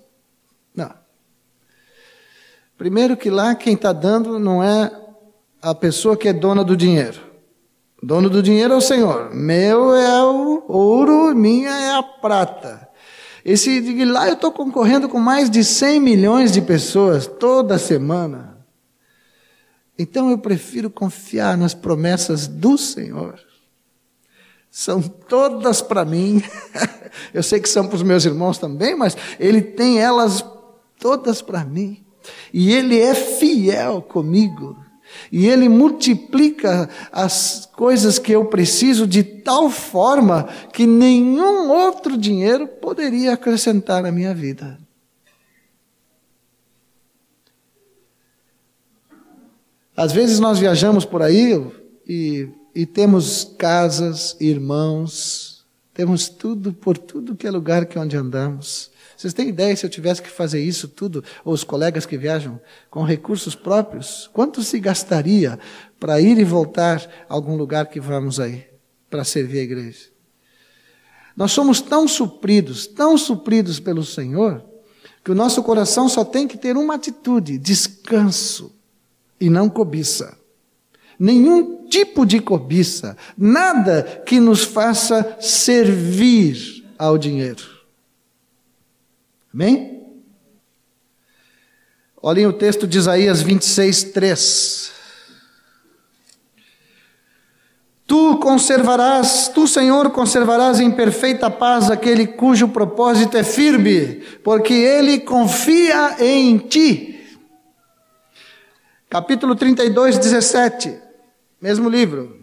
Não. 0.75 0.93
Primeiro 2.77 3.17
que 3.17 3.29
lá 3.29 3.55
quem 3.55 3.75
está 3.75 3.93
dando 3.93 4.39
não 4.39 4.63
é 4.63 4.91
a 5.61 5.75
pessoa 5.75 6.17
que 6.17 6.29
é 6.29 6.33
dona 6.33 6.63
do 6.63 6.77
dinheiro. 6.77 7.21
Dono 8.01 8.31
do 8.31 8.41
dinheiro 8.41 8.75
é 8.75 8.77
o 8.77 8.81
Senhor. 8.81 9.35
Meu 9.35 9.93
é 9.95 10.23
o 10.23 10.65
ouro, 10.69 11.35
minha 11.35 11.71
é 11.71 11.95
a 11.97 12.03
prata. 12.03 12.89
Esse 13.45 13.81
lá 14.05 14.29
eu 14.29 14.35
estou 14.35 14.53
concorrendo 14.53 15.09
com 15.09 15.19
mais 15.19 15.51
de 15.51 15.65
100 15.65 16.01
milhões 16.01 16.53
de 16.53 16.63
pessoas 16.63 17.27
toda 17.27 17.79
semana. 17.79 18.57
Então 19.99 20.31
eu 20.31 20.39
prefiro 20.39 20.89
confiar 20.89 21.57
nas 21.57 21.75
promessas 21.75 22.47
do 22.47 22.79
Senhor 22.79 23.48
são 24.79 25.03
todas 25.03 25.83
para 25.83 26.05
mim. 26.05 26.41
Eu 27.35 27.43
sei 27.43 27.59
que 27.59 27.69
são 27.69 27.89
para 27.89 27.97
os 27.97 28.03
meus 28.05 28.25
irmãos 28.25 28.59
também, 28.59 28.95
mas 28.95 29.17
Ele 29.41 29.61
tem 29.61 29.99
elas 29.99 30.45
todas 31.01 31.43
para 31.43 31.65
mim. 31.65 32.07
E 32.55 32.73
Ele 32.73 32.97
é 32.97 33.13
fiel 33.13 34.01
comigo. 34.01 34.77
E 35.33 35.49
Ele 35.49 35.69
multiplica 35.69 36.89
as 37.11 37.69
coisas 37.75 38.21
que 38.21 38.31
eu 38.31 38.45
preciso 38.45 39.05
de 39.05 39.25
tal 39.25 39.69
forma 39.69 40.49
que 40.73 40.87
nenhum 40.87 41.71
outro 41.71 42.17
dinheiro 42.17 42.69
poderia 42.69 43.33
acrescentar 43.33 44.01
na 44.01 44.13
minha 44.13 44.33
vida. 44.33 44.79
Às 49.97 50.13
vezes 50.13 50.39
nós 50.39 50.61
viajamos 50.61 51.05
por 51.05 51.21
aí 51.21 51.67
e 52.07 52.49
e 52.79 52.87
temos 52.87 53.57
casas, 53.59 54.37
irmãos, 54.39 55.67
temos 55.93 56.29
tudo 56.29 56.73
por 56.73 56.97
tudo 56.97 57.35
que 57.35 57.45
é 57.45 57.51
lugar 57.51 57.87
que 57.87 57.99
onde 57.99 58.17
andamos. 58.17 58.93
Vocês 59.17 59.35
têm 59.35 59.49
ideia 59.49 59.75
se 59.75 59.85
eu 59.85 59.91
tivesse 59.91 60.23
que 60.23 60.31
fazer 60.31 60.63
isso 60.63 60.87
tudo, 60.87 61.25
ou 61.45 61.53
os 61.53 61.65
colegas 61.65 62.07
que 62.07 62.17
viajam 62.17 62.61
com 62.89 63.03
recursos 63.03 63.57
próprios, 63.57 64.31
quanto 64.33 64.63
se 64.63 64.79
gastaria 64.79 65.59
para 65.99 66.21
ir 66.21 66.39
e 66.39 66.45
voltar 66.45 67.05
a 67.29 67.35
algum 67.35 67.57
lugar 67.57 67.87
que 67.87 67.99
vamos 67.99 68.39
aí, 68.39 68.65
para 69.11 69.25
servir 69.25 69.59
a 69.59 69.63
igreja? 69.65 70.11
Nós 71.37 71.51
somos 71.51 71.81
tão 71.81 72.07
supridos, 72.07 72.87
tão 72.87 73.19
supridos 73.19 73.81
pelo 73.81 74.05
Senhor, 74.05 74.65
que 75.25 75.33
o 75.33 75.35
nosso 75.35 75.65
coração 75.65 76.09
só 76.09 76.25
tem 76.25 76.47
que 76.47 76.57
ter 76.57 76.77
uma 76.77 76.95
atitude: 76.95 77.59
descanso 77.59 78.73
e 79.41 79.51
não 79.51 79.69
cobiça 79.69 80.39
nenhum 81.19 81.78
tipo 81.89 82.25
de 82.25 82.41
cobiça, 82.41 83.17
nada 83.37 84.23
que 84.25 84.39
nos 84.39 84.65
faça 84.65 85.37
servir 85.41 86.85
ao 86.99 87.17
dinheiro. 87.17 87.63
Amém? 89.53 89.99
Olhem 92.21 92.47
o 92.47 92.53
texto 92.53 92.87
de 92.87 92.99
Isaías 92.99 93.41
26, 93.43 94.05
3. 94.05 94.93
Tu 98.07 98.39
conservarás, 98.39 99.49
tu, 99.49 99.69
Senhor, 99.69 100.11
conservarás 100.11 100.81
em 100.81 100.91
perfeita 100.91 101.51
paz 101.51 101.91
aquele 101.91 102.27
cujo 102.27 102.69
propósito 102.69 103.37
é 103.37 103.45
firme, 103.45 104.23
porque 104.43 104.73
ele 104.73 105.21
confia 105.21 106.17
em 106.19 106.57
ti. 106.57 107.39
Capítulo 109.11 109.55
32, 109.55 110.19
17. 110.19 111.08
Mesmo 111.61 111.89
livro. 111.89 112.39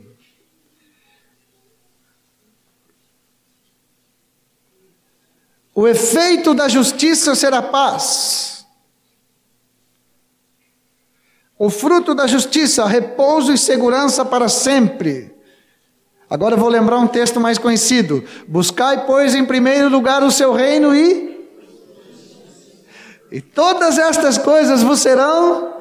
O 5.73 5.87
efeito 5.87 6.53
da 6.53 6.69
justiça 6.69 7.35
será 7.35 7.61
paz. 7.61 8.65
O 11.57 11.69
fruto 11.69 12.13
da 12.13 12.27
justiça, 12.27 12.85
repouso 12.85 13.53
e 13.53 13.57
segurança 13.57 14.25
para 14.25 14.49
sempre. 14.49 15.33
Agora 16.29 16.55
vou 16.55 16.69
lembrar 16.69 16.97
um 16.97 17.07
texto 17.07 17.39
mais 17.39 17.57
conhecido. 17.57 18.23
Buscai, 18.47 19.05
pois, 19.05 19.35
em 19.35 19.45
primeiro 19.45 19.89
lugar 19.89 20.23
o 20.23 20.31
seu 20.31 20.53
reino 20.53 20.95
e. 20.95 21.35
E 23.31 23.41
todas 23.41 23.97
estas 23.97 24.37
coisas 24.37 24.81
vos 24.81 24.99
serão. 24.99 25.74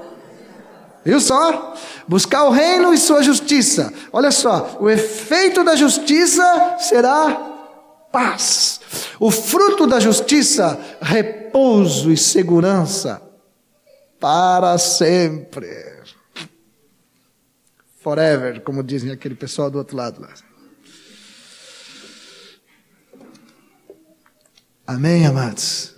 Viu 1.05 1.21
só? 1.21 1.75
Buscar 2.09 2.45
o 2.45 2.51
reino 2.51 2.93
e 2.93 2.99
sua 2.99 3.23
justiça. 3.23 3.93
Olha 4.13 4.31
só, 4.31 4.79
o 4.81 4.89
efeito 4.89 5.63
da 5.63 5.77
justiça 5.77 6.77
será 6.79 7.53
paz. 8.11 8.81
O 9.21 9.31
fruto 9.31 9.87
da 9.87 10.01
justiça, 10.01 10.81
repouso 11.01 12.11
e 12.11 12.17
segurança 12.17 13.21
para 14.19 14.79
sempre. 14.79 16.03
Forever, 18.01 18.63
como 18.63 18.83
dizem 18.83 19.11
aquele 19.11 19.35
pessoal 19.35 19.71
do 19.71 19.79
outro 19.79 19.97
lado 19.97 20.21
lá. 20.21 20.33
Amém, 24.87 25.27
amados? 25.27 25.94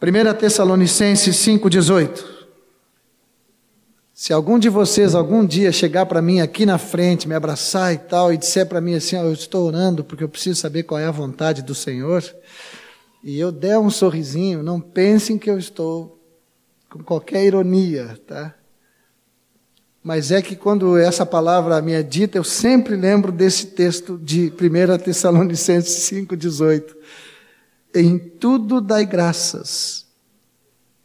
1 0.00 0.34
Tessalonicenses 0.34 1.36
5,18 1.36 2.38
se 4.18 4.32
algum 4.32 4.58
de 4.58 4.68
vocês 4.68 5.14
algum 5.14 5.46
dia 5.46 5.70
chegar 5.70 6.04
para 6.04 6.20
mim 6.20 6.40
aqui 6.40 6.66
na 6.66 6.76
frente, 6.76 7.28
me 7.28 7.36
abraçar 7.36 7.94
e 7.94 7.98
tal, 7.98 8.32
e 8.32 8.36
disser 8.36 8.66
para 8.66 8.80
mim 8.80 8.94
assim: 8.94 9.16
oh, 9.16 9.26
Eu 9.26 9.32
estou 9.32 9.64
orando 9.64 10.02
porque 10.02 10.24
eu 10.24 10.28
preciso 10.28 10.60
saber 10.60 10.82
qual 10.82 10.98
é 10.98 11.04
a 11.04 11.12
vontade 11.12 11.62
do 11.62 11.72
Senhor, 11.72 12.24
e 13.22 13.38
eu 13.38 13.52
der 13.52 13.78
um 13.78 13.88
sorrisinho, 13.88 14.60
não 14.60 14.80
pensem 14.80 15.38
que 15.38 15.48
eu 15.48 15.56
estou 15.56 16.20
com 16.90 16.98
qualquer 16.98 17.44
ironia, 17.44 18.18
tá? 18.26 18.56
Mas 20.02 20.32
é 20.32 20.42
que 20.42 20.56
quando 20.56 20.98
essa 20.98 21.24
palavra 21.24 21.80
me 21.80 21.92
é 21.92 22.02
dita, 22.02 22.38
eu 22.38 22.44
sempre 22.44 22.96
lembro 22.96 23.30
desse 23.30 23.66
texto 23.66 24.18
de 24.18 24.52
1 24.52 24.98
Tessalonicenses 24.98 26.10
5,18. 26.10 26.82
Em 27.94 28.18
tudo 28.18 28.80
dai 28.80 29.06
graças. 29.06 30.06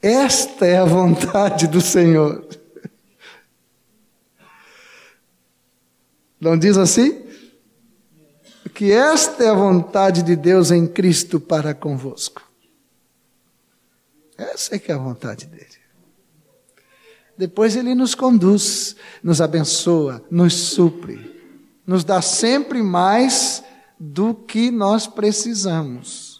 Esta 0.01 0.65
é 0.65 0.77
a 0.77 0.85
vontade 0.85 1.67
do 1.67 1.79
Senhor. 1.79 2.45
Não 6.39 6.57
diz 6.57 6.77
assim? 6.77 7.23
Que 8.73 8.91
esta 8.91 9.45
é 9.45 9.49
a 9.49 9.53
vontade 9.53 10.23
de 10.23 10.35
Deus 10.35 10.71
em 10.71 10.85
Cristo 10.85 11.39
para 11.39 11.73
convosco. 11.73 12.41
Essa 14.37 14.75
é 14.75 14.79
que 14.79 14.91
é 14.91 14.95
a 14.95 14.97
vontade 14.97 15.45
dele. 15.45 15.83
Depois 17.37 17.75
ele 17.75 17.95
nos 17.95 18.13
conduz, 18.13 18.95
nos 19.23 19.41
abençoa, 19.41 20.23
nos 20.29 20.53
supre, 20.53 21.33
nos 21.87 22.03
dá 22.03 22.21
sempre 22.21 22.83
mais 22.83 23.63
do 23.99 24.33
que 24.35 24.69
nós 24.69 25.07
precisamos. 25.07 26.32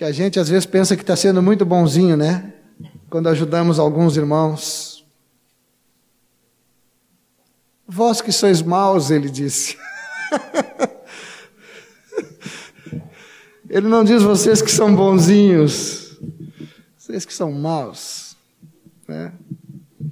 Que 0.00 0.04
a 0.06 0.12
gente 0.12 0.40
às 0.40 0.48
vezes 0.48 0.64
pensa 0.64 0.96
que 0.96 1.02
está 1.02 1.14
sendo 1.14 1.42
muito 1.42 1.66
bonzinho, 1.66 2.16
né? 2.16 2.54
Quando 3.10 3.28
ajudamos 3.28 3.78
alguns 3.78 4.16
irmãos. 4.16 5.04
Vós 7.86 8.22
que 8.22 8.32
sois 8.32 8.62
maus, 8.62 9.10
ele 9.10 9.28
disse. 9.28 9.76
ele 13.68 13.88
não 13.88 14.02
diz 14.02 14.22
vocês 14.22 14.62
que 14.62 14.70
são 14.70 14.96
bonzinhos, 14.96 16.18
vocês 16.96 17.26
que 17.26 17.34
são 17.34 17.52
maus, 17.52 18.34
né? 19.06 19.34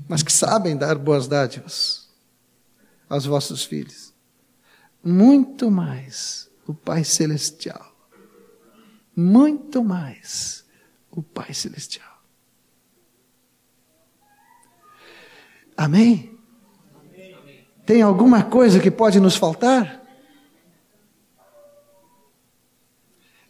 mas 0.06 0.22
que 0.22 0.30
sabem 0.30 0.76
dar 0.76 0.98
boas 0.98 1.26
dádivas 1.26 2.10
aos 3.08 3.24
vossos 3.24 3.64
filhos. 3.64 4.12
Muito 5.02 5.70
mais 5.70 6.50
o 6.66 6.74
Pai 6.74 7.04
Celestial. 7.04 7.87
Muito 9.20 9.82
mais 9.82 10.64
o 11.10 11.20
Pai 11.20 11.52
Celestial. 11.52 12.22
Amém? 15.76 16.38
Tem 17.84 18.00
alguma 18.00 18.44
coisa 18.44 18.78
que 18.78 18.92
pode 18.92 19.18
nos 19.18 19.34
faltar? 19.34 20.00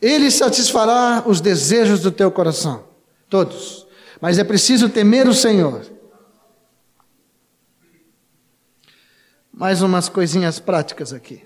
Ele 0.01 0.31
satisfará 0.31 1.25
os 1.27 1.39
desejos 1.39 2.01
do 2.01 2.11
teu 2.11 2.33
coração, 2.33 2.89
todos. 3.29 3.87
Mas 4.23 4.39
é 4.39 4.45
preciso 4.45 4.89
temer 4.89 5.29
o 5.29 5.35
Senhor. 5.35 5.85
Mais 9.53 9.83
umas 9.83 10.09
coisinhas 10.09 10.59
práticas 10.59 11.13
aqui. 11.13 11.45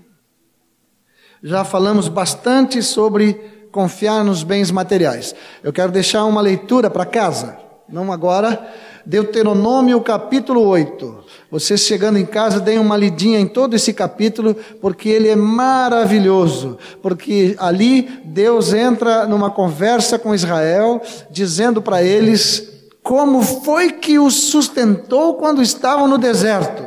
Já 1.42 1.64
falamos 1.64 2.06
bastante 2.06 2.84
sobre 2.84 3.61
confiar 3.72 4.22
nos 4.22 4.44
bens 4.44 4.70
materiais. 4.70 5.34
Eu 5.64 5.72
quero 5.72 5.90
deixar 5.90 6.26
uma 6.26 6.42
leitura 6.42 6.90
para 6.90 7.06
casa, 7.06 7.56
não 7.88 8.12
agora, 8.12 8.70
Deuteronômio 9.04 10.00
capítulo 10.02 10.60
8. 10.66 11.24
Vocês 11.50 11.80
chegando 11.80 12.18
em 12.18 12.24
casa, 12.24 12.60
deem 12.60 12.78
uma 12.78 12.96
lidinha 12.96 13.40
em 13.40 13.46
todo 13.46 13.74
esse 13.74 13.92
capítulo, 13.92 14.54
porque 14.80 15.08
ele 15.08 15.28
é 15.28 15.36
maravilhoso. 15.36 16.78
Porque 17.02 17.56
ali 17.58 18.02
Deus 18.24 18.72
entra 18.72 19.26
numa 19.26 19.50
conversa 19.50 20.18
com 20.18 20.34
Israel, 20.34 21.02
dizendo 21.30 21.82
para 21.82 22.02
eles 22.02 22.70
como 23.02 23.42
foi 23.42 23.92
que 23.92 24.18
os 24.18 24.34
sustentou 24.34 25.34
quando 25.34 25.60
estavam 25.60 26.06
no 26.06 26.18
deserto, 26.18 26.84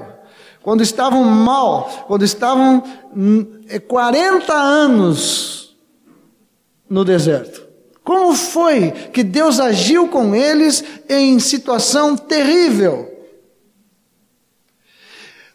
quando 0.63 0.81
estavam 0.81 1.23
mal, 1.23 2.05
quando 2.07 2.23
estavam 2.23 2.81
40 3.87 4.53
hum, 4.53 4.57
anos 4.57 5.64
no 6.89 7.03
deserto. 7.03 7.65
Como 8.03 8.35
foi 8.35 8.91
que 8.91 9.23
Deus 9.23 9.59
agiu 9.59 10.07
com 10.07 10.35
eles 10.35 10.83
em 11.09 11.39
situação 11.39 12.15
terrível? 12.15 13.11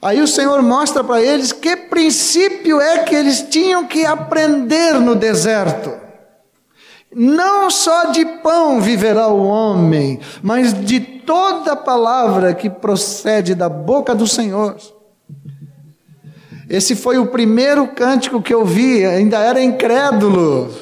Aí 0.02 0.20
o 0.20 0.26
Senhor 0.26 0.60
mostra 0.62 1.04
para 1.04 1.20
eles 1.22 1.52
que 1.52 1.76
princípio 1.76 2.80
é 2.80 3.04
que 3.04 3.14
eles 3.14 3.42
tinham 3.42 3.86
que 3.86 4.04
aprender 4.04 4.94
no 4.94 5.14
deserto. 5.14 5.92
Não 7.14 7.70
só 7.70 8.06
de 8.06 8.24
pão 8.24 8.80
viverá 8.80 9.28
o 9.28 9.44
homem, 9.44 10.20
mas 10.42 10.72
de 10.84 11.00
toda 11.00 11.76
palavra 11.76 12.54
que 12.54 12.70
procede 12.70 13.54
da 13.54 13.68
boca 13.68 14.14
do 14.14 14.26
Senhor. 14.26 14.76
Esse 16.68 16.94
foi 16.94 17.18
o 17.18 17.26
primeiro 17.26 17.86
cântico 17.88 18.40
que 18.40 18.54
eu 18.54 18.64
vi, 18.64 19.04
ainda 19.04 19.38
era 19.38 19.60
incrédulo. 19.60 20.72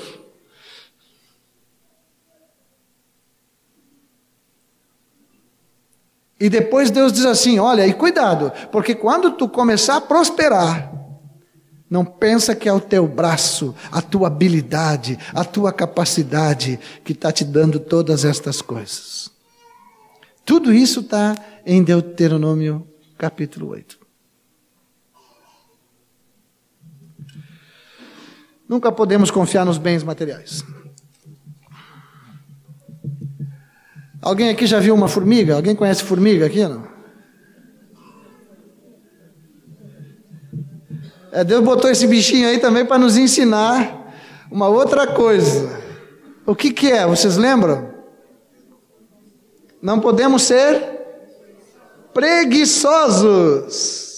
E 6.40 6.48
depois 6.48 6.90
Deus 6.90 7.12
diz 7.12 7.24
assim: 7.24 7.58
olha, 7.58 7.86
e 7.86 7.92
cuidado, 7.92 8.52
porque 8.70 8.94
quando 8.94 9.32
tu 9.32 9.48
começar 9.48 9.96
a 9.96 10.00
prosperar, 10.00 10.92
não 11.90 12.04
pensa 12.04 12.54
que 12.54 12.68
é 12.68 12.72
o 12.72 12.80
teu 12.80 13.06
braço, 13.08 13.74
a 13.90 14.02
tua 14.02 14.28
habilidade, 14.28 15.18
a 15.34 15.44
tua 15.44 15.72
capacidade 15.72 16.78
que 17.02 17.12
está 17.12 17.32
te 17.32 17.44
dando 17.44 17.80
todas 17.80 18.24
estas 18.24 18.60
coisas. 18.60 19.30
Tudo 20.44 20.72
isso 20.72 21.00
está 21.00 21.34
em 21.64 21.82
Deuteronômio 21.82 22.86
capítulo 23.16 23.70
8. 23.70 23.98
Nunca 28.68 28.92
podemos 28.92 29.30
confiar 29.30 29.64
nos 29.64 29.78
bens 29.78 30.02
materiais. 30.02 30.62
Alguém 34.20 34.50
aqui 34.50 34.66
já 34.66 34.80
viu 34.80 34.94
uma 34.94 35.08
formiga? 35.08 35.54
Alguém 35.54 35.76
conhece 35.76 36.02
formiga 36.02 36.46
aqui? 36.46 36.66
Não? 36.66 36.86
É, 41.30 41.44
Deus 41.44 41.62
botou 41.62 41.90
esse 41.90 42.06
bichinho 42.06 42.48
aí 42.48 42.58
também 42.58 42.84
para 42.84 42.98
nos 42.98 43.16
ensinar 43.16 44.12
uma 44.50 44.66
outra 44.68 45.06
coisa. 45.06 45.78
O 46.44 46.54
que, 46.54 46.72
que 46.72 46.90
é? 46.90 47.06
Vocês 47.06 47.36
lembram? 47.36 47.94
Não 49.80 50.00
podemos 50.00 50.42
ser 50.42 50.82
preguiçosos. 52.12 54.08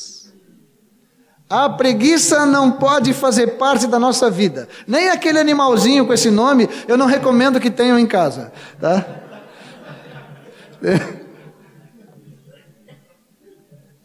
A 1.51 1.69
preguiça 1.69 2.47
não 2.47 2.71
pode 2.71 3.13
fazer 3.13 3.59
parte 3.59 3.87
da 3.89 3.99
nossa 3.99 4.31
vida. 4.31 4.69
Nem 4.87 5.11
aquele 5.11 5.41
animalzinho 5.41 6.07
com 6.07 6.15
esse 6.15 6.31
nome, 6.31 6.69
eu 6.87 6.97
não 6.97 7.07
recomendo 7.07 7.59
que 7.59 7.71
tenham 7.71 7.99
em 7.99 8.07
casa, 8.07 8.53
tá? 8.81 9.20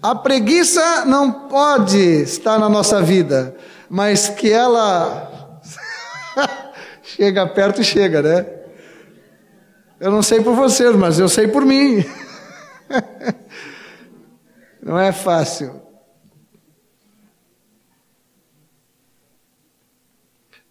A 0.02 0.14
preguiça 0.14 1.06
não 1.06 1.48
pode 1.48 1.98
estar 1.98 2.60
na 2.60 2.70
nossa 2.70 3.02
vida, 3.02 3.56
mas 3.90 4.30
que 4.30 4.52
ela 4.52 5.60
chega 7.02 7.48
perto 7.48 7.82
e 7.82 7.84
chega, 7.84 8.22
né? 8.22 8.46
Eu 10.00 10.12
não 10.12 10.22
sei 10.22 10.42
por 10.42 10.54
vocês, 10.56 10.96
mas 10.96 11.18
eu 11.18 11.28
sei 11.28 11.48
por 11.48 11.66
mim. 11.66 12.06
não 14.84 15.00
é 15.00 15.12
fácil. 15.12 15.82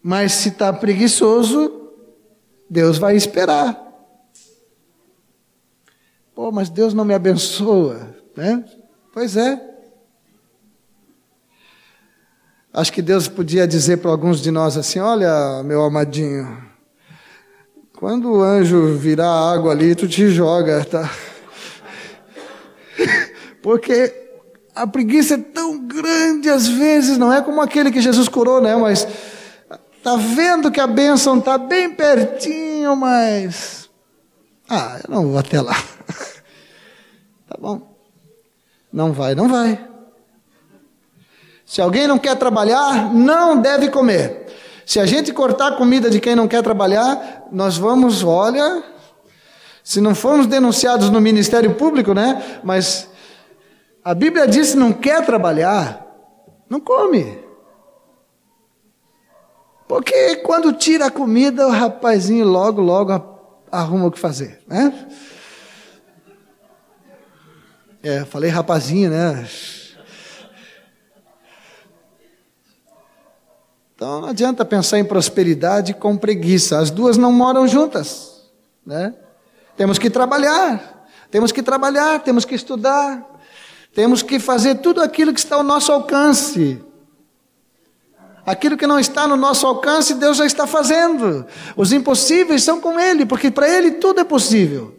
Mas 0.01 0.33
se 0.33 0.49
está 0.49 0.71
preguiçoso, 0.71 1.91
Deus 2.69 2.97
vai 2.97 3.15
esperar. 3.15 3.84
Pô, 6.35 6.51
mas 6.51 6.69
Deus 6.69 6.93
não 6.93 7.05
me 7.05 7.13
abençoa, 7.13 8.13
né? 8.35 8.61
Pois 9.13 9.37
é. 9.37 9.57
Acho 12.73 12.91
que 12.91 13.01
Deus 13.01 13.29
podia 13.29 13.65
dizer 13.65 13.99
para 13.99 14.11
alguns 14.11 14.41
de 14.41 14.51
nós 14.51 14.75
assim: 14.75 14.99
Olha, 14.99 15.63
meu 15.63 15.81
amadinho, 15.81 16.61
quando 17.97 18.33
o 18.33 18.43
anjo 18.43 18.97
virar 18.97 19.31
água 19.31 19.71
ali, 19.71 19.95
tu 19.95 20.09
te 20.09 20.27
joga, 20.27 20.83
tá? 20.83 21.09
Porque 23.63 24.13
a 24.75 24.85
preguiça 24.85 25.35
é 25.35 25.37
tão 25.37 25.87
grande 25.87 26.49
às 26.49 26.67
vezes, 26.67 27.17
não 27.17 27.31
é 27.31 27.41
como 27.41 27.61
aquele 27.61 27.89
que 27.89 28.01
Jesus 28.01 28.27
curou, 28.27 28.59
né? 28.59 28.75
Mas 28.75 29.07
tá 30.03 30.17
vendo 30.17 30.69
que 30.69 30.81
a 30.81 30.87
bênção 30.87 31.39
tá 31.39 31.57
bem 31.57 31.89
pertinho, 31.91 32.93
mas 32.93 33.84
ah, 34.69 34.99
eu 35.03 35.13
não 35.13 35.27
vou 35.27 35.37
até 35.37 35.61
lá. 35.61 35.75
tá 37.47 37.57
bom. 37.59 37.95
Não 38.91 39.11
vai, 39.11 39.35
não 39.35 39.47
vai. 39.47 39.87
Se 41.65 41.81
alguém 41.81 42.07
não 42.07 42.17
quer 42.17 42.35
trabalhar, 42.35 43.13
não 43.13 43.59
deve 43.59 43.89
comer. 43.89 44.45
Se 44.85 44.99
a 44.99 45.05
gente 45.05 45.33
cortar 45.33 45.69
a 45.69 45.75
comida 45.75 46.09
de 46.09 46.19
quem 46.19 46.35
não 46.35 46.47
quer 46.47 46.61
trabalhar, 46.61 47.47
nós 47.51 47.77
vamos, 47.77 48.23
olha, 48.23 48.83
se 49.83 49.99
não 49.99 50.13
formos 50.15 50.47
denunciados 50.47 51.09
no 51.09 51.19
Ministério 51.19 51.73
Público, 51.75 52.13
né? 52.13 52.59
Mas 52.63 53.09
a 54.03 54.13
Bíblia 54.13 54.47
diz 54.47 54.71
que 54.71 54.77
não 54.77 54.93
quer 54.93 55.25
trabalhar, 55.25 56.05
não 56.69 56.79
come. 56.79 57.43
Porque 59.87 60.37
quando 60.37 60.73
tira 60.73 61.07
a 61.07 61.11
comida, 61.11 61.67
o 61.67 61.71
rapazinho 61.71 62.45
logo, 62.45 62.81
logo 62.81 63.11
arruma 63.79 64.07
o 64.07 64.11
que 64.11 64.19
fazer, 64.19 64.61
né? 64.67 65.07
É, 68.01 68.23
falei 68.23 68.49
rapazinho, 68.49 69.09
né? 69.09 69.47
Então 73.95 74.21
não 74.21 74.29
adianta 74.29 74.65
pensar 74.65 74.99
em 74.99 75.05
prosperidade 75.05 75.93
com 75.93 76.17
preguiça, 76.17 76.79
as 76.79 76.91
duas 76.91 77.17
não 77.17 77.31
moram 77.31 77.67
juntas, 77.67 78.43
né? 78.85 79.13
Temos 79.77 79.97
que 79.97 80.09
trabalhar, 80.09 81.07
temos 81.31 81.51
que 81.51 81.63
trabalhar, 81.63 82.19
temos 82.19 82.45
que 82.45 82.55
estudar, 82.55 83.25
temos 83.93 84.21
que 84.21 84.39
fazer 84.39 84.75
tudo 84.75 85.01
aquilo 85.01 85.33
que 85.33 85.39
está 85.39 85.55
ao 85.55 85.63
nosso 85.63 85.91
alcance. 85.91 86.83
Aquilo 88.45 88.77
que 88.77 88.85
não 88.85 88.99
está 88.99 89.27
no 89.27 89.35
nosso 89.35 89.65
alcance, 89.65 90.13
Deus 90.13 90.37
já 90.37 90.45
está 90.45 90.67
fazendo. 90.67 91.47
Os 91.75 91.91
impossíveis 91.91 92.63
são 92.63 92.79
com 92.79 92.99
Ele, 92.99 93.25
porque 93.25 93.49
para 93.49 93.67
Ele 93.67 93.91
tudo 93.93 94.19
é 94.19 94.23
possível. 94.23 94.95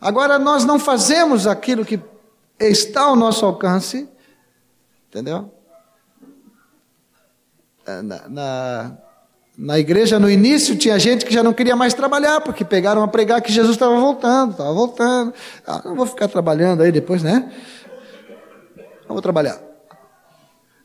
Agora, 0.00 0.38
nós 0.38 0.64
não 0.64 0.78
fazemos 0.78 1.46
aquilo 1.46 1.84
que 1.84 1.98
está 2.60 3.02
ao 3.02 3.16
nosso 3.16 3.44
alcance, 3.44 4.08
entendeu? 5.08 5.50
É, 7.86 8.02
na, 8.02 8.28
na, 8.28 8.92
na, 9.58 9.78
igreja, 9.78 10.20
no 10.20 10.30
início, 10.30 10.76
tinha 10.76 10.98
gente 10.98 11.26
que 11.26 11.34
já 11.34 11.42
não 11.42 11.52
queria 11.52 11.74
mais 11.74 11.92
trabalhar, 11.92 12.40
porque 12.40 12.64
pegaram 12.64 13.02
a 13.02 13.08
pregar 13.08 13.42
que 13.42 13.50
Jesus 13.50 13.74
estava 13.74 13.98
voltando, 13.98 14.52
estava 14.52 14.72
voltando. 14.72 15.34
Ah, 15.66 15.82
não 15.84 15.96
vou 15.96 16.06
ficar 16.06 16.28
trabalhando 16.28 16.82
aí 16.82 16.92
depois, 16.92 17.22
né? 17.22 17.52
Não 19.08 19.14
vou 19.14 19.22
trabalhar. 19.22 19.73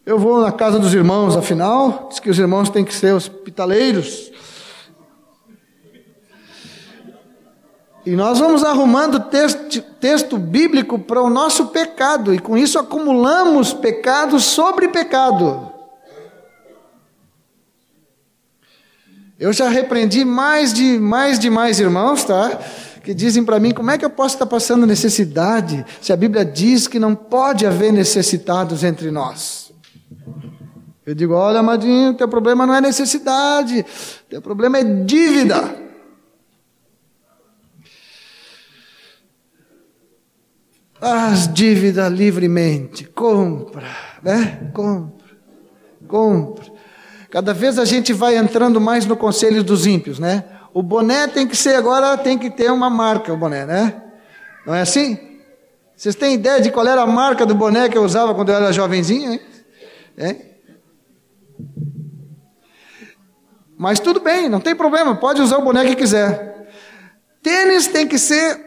Eu 0.06 0.18
vou 0.18 0.42
na 0.42 0.52
casa 0.52 0.80
dos 0.80 0.94
irmãos, 0.94 1.36
afinal, 1.36 2.08
diz 2.10 2.20
que 2.20 2.30
os 2.30 2.40
irmãos 2.40 2.70
têm 2.70 2.86
que 2.86 2.94
ser 2.94 3.14
hospitaleiros. 3.14 4.32
E 8.06 8.16
nós 8.16 8.40
vamos 8.40 8.64
arrumando 8.64 9.20
texto, 9.20 9.82
texto 10.00 10.38
bíblico 10.38 10.98
para 10.98 11.22
o 11.22 11.30
nosso 11.30 11.68
pecado, 11.68 12.34
e 12.34 12.40
com 12.40 12.58
isso 12.58 12.80
acumulamos 12.80 13.74
pecado 13.74 14.40
sobre 14.40 14.88
pecado. 14.88 15.70
Eu 19.38 19.54
já 19.54 19.70
repreendi 19.70 20.26
mais 20.26 20.74
de 20.74 20.98
mais 20.98 21.38
de 21.38 21.50
mais 21.50 21.80
irmãos, 21.80 22.24
tá? 22.24 22.60
Que 23.04 23.14
dizem 23.14 23.44
para 23.44 23.60
mim, 23.60 23.72
como 23.72 23.92
é 23.92 23.98
que 23.98 24.04
eu 24.04 24.10
posso 24.10 24.36
estar 24.36 24.46
passando 24.46 24.86
necessidade 24.86 25.86
se 26.02 26.12
a 26.12 26.18
Bíblia 26.18 26.44
diz 26.44 26.88
que 26.88 27.00
não 27.00 27.16
pode 27.16 27.66
haver 27.66 27.94
necessitados 27.94 28.84
entre 28.84 29.12
nós? 29.12 29.69
Eu 31.10 31.16
digo, 31.16 31.34
olha, 31.34 31.58
amadinho, 31.58 32.14
teu 32.14 32.28
problema 32.28 32.68
não 32.68 32.76
é 32.76 32.80
necessidade, 32.80 33.84
teu 34.30 34.40
problema 34.44 34.78
é 34.78 34.84
dívida. 34.84 35.76
As 41.02 41.52
dívidas 41.52 42.14
livremente, 42.14 43.06
compra, 43.06 43.88
né? 44.22 44.70
Compra, 44.72 45.26
compra. 46.08 46.72
Cada 47.32 47.56
vez 47.56 47.80
a 47.80 47.86
gente 47.86 48.14
vai 48.14 48.38
entrando 48.38 48.80
mais 48.80 49.08
no 49.08 49.18
conselho 49.18 49.64
dos 49.64 49.88
ímpios, 49.88 50.20
né? 50.20 50.44
O 50.72 50.84
boné 50.84 51.28
tem 51.28 51.48
que 51.48 51.56
ser 51.56 51.74
agora, 51.74 52.16
tem 52.20 52.38
que 52.38 52.52
ter 52.52 52.72
uma 52.72 52.88
marca, 52.88 53.34
o 53.34 53.38
boné, 53.38 53.66
né? 53.66 54.00
Não 54.64 54.76
é 54.76 54.82
assim? 54.82 55.18
Vocês 55.98 56.14
têm 56.14 56.36
ideia 56.36 56.62
de 56.62 56.70
qual 56.70 56.86
era 56.86 57.02
a 57.02 57.08
marca 57.08 57.48
do 57.48 57.56
boné 57.56 57.90
que 57.90 57.98
eu 57.98 58.04
usava 58.04 58.36
quando 58.36 58.50
eu 58.50 58.56
era 58.56 58.72
jovenzinho, 58.72 59.34
hein? 59.34 59.42
É? 60.16 60.49
Mas 63.78 64.00
tudo 64.00 64.20
bem, 64.20 64.50
não 64.50 64.60
tem 64.60 64.76
problema, 64.76 65.16
pode 65.16 65.42
usar 65.42 65.58
o 65.58 65.62
boné 65.62 65.86
que 65.86 65.96
quiser. 65.96 66.68
Tênis 67.42 67.88
tem 67.88 68.08
que 68.08 68.20
ser 68.20 68.60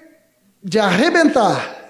de 0.65 0.79
arrebentar. 0.79 1.81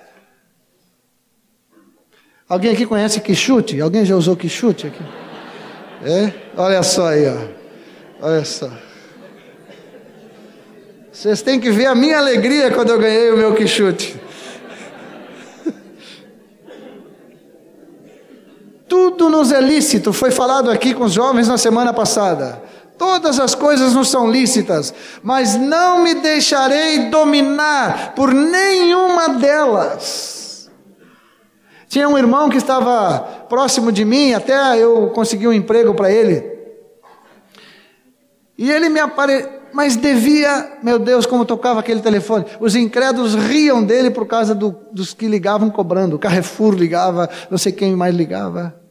Alguém 2.49 2.73
aqui 2.73 2.85
conhece 2.85 3.21
quichute? 3.21 3.81
Alguém 3.81 4.05
já 4.05 4.17
usou 4.17 4.37
quichute 4.37 4.89
aqui? 4.89 5.03
É? 6.05 6.33
Olha 6.57 6.83
só 6.83 7.09
aí, 7.09 7.27
ó. 7.29 7.63
Olha 8.27 8.45
só. 8.45 8.71
Vocês 11.13 11.43
têm 11.43 11.61
que 11.61 11.71
ver 11.71 11.87
a 11.87 11.95
minha 11.95 12.19
alegria 12.19 12.71
quando 12.71 12.91
eu 12.91 12.99
ganhei 12.99 13.31
o 13.31 13.37
meu 13.37 13.55
quichute. 13.55 14.21
Tudo 18.93 19.31
nos 19.31 19.51
é 19.51 19.59
lícito, 19.59 20.13
foi 20.13 20.31
falado 20.31 20.71
aqui 20.71 20.93
com 20.93 21.05
os 21.05 21.15
jovens 21.15 21.49
na 21.49 21.57
semana 21.57 21.95
passada. 21.95 22.63
Todas 22.99 23.41
as 23.41 23.55
coisas 23.55 23.95
nos 23.95 24.11
são 24.11 24.31
lícitas, 24.31 24.93
mas 25.23 25.57
não 25.57 26.03
me 26.03 26.17
deixarei 26.17 27.09
dominar 27.09 28.13
por 28.15 28.35
nenhuma 28.35 29.31
delas. 29.31 30.71
Tinha 31.89 32.07
um 32.07 32.19
irmão 32.19 32.51
que 32.51 32.59
estava 32.59 33.21
próximo 33.49 33.91
de 33.91 34.05
mim, 34.05 34.35
até 34.35 34.77
eu 34.77 35.09
consegui 35.15 35.49
um 35.49 35.55
emprego 35.55 35.95
para 35.95 36.13
ele. 36.13 36.45
E 38.59 38.71
ele 38.71 38.91
me 38.91 39.01
apareceu, 39.01 39.51
mas 39.73 39.97
devia, 39.97 40.81
meu 40.83 40.99
Deus, 40.99 41.25
como 41.25 41.47
tocava 41.47 41.81
aquele 41.81 42.03
telefone. 42.03 42.45
Os 42.61 42.77
incrédulos 42.77 43.35
riam 43.35 43.83
dele 43.83 44.11
por 44.11 44.27
causa 44.27 44.55
do, 44.55 44.77
dos 44.93 45.15
que 45.15 45.29
ligavam 45.29 45.71
cobrando. 45.71 46.17
O 46.17 46.19
Carrefour 46.19 46.75
ligava, 46.75 47.27
não 47.51 47.57
sei 47.57 47.73
quem 47.73 47.97
mais 47.97 48.15
ligava. 48.15 48.82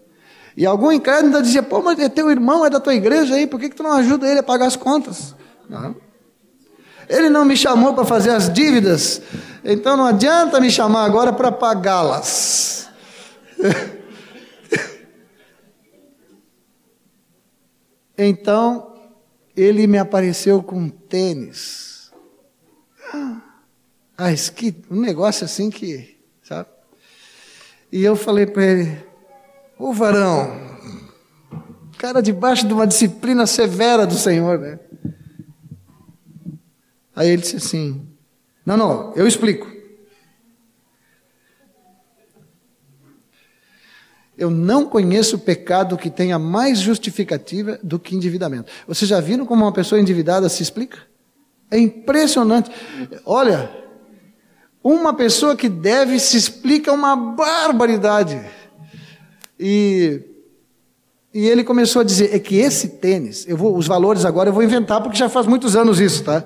E 0.55 0.65
algum 0.65 0.91
incrédulo 0.91 1.27
ainda 1.27 1.41
dizia: 1.41 1.63
pô, 1.63 1.81
mas 1.81 1.97
é 1.99 2.09
teu 2.09 2.29
irmão, 2.29 2.65
é 2.65 2.69
da 2.69 2.79
tua 2.79 2.93
igreja 2.93 3.35
aí, 3.35 3.47
por 3.47 3.59
que, 3.59 3.69
que 3.69 3.75
tu 3.75 3.83
não 3.83 3.93
ajuda 3.93 4.27
ele 4.29 4.39
a 4.39 4.43
pagar 4.43 4.67
as 4.67 4.75
contas? 4.75 5.35
Não. 5.69 5.95
Ele 7.07 7.29
não 7.29 7.43
me 7.43 7.57
chamou 7.57 7.93
para 7.93 8.05
fazer 8.05 8.31
as 8.31 8.51
dívidas, 8.51 9.21
então 9.63 9.97
não 9.97 10.05
adianta 10.05 10.59
me 10.61 10.71
chamar 10.71 11.05
agora 11.05 11.33
para 11.33 11.51
pagá-las. 11.51 12.89
então, 18.17 18.95
ele 19.55 19.87
me 19.87 19.97
apareceu 19.97 20.63
com 20.63 20.87
tênis. 20.89 22.11
Ah, 24.17 24.33
que 24.55 24.75
um 24.89 25.01
negócio 25.01 25.45
assim 25.45 25.69
que, 25.69 26.17
sabe? 26.43 26.69
E 27.91 28.03
eu 28.03 28.15
falei 28.15 28.45
para 28.45 28.63
ele, 28.63 29.03
ô 29.81 29.91
varão, 29.91 30.61
cara 31.97 32.21
debaixo 32.21 32.67
de 32.67 32.73
uma 32.73 32.85
disciplina 32.85 33.47
severa 33.47 34.05
do 34.05 34.13
Senhor, 34.13 34.59
né? 34.59 34.79
Aí 37.15 37.29
ele 37.29 37.41
disse 37.41 37.55
assim, 37.55 38.07
não, 38.63 38.77
não, 38.77 39.13
eu 39.15 39.27
explico. 39.27 39.69
Eu 44.37 44.49
não 44.49 44.85
conheço 44.85 45.37
pecado 45.37 45.97
que 45.97 46.09
tenha 46.09 46.39
mais 46.39 46.79
justificativa 46.79 47.79
do 47.83 47.99
que 47.99 48.15
endividamento. 48.15 48.71
Vocês 48.87 49.09
já 49.09 49.19
viram 49.19 49.45
como 49.45 49.63
uma 49.63 49.73
pessoa 49.73 49.99
endividada 49.99 50.47
se 50.47 50.63
explica? 50.63 50.99
É 51.69 51.77
impressionante. 51.77 52.71
Olha, 53.25 53.69
uma 54.83 55.13
pessoa 55.13 55.55
que 55.55 55.69
deve 55.69 56.19
se 56.19 56.37
explica 56.37 56.91
uma 56.91 57.15
barbaridade. 57.15 58.41
E, 59.63 60.21
e 61.31 61.47
ele 61.47 61.63
começou 61.63 62.01
a 62.01 62.03
dizer: 62.03 62.33
é 62.33 62.39
que 62.39 62.55
esse 62.57 62.87
tênis, 62.87 63.45
eu 63.47 63.55
vou, 63.55 63.77
os 63.77 63.85
valores 63.85 64.25
agora 64.25 64.49
eu 64.49 64.53
vou 64.53 64.63
inventar 64.63 65.01
porque 65.01 65.17
já 65.17 65.29
faz 65.29 65.45
muitos 65.45 65.75
anos 65.75 65.99
isso, 65.99 66.23
tá? 66.23 66.43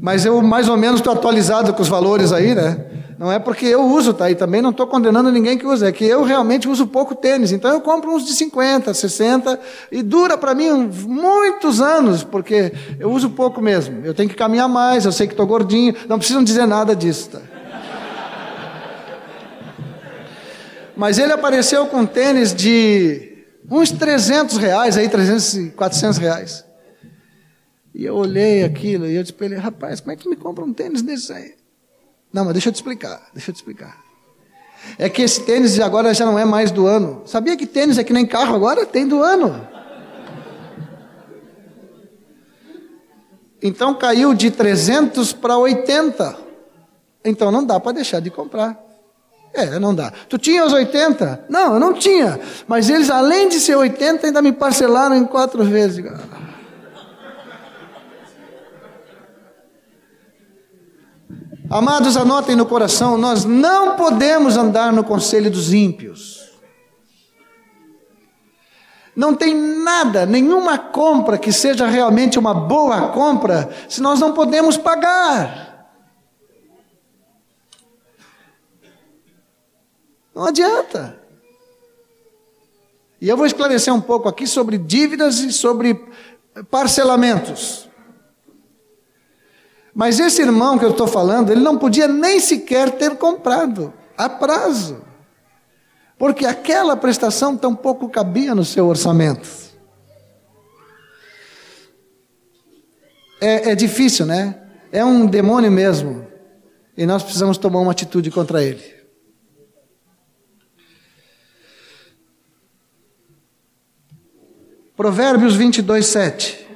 Mas 0.00 0.24
eu 0.24 0.40
mais 0.40 0.68
ou 0.68 0.76
menos 0.76 1.00
estou 1.00 1.12
atualizado 1.12 1.74
com 1.74 1.82
os 1.82 1.88
valores 1.88 2.32
aí, 2.32 2.54
né? 2.54 2.86
Não 3.18 3.32
é 3.32 3.40
porque 3.40 3.66
eu 3.66 3.84
uso, 3.84 4.14
tá? 4.14 4.30
E 4.30 4.36
também 4.36 4.62
não 4.62 4.70
estou 4.70 4.86
condenando 4.86 5.32
ninguém 5.32 5.58
que 5.58 5.66
usa, 5.66 5.88
é 5.88 5.92
que 5.92 6.04
eu 6.04 6.22
realmente 6.22 6.68
uso 6.68 6.86
pouco 6.86 7.16
tênis. 7.16 7.50
Então 7.50 7.72
eu 7.72 7.80
compro 7.80 8.14
uns 8.14 8.24
de 8.24 8.32
50, 8.32 8.94
60 8.94 9.58
e 9.90 10.00
dura 10.00 10.38
para 10.38 10.54
mim 10.54 10.88
muitos 11.04 11.80
anos, 11.80 12.22
porque 12.22 12.72
eu 13.00 13.10
uso 13.10 13.30
pouco 13.30 13.60
mesmo. 13.60 14.06
Eu 14.06 14.14
tenho 14.14 14.28
que 14.28 14.36
caminhar 14.36 14.68
mais, 14.68 15.04
eu 15.04 15.10
sei 15.10 15.26
que 15.26 15.32
estou 15.32 15.48
gordinho, 15.48 15.96
não 16.08 16.18
precisam 16.18 16.44
dizer 16.44 16.66
nada 16.66 16.94
disso, 16.94 17.30
tá? 17.30 17.57
Mas 20.98 21.16
ele 21.16 21.32
apareceu 21.32 21.86
com 21.86 22.04
tênis 22.04 22.52
de 22.52 23.46
uns 23.70 23.92
300 23.92 24.56
reais, 24.56 24.98
aí 24.98 25.08
300, 25.08 25.72
400 25.76 26.18
reais. 26.18 26.64
E 27.94 28.04
eu 28.04 28.16
olhei 28.16 28.64
aquilo 28.64 29.06
e 29.06 29.14
eu 29.14 29.22
disse 29.22 29.32
para 29.32 29.46
ele, 29.46 29.54
rapaz, 29.54 30.00
como 30.00 30.10
é 30.10 30.16
que 30.16 30.28
me 30.28 30.34
compra 30.34 30.64
um 30.64 30.72
tênis 30.72 31.00
desse 31.00 31.32
aí? 31.32 31.54
Não, 32.32 32.44
mas 32.44 32.52
deixa 32.52 32.70
eu 32.70 32.72
te 32.72 32.76
explicar, 32.76 33.30
deixa 33.32 33.50
eu 33.50 33.54
te 33.54 33.58
explicar. 33.58 33.96
É 34.98 35.08
que 35.08 35.22
esse 35.22 35.44
tênis 35.44 35.78
agora 35.78 36.12
já 36.12 36.26
não 36.26 36.36
é 36.36 36.44
mais 36.44 36.72
do 36.72 36.88
ano. 36.88 37.22
Sabia 37.26 37.56
que 37.56 37.64
tênis 37.64 37.96
é 37.96 38.02
que 38.02 38.12
nem 38.12 38.26
carro 38.26 38.56
agora? 38.56 38.84
Tem 38.84 39.06
do 39.06 39.22
ano. 39.22 39.68
Então 43.62 43.94
caiu 43.94 44.34
de 44.34 44.50
300 44.50 45.32
para 45.32 45.56
80. 45.56 46.36
Então 47.24 47.52
não 47.52 47.64
dá 47.64 47.78
para 47.78 47.92
deixar 47.92 48.18
de 48.18 48.30
comprar. 48.30 48.87
É, 49.54 49.78
não 49.78 49.94
dá. 49.94 50.12
Tu 50.28 50.38
tinha 50.38 50.64
os 50.64 50.72
80? 50.72 51.46
Não, 51.48 51.74
eu 51.74 51.80
não 51.80 51.94
tinha. 51.94 52.38
Mas 52.66 52.88
eles, 52.88 53.10
além 53.10 53.48
de 53.48 53.58
ser 53.58 53.76
80, 53.76 54.26
ainda 54.26 54.42
me 54.42 54.52
parcelaram 54.52 55.16
em 55.16 55.24
quatro 55.24 55.64
vezes. 55.64 56.04
Amados, 61.70 62.16
anotem 62.16 62.56
no 62.56 62.66
coração: 62.66 63.18
nós 63.18 63.44
não 63.44 63.96
podemos 63.96 64.56
andar 64.56 64.92
no 64.92 65.04
conselho 65.04 65.50
dos 65.50 65.72
ímpios. 65.72 66.38
Não 69.14 69.34
tem 69.34 69.52
nada, 69.52 70.24
nenhuma 70.24 70.78
compra 70.78 71.36
que 71.36 71.50
seja 71.50 71.86
realmente 71.88 72.38
uma 72.38 72.54
boa 72.54 73.08
compra, 73.08 73.68
se 73.88 74.00
nós 74.00 74.20
não 74.20 74.32
podemos 74.32 74.76
pagar. 74.76 75.67
Não 80.38 80.44
adianta. 80.44 81.18
E 83.20 83.28
eu 83.28 83.36
vou 83.36 83.44
esclarecer 83.44 83.92
um 83.92 84.00
pouco 84.00 84.28
aqui 84.28 84.46
sobre 84.46 84.78
dívidas 84.78 85.40
e 85.40 85.52
sobre 85.52 86.00
parcelamentos. 86.70 87.88
Mas 89.92 90.20
esse 90.20 90.40
irmão 90.40 90.78
que 90.78 90.84
eu 90.84 90.92
estou 90.92 91.08
falando, 91.08 91.50
ele 91.50 91.60
não 91.60 91.76
podia 91.76 92.06
nem 92.06 92.38
sequer 92.38 92.92
ter 92.92 93.16
comprado 93.16 93.92
a 94.16 94.28
prazo, 94.28 95.02
porque 96.16 96.46
aquela 96.46 96.96
prestação 96.96 97.56
tampouco 97.56 98.08
cabia 98.08 98.54
no 98.54 98.64
seu 98.64 98.86
orçamento. 98.86 99.48
É, 103.40 103.72
é 103.72 103.74
difícil, 103.74 104.24
né? 104.24 104.56
É 104.92 105.04
um 105.04 105.26
demônio 105.26 105.72
mesmo, 105.72 106.24
e 106.96 107.04
nós 107.04 107.24
precisamos 107.24 107.58
tomar 107.58 107.80
uma 107.80 107.90
atitude 107.90 108.30
contra 108.30 108.62
ele. 108.62 108.97
Provérbios 114.98 115.54
22, 115.54 116.04
7. 116.04 116.68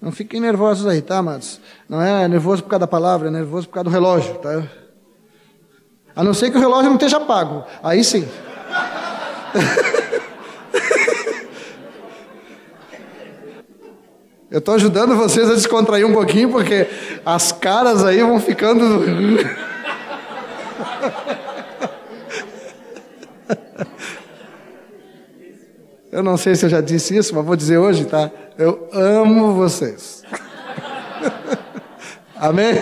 Não 0.00 0.12
fiquem 0.12 0.40
nervosos 0.40 0.86
aí, 0.86 1.02
tá, 1.02 1.18
amados? 1.18 1.60
Não 1.88 2.00
é 2.00 2.28
nervoso 2.28 2.62
por 2.62 2.68
causa 2.68 2.82
da 2.82 2.86
palavra, 2.86 3.26
é 3.26 3.30
nervoso 3.32 3.66
por 3.66 3.74
causa 3.74 3.90
do 3.90 3.92
relógio, 3.92 4.36
tá? 4.36 4.62
A 6.14 6.22
não 6.22 6.32
ser 6.32 6.52
que 6.52 6.56
o 6.56 6.60
relógio 6.60 6.90
não 6.90 6.94
esteja 6.94 7.18
pago. 7.18 7.64
Aí 7.82 8.04
sim. 8.04 8.24
Eu 14.48 14.60
estou 14.60 14.76
ajudando 14.76 15.16
vocês 15.16 15.50
a 15.50 15.54
descontrair 15.54 16.06
um 16.06 16.12
pouquinho, 16.12 16.50
porque 16.50 16.86
as 17.26 17.50
caras 17.50 18.04
aí 18.04 18.22
vão 18.22 18.40
ficando. 18.40 18.84
Eu 26.10 26.22
não 26.22 26.36
sei 26.36 26.54
se 26.54 26.64
eu 26.64 26.70
já 26.70 26.80
disse 26.80 27.16
isso, 27.16 27.34
mas 27.34 27.44
vou 27.44 27.54
dizer 27.54 27.76
hoje, 27.76 28.06
tá? 28.06 28.30
Eu 28.56 28.88
amo 28.92 29.52
vocês. 29.52 30.22
Amém? 32.34 32.74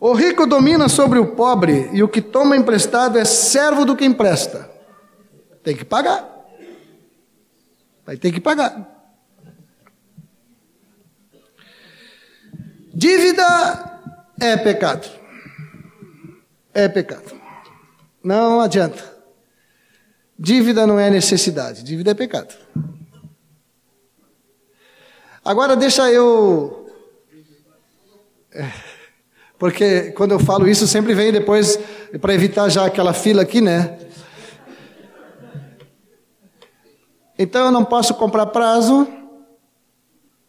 O 0.00 0.14
rico 0.14 0.46
domina 0.46 0.88
sobre 0.88 1.18
o 1.18 1.36
pobre 1.36 1.90
e 1.92 2.02
o 2.02 2.08
que 2.08 2.22
toma 2.22 2.56
emprestado 2.56 3.18
é 3.18 3.24
servo 3.24 3.84
do 3.84 3.94
que 3.94 4.04
empresta. 4.04 4.70
Tem 5.62 5.76
que 5.76 5.84
pagar. 5.84 6.26
Vai 8.06 8.16
ter 8.16 8.32
que 8.32 8.40
pagar. 8.40 8.88
Dívida 12.94 14.00
é 14.40 14.56
pecado. 14.56 15.19
É 16.72 16.88
pecado. 16.88 17.38
Não 18.22 18.60
adianta. 18.60 19.18
Dívida 20.38 20.86
não 20.86 20.98
é 20.98 21.10
necessidade, 21.10 21.82
dívida 21.82 22.12
é 22.12 22.14
pecado. 22.14 22.54
Agora 25.44 25.76
deixa 25.76 26.10
eu. 26.10 26.90
É, 28.52 28.70
porque 29.58 30.12
quando 30.12 30.32
eu 30.32 30.38
falo 30.40 30.66
isso, 30.66 30.86
sempre 30.86 31.14
vem 31.14 31.32
depois, 31.32 31.78
para 32.20 32.34
evitar 32.34 32.68
já 32.68 32.86
aquela 32.86 33.12
fila 33.12 33.42
aqui, 33.42 33.60
né? 33.60 33.98
Então 37.38 37.66
eu 37.66 37.70
não 37.70 37.84
posso 37.84 38.14
comprar 38.14 38.46
prazo, 38.46 39.06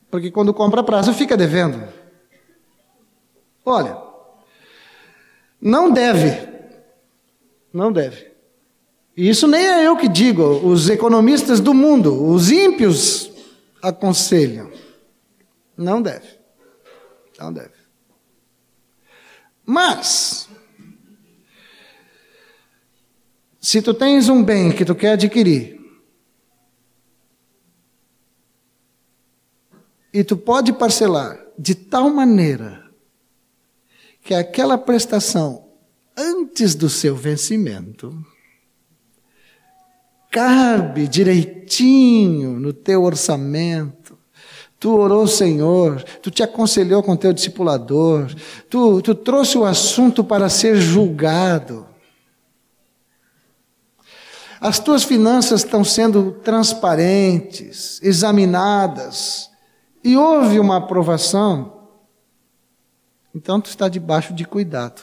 porque 0.10 0.32
quando 0.32 0.54
compra 0.54 0.84
prazo 0.84 1.14
fica 1.14 1.38
devendo. 1.38 1.82
Olha, 3.66 4.01
não 5.62 5.92
deve. 5.92 6.50
Não 7.72 7.92
deve. 7.92 8.32
E 9.16 9.30
isso 9.30 9.48
nem 9.48 9.66
é 9.66 9.88
eu 9.88 9.96
que 9.96 10.08
digo, 10.08 10.44
os 10.44 10.90
economistas 10.90 11.60
do 11.60 11.74
mundo, 11.74 12.26
os 12.26 12.50
ímpios 12.50 13.32
aconselham. 13.82 14.72
Não 15.78 16.02
deve. 16.02 16.28
Não 17.38 17.54
deve. 17.54 17.82
Mas, 19.66 20.50
se 23.60 23.82
tu 23.82 23.94
tens 23.94 24.28
um 24.28 24.44
bem 24.44 24.72
que 24.72 24.84
tu 24.84 24.96
quer 24.96 25.14
adquirir, 25.14 25.80
e 30.14 30.24
tu 30.24 30.36
pode 30.36 30.74
parcelar 30.74 31.40
de 31.58 31.74
tal 31.74 32.10
maneira 32.10 32.81
que 34.24 34.34
aquela 34.34 34.78
prestação 34.78 35.66
antes 36.16 36.76
do 36.76 36.90
seu 36.90 37.16
vencimento 37.16 38.16
cabe 40.30 41.08
direitinho 41.08 42.60
no 42.60 42.72
teu 42.72 43.04
orçamento. 43.04 44.18
Tu 44.80 44.90
orou, 44.90 45.28
Senhor, 45.28 46.02
tu 46.22 46.32
te 46.32 46.42
aconselhou 46.42 47.04
com 47.04 47.16
teu 47.16 47.32
discipulador, 47.34 48.34
tu, 48.70 49.02
tu 49.02 49.14
trouxe 49.14 49.58
o 49.58 49.66
assunto 49.66 50.24
para 50.24 50.50
ser 50.50 50.78
julgado. 50.78 51.86
As 54.60 54.80
tuas 54.80 55.04
finanças 55.04 55.64
estão 55.64 55.84
sendo 55.84 56.32
transparentes, 56.44 58.00
examinadas, 58.02 59.50
e 60.04 60.18
houve 60.18 60.60
uma 60.60 60.78
aprovação, 60.78 61.81
então 63.34 63.62
tu 63.62 63.70
está 63.70 63.88
debaixo 63.88 64.34
de 64.34 64.46
cuidado. 64.46 65.02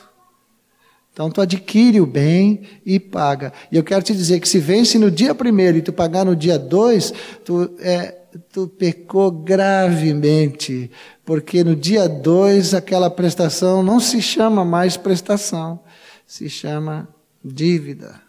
Então 1.12 1.30
tu 1.30 1.40
adquire 1.40 2.00
o 2.00 2.06
bem 2.06 2.62
e 2.86 3.00
paga. 3.00 3.52
E 3.72 3.76
eu 3.76 3.82
quero 3.82 4.04
te 4.04 4.12
dizer 4.12 4.38
que 4.38 4.48
se 4.48 4.60
vence 4.60 4.98
no 4.98 5.10
dia 5.10 5.34
primeiro 5.34 5.76
e 5.76 5.82
tu 5.82 5.92
pagar 5.92 6.24
no 6.24 6.36
dia 6.36 6.56
dois, 6.56 7.12
tu, 7.44 7.74
é, 7.80 8.16
tu 8.52 8.68
pecou 8.68 9.30
gravemente, 9.30 10.90
porque 11.24 11.64
no 11.64 11.74
dia 11.74 12.08
dois 12.08 12.72
aquela 12.72 13.10
prestação 13.10 13.82
não 13.82 13.98
se 13.98 14.22
chama 14.22 14.64
mais 14.64 14.96
prestação, 14.96 15.80
se 16.24 16.48
chama 16.48 17.08
dívida. 17.44 18.20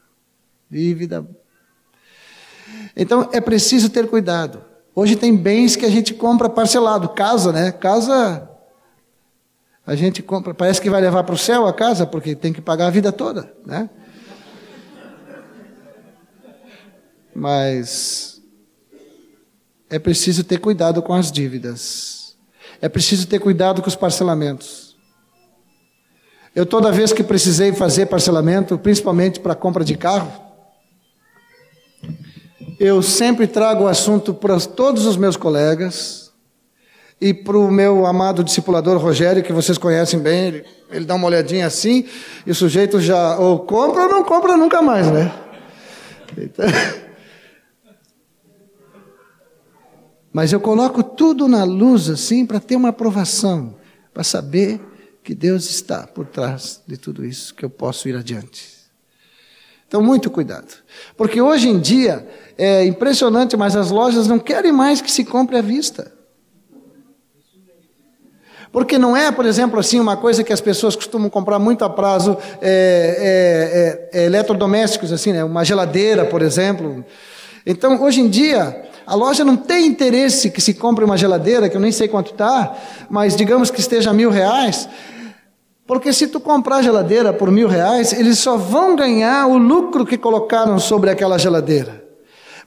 Dívida. 0.68 1.28
Então 2.95 3.30
é 3.32 3.39
preciso 3.39 3.89
ter 3.89 4.08
cuidado. 4.08 4.64
Hoje 4.95 5.16
tem 5.16 5.36
bens 5.36 5.76
que 5.76 5.86
a 5.86 5.89
gente 5.91 6.14
compra 6.14 6.50
parcelado, 6.50 7.10
casa, 7.10 7.52
né? 7.52 7.72
Casa 7.72 8.50
a 9.90 9.96
gente 9.96 10.22
compra, 10.22 10.54
parece 10.54 10.80
que 10.80 10.88
vai 10.88 11.02
levar 11.02 11.24
para 11.24 11.34
o 11.34 11.38
céu 11.38 11.66
a 11.66 11.74
casa, 11.74 12.06
porque 12.06 12.36
tem 12.36 12.54
que 12.54 12.62
pagar 12.62 12.86
a 12.86 12.90
vida 12.92 13.12
toda, 13.12 13.52
né? 13.66 13.90
Mas 17.34 18.40
é 19.90 19.98
preciso 19.98 20.44
ter 20.44 20.60
cuidado 20.60 21.02
com 21.02 21.12
as 21.12 21.32
dívidas. 21.32 22.38
É 22.80 22.88
preciso 22.88 23.26
ter 23.26 23.40
cuidado 23.40 23.82
com 23.82 23.88
os 23.88 23.96
parcelamentos. 23.96 24.96
Eu 26.54 26.68
toda 26.68 26.92
vez 26.92 27.12
que 27.12 27.24
precisei 27.24 27.74
fazer 27.74 28.06
parcelamento, 28.06 28.78
principalmente 28.78 29.40
para 29.40 29.56
compra 29.56 29.84
de 29.84 29.98
carro, 29.98 30.32
eu 32.80 33.02
sempre 33.02 33.48
trago 33.48 33.86
o 33.86 33.88
assunto 33.88 34.36
para 34.36 34.60
todos 34.60 35.08
os 35.08 35.18
meus 35.18 35.36
colegas, 35.36 36.29
e 37.22 37.34
para 37.34 37.58
o 37.58 37.70
meu 37.70 38.06
amado 38.06 38.44
discipulador 38.44 38.98
Rogério, 38.98 39.44
que 39.44 39.52
vocês 39.52 39.78
conhecem 39.78 40.20
bem, 40.20 40.48
ele, 40.48 40.66
ele, 40.90 41.06
dá 41.06 41.16
uma 41.16 41.28
olhadinha 41.28 41.68
assim, 41.68 42.06
e 42.46 42.52
o 42.52 42.56
sujeito 42.56 43.02
já 43.02 43.38
ou 43.38 43.60
compra 43.60 44.04
ou 44.04 44.10
não 44.10 44.24
compra 44.24 44.56
nunca 44.56 44.82
mais, 44.82 45.12
né? 45.12 45.34
Então... 46.38 46.66
Mas 50.32 50.54
eu 50.54 50.60
coloco 50.60 51.02
tudo 51.02 51.48
na 51.48 51.64
luz 51.64 52.08
assim 52.08 52.46
para 52.46 52.60
ter 52.60 52.76
uma 52.76 52.90
aprovação, 52.90 53.76
para 54.14 54.24
saber 54.24 54.80
que 55.24 55.34
Deus 55.34 55.68
está 55.70 56.06
por 56.06 56.28
trás 56.28 56.82
de 56.88 56.98
tudo 56.98 57.26
isso, 57.26 57.54
que 57.56 57.66
eu 57.66 57.70
posso 57.70 58.08
ir 58.08 58.16
adiante. 58.16 58.80
Então, 59.88 60.04
muito 60.04 60.30
cuidado. 60.30 60.72
Porque 61.18 61.41
hoje 61.41 61.68
em 61.68 61.80
dia 61.80 62.28
é 62.56 62.86
impressionante, 62.86 63.58
mas 63.58 63.76
as 63.76 63.90
lojas 63.90 64.28
não 64.28 64.38
querem 64.38 64.72
mais 64.72 65.02
que 65.02 65.12
se 65.12 65.26
compre 65.26 65.58
à 65.58 65.62
vista. 65.62 66.19
Porque 68.72 69.00
não 69.00 69.18
é, 69.18 69.32
por 69.32 69.46
exemplo, 69.46 69.80
assim, 69.80 70.00
uma 70.00 70.16
coisa 70.16 70.44
que 70.44 70.54
as 70.54 70.62
pessoas 70.62 70.96
costumam 70.96 71.30
comprar 71.30 71.58
muito 71.58 71.84
a 71.84 71.90
prazo, 71.90 72.38
é, 72.62 74.10
é, 74.14 74.20
é, 74.20 74.26
eletrodomésticos, 74.26 75.12
assim, 75.12 75.34
né? 75.34 75.44
uma 75.44 75.66
geladeira, 75.66 76.26
por 76.26 76.41
exemplo. 76.41 77.04
Então, 77.66 78.02
hoje 78.04 78.22
em 78.22 78.30
dia, 78.30 78.84
a 79.08 79.16
loja 79.16 79.44
não 79.44 79.58
tem 79.58 79.88
interesse 79.88 80.52
que 80.52 80.62
se 80.62 80.76
compre 80.76 81.04
uma 81.04 81.18
geladeira, 81.18 81.68
que 81.68 81.76
eu 81.76 81.82
nem 81.82 81.91
sei 81.91 82.08
quanto 82.08 82.32
está, 82.32 82.76
mas 83.10 83.36
digamos 83.36 83.72
que 83.72 83.80
esteja 83.80 84.14
mil 84.14 84.30
reais, 84.30 84.88
porque 85.88 86.14
se 86.14 86.28
tu 86.28 86.40
comprar 86.40 86.78
a 86.78 86.82
geladeira 86.84 87.34
por 87.34 87.50
mil 87.50 87.68
reais, 87.68 88.14
eles 88.14 88.38
só 88.38 88.56
vão 88.56 88.96
ganhar 88.96 89.48
o 89.48 89.58
lucro 89.58 90.06
que 90.06 90.16
colocaram 90.16 90.78
sobre 90.78 91.10
aquela 91.10 91.40
geladeira. 91.40 92.04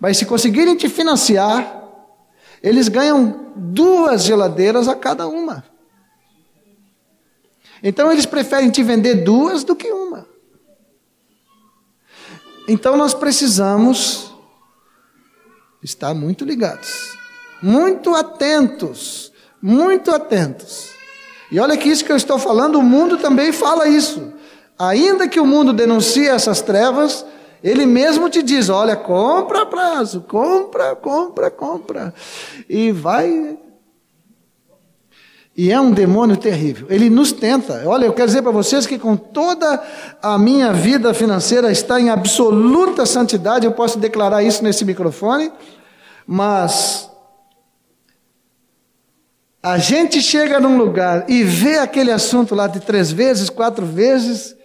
Mas 0.00 0.16
se 0.16 0.26
conseguirem 0.26 0.76
te 0.76 0.88
financiar, 0.88 1.84
eles 2.60 2.88
ganham 2.88 3.52
duas 3.54 4.24
geladeiras 4.24 4.88
a 4.88 4.96
cada 4.96 5.28
uma. 5.28 5.62
Então 7.82 8.12
eles 8.12 8.26
preferem 8.26 8.70
te 8.70 8.82
vender 8.82 9.24
duas 9.24 9.64
do 9.64 9.74
que 9.74 9.90
uma. 9.90 10.26
Então 12.68 12.96
nós 12.96 13.12
precisamos 13.12 14.32
estar 15.82 16.14
muito 16.14 16.44
ligados, 16.44 17.18
muito 17.60 18.14
atentos, 18.14 19.32
muito 19.60 20.12
atentos. 20.12 20.90
E 21.50 21.58
olha 21.58 21.76
que 21.76 21.88
isso 21.88 22.04
que 22.04 22.12
eu 22.12 22.16
estou 22.16 22.38
falando, 22.38 22.78
o 22.78 22.82
mundo 22.82 23.18
também 23.18 23.52
fala 23.52 23.88
isso. 23.88 24.32
Ainda 24.78 25.28
que 25.28 25.40
o 25.40 25.46
mundo 25.46 25.72
denuncie 25.72 26.28
essas 26.28 26.60
trevas, 26.60 27.26
ele 27.62 27.84
mesmo 27.84 28.30
te 28.30 28.42
diz: 28.42 28.68
olha, 28.68 28.96
compra 28.96 29.66
prazo, 29.66 30.22
compra, 30.22 30.96
compra, 30.96 31.50
compra. 31.50 32.14
E 32.68 32.90
vai 32.90 33.58
E 35.54 35.70
é 35.70 35.78
um 35.78 35.90
demônio 35.90 36.36
terrível. 36.36 36.86
Ele 36.88 37.10
nos 37.10 37.30
tenta. 37.30 37.82
Olha, 37.86 38.06
eu 38.06 38.12
quero 38.12 38.26
dizer 38.26 38.42
para 38.42 38.50
vocês 38.50 38.86
que 38.86 38.98
com 38.98 39.16
toda 39.16 39.82
a 40.22 40.38
minha 40.38 40.72
vida 40.72 41.12
financeira 41.12 41.70
está 41.70 42.00
em 42.00 42.08
absoluta 42.08 43.04
santidade, 43.04 43.66
eu 43.66 43.72
posso 43.72 43.98
declarar 43.98 44.42
isso 44.42 44.64
nesse 44.64 44.84
microfone, 44.84 45.52
mas 46.26 47.10
a 49.62 49.76
gente 49.76 50.22
chega 50.22 50.58
num 50.58 50.78
lugar 50.78 51.28
e 51.28 51.44
vê 51.44 51.78
aquele 51.78 52.10
assunto 52.10 52.54
lá 52.54 52.66
de 52.66 52.80
três 52.80 53.12
vezes, 53.12 53.50
quatro 53.50 53.84
vezes, 53.84 54.56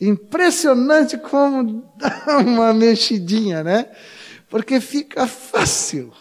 impressionante 0.00 1.18
como 1.18 1.84
dá 1.98 2.38
uma 2.38 2.72
mexidinha, 2.72 3.64
né? 3.64 3.86
Porque 4.48 4.80
fica 4.80 5.26
fácil. 5.26 6.12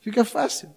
Fica 0.00 0.24
fácil. 0.24 0.68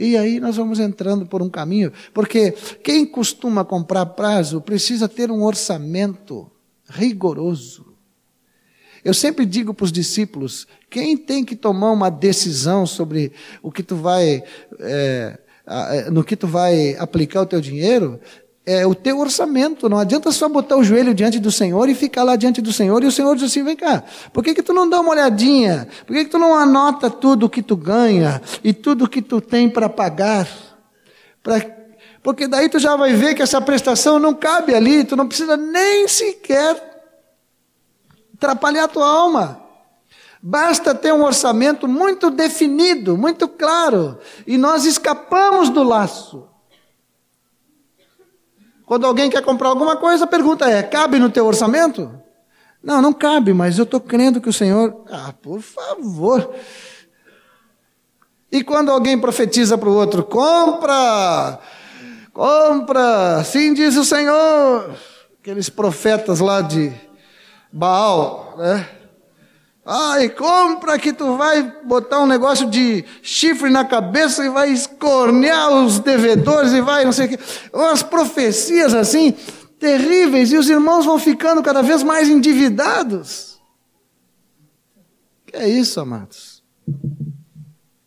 E 0.00 0.16
aí 0.16 0.40
nós 0.40 0.56
vamos 0.56 0.80
entrando 0.80 1.26
por 1.26 1.42
um 1.42 1.50
caminho, 1.50 1.92
porque 2.14 2.52
quem 2.82 3.04
costuma 3.04 3.66
comprar 3.66 4.06
prazo 4.06 4.58
precisa 4.58 5.06
ter 5.06 5.30
um 5.30 5.42
orçamento 5.42 6.50
rigoroso. 6.88 7.94
Eu 9.04 9.12
sempre 9.12 9.44
digo 9.44 9.74
para 9.74 9.84
os 9.84 9.92
discípulos: 9.92 10.66
quem 10.88 11.18
tem 11.18 11.44
que 11.44 11.54
tomar 11.54 11.90
uma 11.92 12.08
decisão 12.08 12.86
sobre 12.86 13.32
o 13.62 13.70
que 13.70 13.82
tu 13.82 13.94
vai, 13.94 14.42
é, 14.78 15.38
no 16.10 16.24
que 16.24 16.34
tu 16.34 16.46
vai 16.46 16.96
aplicar 16.96 17.42
o 17.42 17.46
teu 17.46 17.60
dinheiro, 17.60 18.18
é 18.70 18.86
o 18.86 18.94
teu 18.94 19.18
orçamento. 19.18 19.88
Não 19.88 19.98
adianta 19.98 20.30
só 20.30 20.48
botar 20.48 20.76
o 20.76 20.84
joelho 20.84 21.12
diante 21.12 21.38
do 21.38 21.50
Senhor 21.50 21.88
e 21.88 21.94
ficar 21.94 22.22
lá 22.22 22.36
diante 22.36 22.60
do 22.60 22.72
Senhor 22.72 23.02
e 23.02 23.06
o 23.06 23.12
Senhor 23.12 23.34
diz 23.34 23.44
assim: 23.44 23.64
vem 23.64 23.74
cá, 23.74 24.04
por 24.32 24.44
que, 24.44 24.54
que 24.54 24.62
tu 24.62 24.72
não 24.72 24.88
dá 24.88 25.00
uma 25.00 25.10
olhadinha? 25.10 25.88
Por 26.06 26.14
que, 26.14 26.24
que 26.24 26.30
tu 26.30 26.38
não 26.38 26.54
anota 26.54 27.10
tudo 27.10 27.46
o 27.46 27.50
que 27.50 27.62
tu 27.62 27.76
ganha 27.76 28.40
e 28.62 28.72
tudo 28.72 29.04
o 29.04 29.08
que 29.08 29.20
tu 29.20 29.40
tem 29.40 29.68
para 29.68 29.88
pagar? 29.88 30.48
Pra, 31.42 31.60
porque 32.22 32.46
daí 32.46 32.68
tu 32.68 32.78
já 32.78 32.94
vai 32.96 33.12
ver 33.14 33.34
que 33.34 33.42
essa 33.42 33.60
prestação 33.60 34.18
não 34.18 34.34
cabe 34.34 34.74
ali, 34.74 35.04
tu 35.04 35.16
não 35.16 35.26
precisa 35.26 35.56
nem 35.56 36.06
sequer 36.06 36.90
atrapalhar 38.34 38.84
a 38.84 38.88
tua 38.88 39.06
alma. 39.06 39.60
Basta 40.42 40.94
ter 40.94 41.12
um 41.12 41.22
orçamento 41.22 41.86
muito 41.86 42.30
definido, 42.30 43.16
muito 43.16 43.46
claro, 43.46 44.18
e 44.46 44.56
nós 44.56 44.86
escapamos 44.86 45.68
do 45.68 45.82
laço. 45.82 46.49
Quando 48.90 49.06
alguém 49.06 49.30
quer 49.30 49.40
comprar 49.42 49.68
alguma 49.68 49.96
coisa, 49.96 50.24
a 50.24 50.26
pergunta 50.26 50.68
é: 50.68 50.82
cabe 50.82 51.20
no 51.20 51.30
teu 51.30 51.46
orçamento? 51.46 52.12
Não, 52.82 53.00
não 53.00 53.12
cabe, 53.12 53.52
mas 53.52 53.78
eu 53.78 53.84
estou 53.84 54.00
crendo 54.00 54.40
que 54.40 54.48
o 54.48 54.52
Senhor. 54.52 55.04
Ah, 55.08 55.32
por 55.40 55.60
favor. 55.60 56.52
E 58.50 58.64
quando 58.64 58.90
alguém 58.90 59.16
profetiza 59.16 59.78
para 59.78 59.88
o 59.88 59.94
outro: 59.94 60.24
compra, 60.24 61.60
compra, 62.32 63.36
assim 63.36 63.72
diz 63.72 63.96
o 63.96 64.04
Senhor. 64.04 64.92
Aqueles 65.40 65.68
profetas 65.68 66.40
lá 66.40 66.60
de 66.60 66.92
Baal, 67.72 68.56
né? 68.58 68.88
Ai, 69.92 70.28
compra 70.28 70.96
que 71.00 71.12
tu 71.12 71.36
vai 71.36 71.64
botar 71.82 72.20
um 72.20 72.26
negócio 72.26 72.70
de 72.70 73.04
chifre 73.22 73.70
na 73.70 73.84
cabeça 73.84 74.46
e 74.46 74.48
vai 74.48 74.70
escornear 74.70 75.68
os 75.72 75.98
devedores 75.98 76.72
e 76.72 76.80
vai 76.80 77.04
não 77.04 77.10
sei 77.10 77.26
o 77.26 77.28
que. 77.30 77.38
Umas 77.72 78.00
profecias 78.00 78.94
assim 78.94 79.34
terríveis 79.80 80.52
e 80.52 80.56
os 80.56 80.70
irmãos 80.70 81.04
vão 81.04 81.18
ficando 81.18 81.60
cada 81.60 81.82
vez 81.82 82.04
mais 82.04 82.28
endividados. 82.28 83.58
Que 85.44 85.56
é 85.56 85.68
isso, 85.68 85.98
amados? 85.98 86.62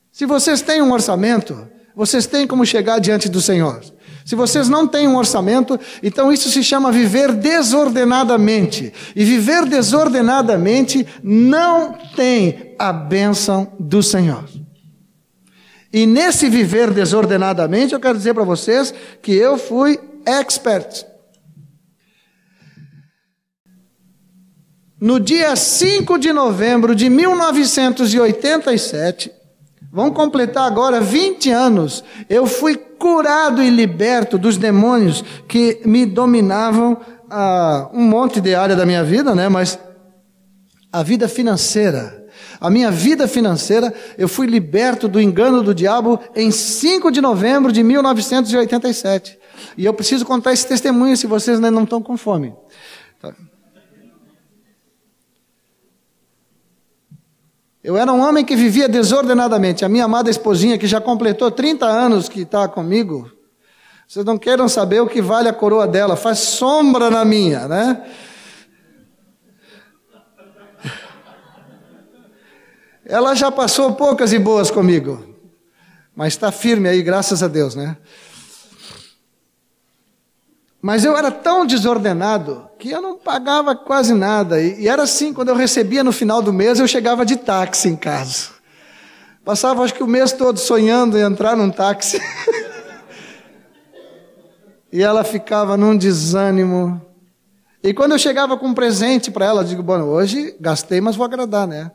Se 0.09 0.25
vocês 0.25 0.61
têm 0.61 0.81
um 0.81 0.93
orçamento, 0.93 1.67
vocês 1.93 2.25
têm 2.25 2.47
como 2.47 2.65
chegar 2.65 2.99
diante 2.99 3.27
do 3.27 3.41
Senhor. 3.41 3.81
Se 4.25 4.35
vocês 4.35 4.67
não 4.69 4.87
têm 4.87 5.07
um 5.07 5.17
orçamento, 5.17 5.79
então 6.01 6.31
isso 6.31 6.49
se 6.49 6.63
chama 6.63 6.91
viver 6.91 7.33
desordenadamente. 7.33 8.93
E 9.15 9.25
viver 9.25 9.65
desordenadamente 9.65 11.05
não 11.21 11.93
tem 12.15 12.73
a 12.79 12.93
bênção 12.93 13.73
do 13.79 14.01
Senhor. 14.01 14.45
E 15.91 16.05
nesse 16.05 16.49
viver 16.49 16.91
desordenadamente, 16.91 17.93
eu 17.93 17.99
quero 17.99 18.17
dizer 18.17 18.33
para 18.33 18.43
vocês 18.43 18.93
que 19.21 19.33
eu 19.33 19.57
fui 19.57 19.99
expert. 20.25 21.05
No 24.99 25.19
dia 25.19 25.55
5 25.55 26.17
de 26.17 26.31
novembro 26.31 26.95
de 26.95 27.09
1987, 27.09 29.43
Vão 29.93 30.09
completar 30.09 30.65
agora 30.65 30.99
20 30.99 31.51
anos. 31.51 32.03
Eu 32.27 32.47
fui 32.47 32.75
curado 33.03 33.61
e 33.61 33.69
liberto 33.69 34.37
dos 34.37 34.55
demônios 34.55 35.25
que 35.45 35.81
me 35.83 36.05
dominavam 36.05 36.97
ah, 37.29 37.89
um 37.93 38.01
monte 38.01 38.39
de 38.39 38.55
área 38.55 38.77
da 38.77 38.85
minha 38.85 39.03
vida, 39.03 39.35
né? 39.35 39.49
Mas 39.49 39.77
a 40.89 41.03
vida 41.03 41.27
financeira, 41.27 42.25
a 42.61 42.69
minha 42.69 42.89
vida 42.89 43.27
financeira, 43.27 43.93
eu 44.17 44.29
fui 44.29 44.47
liberto 44.47 45.09
do 45.09 45.19
engano 45.19 45.61
do 45.61 45.75
diabo 45.75 46.17
em 46.33 46.49
5 46.49 47.11
de 47.11 47.19
novembro 47.19 47.73
de 47.73 47.83
1987. 47.83 49.37
E 49.77 49.83
eu 49.83 49.93
preciso 49.93 50.25
contar 50.25 50.53
esse 50.53 50.65
testemunho 50.65 51.17
se 51.17 51.27
vocês 51.27 51.57
ainda 51.57 51.69
não 51.69 51.83
estão 51.83 52.01
com 52.01 52.15
fome. 52.15 52.53
Tá. 53.21 53.33
Eu 57.83 57.97
era 57.97 58.13
um 58.13 58.21
homem 58.21 58.45
que 58.45 58.55
vivia 58.55 58.87
desordenadamente. 58.87 59.83
A 59.83 59.89
minha 59.89 60.05
amada 60.05 60.29
esposinha, 60.29 60.77
que 60.77 60.87
já 60.87 61.01
completou 61.01 61.51
30 61.51 61.85
anos 61.85 62.29
que 62.29 62.41
está 62.41 62.65
comigo, 62.67 63.29
vocês 64.07 64.25
não 64.25 64.37
queiram 64.37 64.69
saber 64.69 65.01
o 65.01 65.07
que 65.07 65.21
vale 65.21 65.49
a 65.49 65.53
coroa 65.53 65.85
dela, 65.85 66.15
faz 66.15 66.39
sombra 66.39 67.09
na 67.09 67.25
minha, 67.25 67.67
né? 67.67 68.05
Ela 73.05 73.35
já 73.35 73.51
passou 73.51 73.93
poucas 73.93 74.31
e 74.31 74.39
boas 74.39 74.71
comigo, 74.71 75.35
mas 76.15 76.33
está 76.33 76.53
firme 76.53 76.87
aí, 76.87 77.03
graças 77.03 77.43
a 77.43 77.49
Deus, 77.49 77.75
né? 77.75 77.97
Mas 80.83 81.05
eu 81.05 81.15
era 81.15 81.31
tão 81.31 81.65
desordenado 81.65 82.69
que 82.77 82.91
eu 82.91 83.01
não 83.01 83.17
pagava 83.17 83.73
quase 83.73 84.13
nada. 84.13 84.61
E, 84.61 84.85
era 84.85 85.03
assim, 85.03 85.33
quando 85.33 85.47
eu 85.47 85.55
recebia 85.55 86.03
no 86.03 86.11
final 86.11 86.41
do 86.41 86.51
mês, 86.51 86.77
eu 86.77 86.85
chegava 86.89 87.25
de 87.25 87.37
táxi 87.37 87.87
em 87.87 87.95
casa. 87.95 88.49
Passava 89.45 89.81
acho 89.81 89.93
que 89.93 90.03
o 90.03 90.07
mês 90.07 90.33
todo 90.33 90.59
sonhando 90.59 91.17
em 91.17 91.21
entrar 91.21 91.55
num 91.55 91.71
táxi. 91.71 92.21
e 94.91 95.01
ela 95.01 95.23
ficava 95.23 95.77
num 95.77 95.95
desânimo. 95.95 97.01
E 97.81 97.93
quando 97.93 98.11
eu 98.11 98.19
chegava 98.19 98.57
com 98.57 98.67
um 98.67 98.73
presente 98.73 99.31
para 99.31 99.45
ela, 99.45 99.61
eu 99.61 99.65
digo, 99.65 99.83
bom, 99.83 100.01
hoje 100.01 100.53
gastei, 100.59 100.99
mas 100.99 101.15
vou 101.15 101.25
agradar, 101.25 101.65
né? 101.65 101.93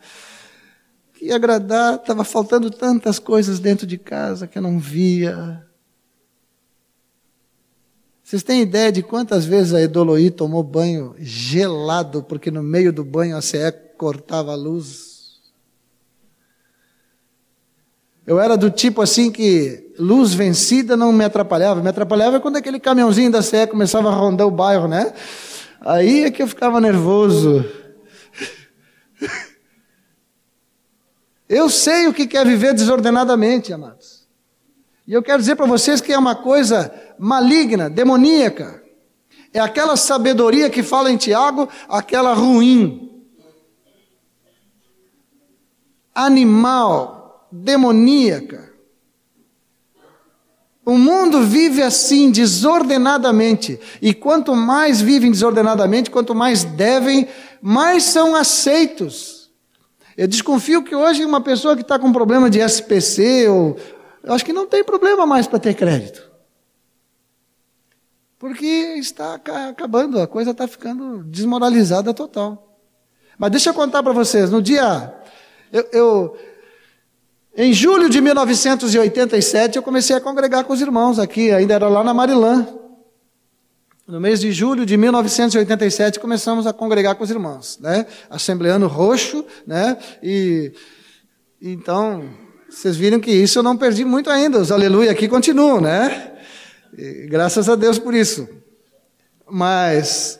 Que 1.12 1.30
agradar, 1.30 1.96
estava 1.96 2.24
faltando 2.24 2.70
tantas 2.70 3.18
coisas 3.18 3.58
dentro 3.58 3.86
de 3.86 3.98
casa 3.98 4.46
que 4.46 4.56
eu 4.56 4.62
não 4.62 4.78
via. 4.78 5.67
Vocês 8.28 8.42
têm 8.42 8.60
ideia 8.60 8.92
de 8.92 9.02
quantas 9.02 9.46
vezes 9.46 9.72
a 9.72 9.80
Edoloí 9.80 10.30
tomou 10.30 10.62
banho 10.62 11.14
gelado, 11.18 12.22
porque 12.22 12.50
no 12.50 12.62
meio 12.62 12.92
do 12.92 13.02
banho 13.02 13.34
a 13.34 13.40
CE 13.40 13.72
cortava 13.96 14.52
a 14.52 14.54
luz? 14.54 15.38
Eu 18.26 18.38
era 18.38 18.54
do 18.54 18.70
tipo 18.70 19.00
assim 19.00 19.30
que 19.30 19.94
luz 19.98 20.34
vencida 20.34 20.94
não 20.94 21.10
me 21.10 21.24
atrapalhava. 21.24 21.80
Me 21.80 21.88
atrapalhava 21.88 22.38
quando 22.38 22.56
aquele 22.56 22.78
caminhãozinho 22.78 23.30
da 23.30 23.40
CE 23.40 23.66
começava 23.66 24.10
a 24.10 24.14
rondar 24.14 24.46
o 24.46 24.50
bairro, 24.50 24.86
né? 24.86 25.14
Aí 25.80 26.24
é 26.24 26.30
que 26.30 26.42
eu 26.42 26.46
ficava 26.46 26.82
nervoso. 26.82 27.64
Eu 31.48 31.70
sei 31.70 32.06
o 32.06 32.12
que 32.12 32.36
é 32.36 32.44
viver 32.44 32.74
desordenadamente, 32.74 33.72
amados. 33.72 34.17
E 35.08 35.14
eu 35.14 35.22
quero 35.22 35.38
dizer 35.38 35.56
para 35.56 35.64
vocês 35.64 36.02
que 36.02 36.12
é 36.12 36.18
uma 36.18 36.34
coisa 36.34 36.92
maligna, 37.18 37.88
demoníaca. 37.88 38.82
É 39.54 39.58
aquela 39.58 39.96
sabedoria 39.96 40.68
que 40.68 40.82
fala 40.82 41.10
em 41.10 41.16
Tiago, 41.16 41.66
aquela 41.88 42.34
ruim, 42.34 43.24
animal, 46.14 47.48
demoníaca. 47.50 48.70
O 50.84 50.98
mundo 50.98 51.40
vive 51.40 51.82
assim, 51.82 52.30
desordenadamente. 52.30 53.80
E 54.02 54.12
quanto 54.12 54.54
mais 54.54 55.00
vivem 55.00 55.30
desordenadamente, 55.30 56.10
quanto 56.10 56.34
mais 56.34 56.64
devem, 56.64 57.26
mais 57.62 58.02
são 58.02 58.36
aceitos. 58.36 59.50
Eu 60.18 60.28
desconfio 60.28 60.82
que 60.82 60.94
hoje 60.94 61.24
uma 61.24 61.40
pessoa 61.40 61.76
que 61.76 61.82
está 61.82 61.98
com 61.98 62.12
problema 62.12 62.50
de 62.50 62.58
SPC 62.58 63.48
ou 63.48 63.76
eu 64.22 64.32
acho 64.32 64.44
que 64.44 64.52
não 64.52 64.66
tem 64.66 64.84
problema 64.84 65.26
mais 65.26 65.46
para 65.46 65.58
ter 65.58 65.74
crédito. 65.74 66.28
Porque 68.38 68.66
está 68.98 69.34
acabando, 69.34 70.20
a 70.20 70.26
coisa 70.26 70.52
está 70.52 70.68
ficando 70.68 71.24
desmoralizada 71.24 72.14
total. 72.14 72.78
Mas 73.36 73.50
deixa 73.50 73.70
eu 73.70 73.74
contar 73.74 74.02
para 74.02 74.12
vocês, 74.12 74.50
no 74.50 74.62
dia. 74.62 75.12
Eu, 75.72 75.88
eu, 75.92 76.38
Em 77.56 77.72
julho 77.72 78.08
de 78.08 78.20
1987, 78.20 79.76
eu 79.76 79.82
comecei 79.82 80.14
a 80.14 80.20
congregar 80.20 80.64
com 80.64 80.72
os 80.72 80.80
irmãos 80.80 81.18
aqui, 81.18 81.50
ainda 81.50 81.74
era 81.74 81.88
lá 81.88 82.04
na 82.04 82.14
Marilã. 82.14 82.66
No 84.06 84.20
mês 84.20 84.40
de 84.40 84.52
julho 84.52 84.86
de 84.86 84.96
1987, 84.96 86.18
começamos 86.18 86.66
a 86.66 86.72
congregar 86.72 87.14
com 87.16 87.24
os 87.24 87.30
irmãos, 87.30 87.78
né? 87.78 88.06
Assembleando 88.30 88.86
roxo, 88.86 89.44
né? 89.66 89.98
E 90.22 90.72
então, 91.60 92.30
vocês 92.68 92.96
viram 92.96 93.18
que 93.18 93.30
isso 93.30 93.58
eu 93.58 93.62
não 93.62 93.76
perdi 93.76 94.04
muito 94.04 94.28
ainda. 94.28 94.58
Os 94.58 94.70
aleluia 94.70 95.10
aqui 95.10 95.26
continuam, 95.26 95.80
né? 95.80 96.32
E, 96.96 97.26
graças 97.26 97.68
a 97.68 97.74
Deus 97.74 97.98
por 97.98 98.14
isso. 98.14 98.48
Mas 99.50 100.38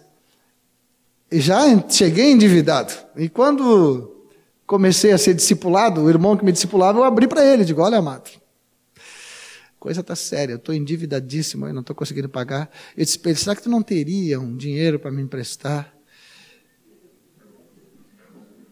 já 1.32 1.60
cheguei 1.88 2.30
endividado. 2.30 2.92
E 3.16 3.28
quando 3.28 4.26
comecei 4.66 5.12
a 5.12 5.18
ser 5.18 5.34
discipulado, 5.34 6.02
o 6.02 6.10
irmão 6.10 6.36
que 6.36 6.44
me 6.44 6.52
discipulava, 6.52 6.98
eu 6.98 7.04
abri 7.04 7.26
para 7.26 7.44
ele, 7.44 7.64
digo, 7.64 7.80
olha, 7.80 7.96
amado, 7.96 8.30
coisa 9.80 10.00
está 10.00 10.14
séria, 10.14 10.52
eu 10.52 10.58
estou 10.58 10.74
endividadíssimo, 10.74 11.66
eu 11.66 11.72
não 11.72 11.80
estou 11.80 11.96
conseguindo 11.96 12.28
pagar. 12.28 12.70
Eu 12.96 13.04
disse 13.04 13.18
será 13.34 13.56
que 13.56 13.62
tu 13.62 13.70
não 13.70 13.82
teria 13.82 14.38
um 14.38 14.56
dinheiro 14.56 14.98
para 14.98 15.10
me 15.10 15.22
emprestar? 15.22 15.97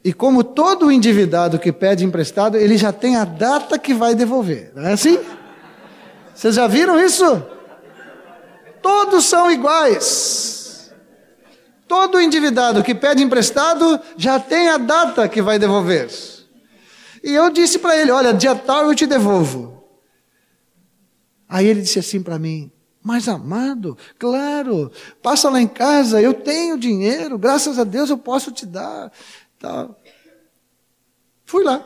E 0.06 0.12
como 0.12 0.44
todo 0.44 0.88
endividado 0.88 1.58
que 1.58 1.72
pede 1.72 2.04
emprestado, 2.04 2.56
ele 2.56 2.78
já 2.78 2.92
tem 2.92 3.16
a 3.16 3.24
data 3.24 3.76
que 3.76 3.92
vai 3.92 4.14
devolver. 4.14 4.70
Não 4.72 4.86
é 4.86 4.92
assim? 4.92 5.18
Vocês 6.32 6.54
já 6.54 6.68
viram 6.68 7.04
isso? 7.04 7.24
Todos 8.80 9.24
são 9.24 9.50
iguais. 9.50 10.92
Todo 11.88 12.20
endividado 12.20 12.84
que 12.84 12.94
pede 12.94 13.20
emprestado 13.20 13.98
já 14.16 14.38
tem 14.38 14.68
a 14.68 14.78
data 14.78 15.28
que 15.28 15.42
vai 15.42 15.58
devolver. 15.58 16.08
E 17.20 17.34
eu 17.34 17.50
disse 17.50 17.80
para 17.80 17.96
ele: 17.96 18.12
Olha, 18.12 18.32
dia 18.32 18.54
tal 18.54 18.84
eu 18.84 18.94
te 18.94 19.08
devolvo. 19.08 19.82
Aí 21.48 21.66
ele 21.66 21.80
disse 21.80 21.98
assim 21.98 22.22
para 22.22 22.38
mim: 22.38 22.70
Mas 23.02 23.26
amado, 23.26 23.98
claro, 24.20 24.88
passa 25.20 25.50
lá 25.50 25.60
em 25.60 25.66
casa, 25.66 26.22
eu 26.22 26.32
tenho 26.32 26.78
dinheiro, 26.78 27.36
graças 27.36 27.76
a 27.76 27.82
Deus 27.82 28.08
eu 28.08 28.16
posso 28.16 28.52
te 28.52 28.64
dar. 28.64 29.10
Fui 31.44 31.64
lá. 31.64 31.84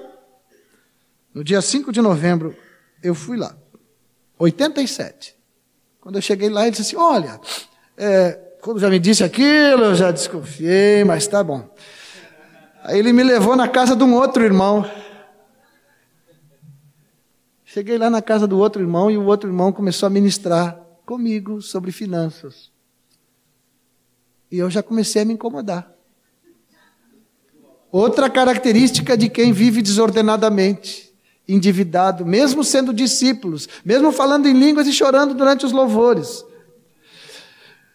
No 1.32 1.44
dia 1.44 1.60
5 1.60 1.92
de 1.92 2.00
novembro, 2.00 2.56
eu 3.02 3.14
fui 3.14 3.36
lá. 3.36 3.56
87. 4.38 5.36
Quando 6.00 6.16
eu 6.16 6.22
cheguei 6.22 6.48
lá, 6.48 6.62
ele 6.62 6.70
disse 6.72 6.82
assim: 6.82 6.96
Olha, 6.96 7.40
é, 7.96 8.32
quando 8.60 8.80
já 8.80 8.88
me 8.88 8.98
disse 8.98 9.22
aquilo, 9.22 9.84
eu 9.84 9.94
já 9.94 10.10
desconfiei, 10.10 11.04
mas 11.04 11.26
tá 11.26 11.44
bom. 11.44 11.68
Aí 12.82 12.98
ele 12.98 13.12
me 13.12 13.22
levou 13.22 13.54
na 13.54 13.68
casa 13.68 13.94
de 13.94 14.02
um 14.02 14.14
outro 14.14 14.42
irmão. 14.42 14.84
Cheguei 17.64 17.98
lá 17.98 18.10
na 18.10 18.20
casa 18.20 18.48
do 18.48 18.58
outro 18.58 18.82
irmão 18.82 19.10
e 19.10 19.16
o 19.16 19.26
outro 19.26 19.48
irmão 19.48 19.72
começou 19.72 20.06
a 20.06 20.10
ministrar 20.10 20.80
comigo 21.06 21.60
sobre 21.60 21.92
finanças. 21.92 22.72
E 24.50 24.58
eu 24.58 24.68
já 24.68 24.82
comecei 24.82 25.22
a 25.22 25.24
me 25.24 25.34
incomodar. 25.34 25.99
Outra 27.92 28.30
característica 28.30 29.16
de 29.16 29.28
quem 29.28 29.52
vive 29.52 29.82
desordenadamente, 29.82 31.12
endividado, 31.46 32.24
mesmo 32.24 32.62
sendo 32.62 32.92
discípulos, 32.92 33.68
mesmo 33.84 34.12
falando 34.12 34.46
em 34.46 34.52
línguas 34.52 34.86
e 34.86 34.92
chorando 34.92 35.34
durante 35.34 35.66
os 35.66 35.72
louvores. 35.72 36.44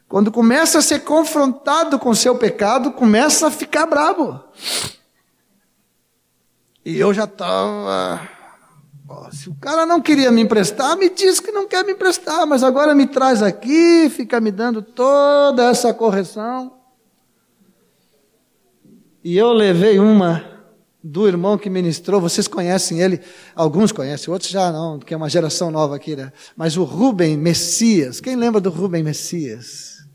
Quando 0.08 0.32
começa 0.32 0.80
a 0.80 0.82
ser 0.82 1.00
confrontado 1.00 1.98
com 1.98 2.14
seu 2.14 2.36
pecado, 2.36 2.92
começa 2.92 3.48
a 3.48 3.52
ficar 3.52 3.86
bravo. 3.86 4.44
E 6.86 6.98
eu 6.98 7.14
já 7.14 7.24
estava. 7.24 8.30
Se 9.32 9.50
o 9.50 9.56
cara 9.56 9.86
não 9.86 10.02
queria 10.02 10.32
me 10.32 10.42
emprestar, 10.42 10.96
me 10.98 11.10
diz 11.10 11.40
que 11.40 11.52
não 11.52 11.68
quer 11.68 11.84
me 11.84 11.94
emprestar, 11.94 12.46
mas 12.46 12.64
agora 12.64 12.94
me 12.94 13.08
traz 13.08 13.42
aqui, 13.42 14.10
fica 14.10 14.40
me 14.40 14.52
dando 14.52 14.82
toda 14.82 15.70
essa 15.70 15.94
correção. 15.94 16.75
E 19.26 19.36
eu 19.36 19.52
levei 19.54 19.98
uma 19.98 20.46
do 21.04 21.28
irmão 21.28 21.58
que 21.58 21.68
ministrou, 21.68 22.22
vocês 22.22 22.48
conhecem 22.48 23.02
ele, 23.02 23.20
alguns 23.56 23.92
conhecem, 23.92 24.32
outros 24.32 24.52
já 24.52 24.72
não, 24.72 25.00
porque 25.00 25.16
é 25.16 25.18
uma 25.18 25.28
geração 25.28 25.72
nova 25.72 25.96
aqui, 25.96 26.16
né? 26.16 26.32
Mas 26.56 26.78
o 26.78 26.84
Rubem 26.84 27.36
Messias, 27.36 28.22
quem 28.22 28.36
lembra 28.36 28.62
do 28.62 28.70
Rubem 28.70 29.02
Messias? 29.02 30.06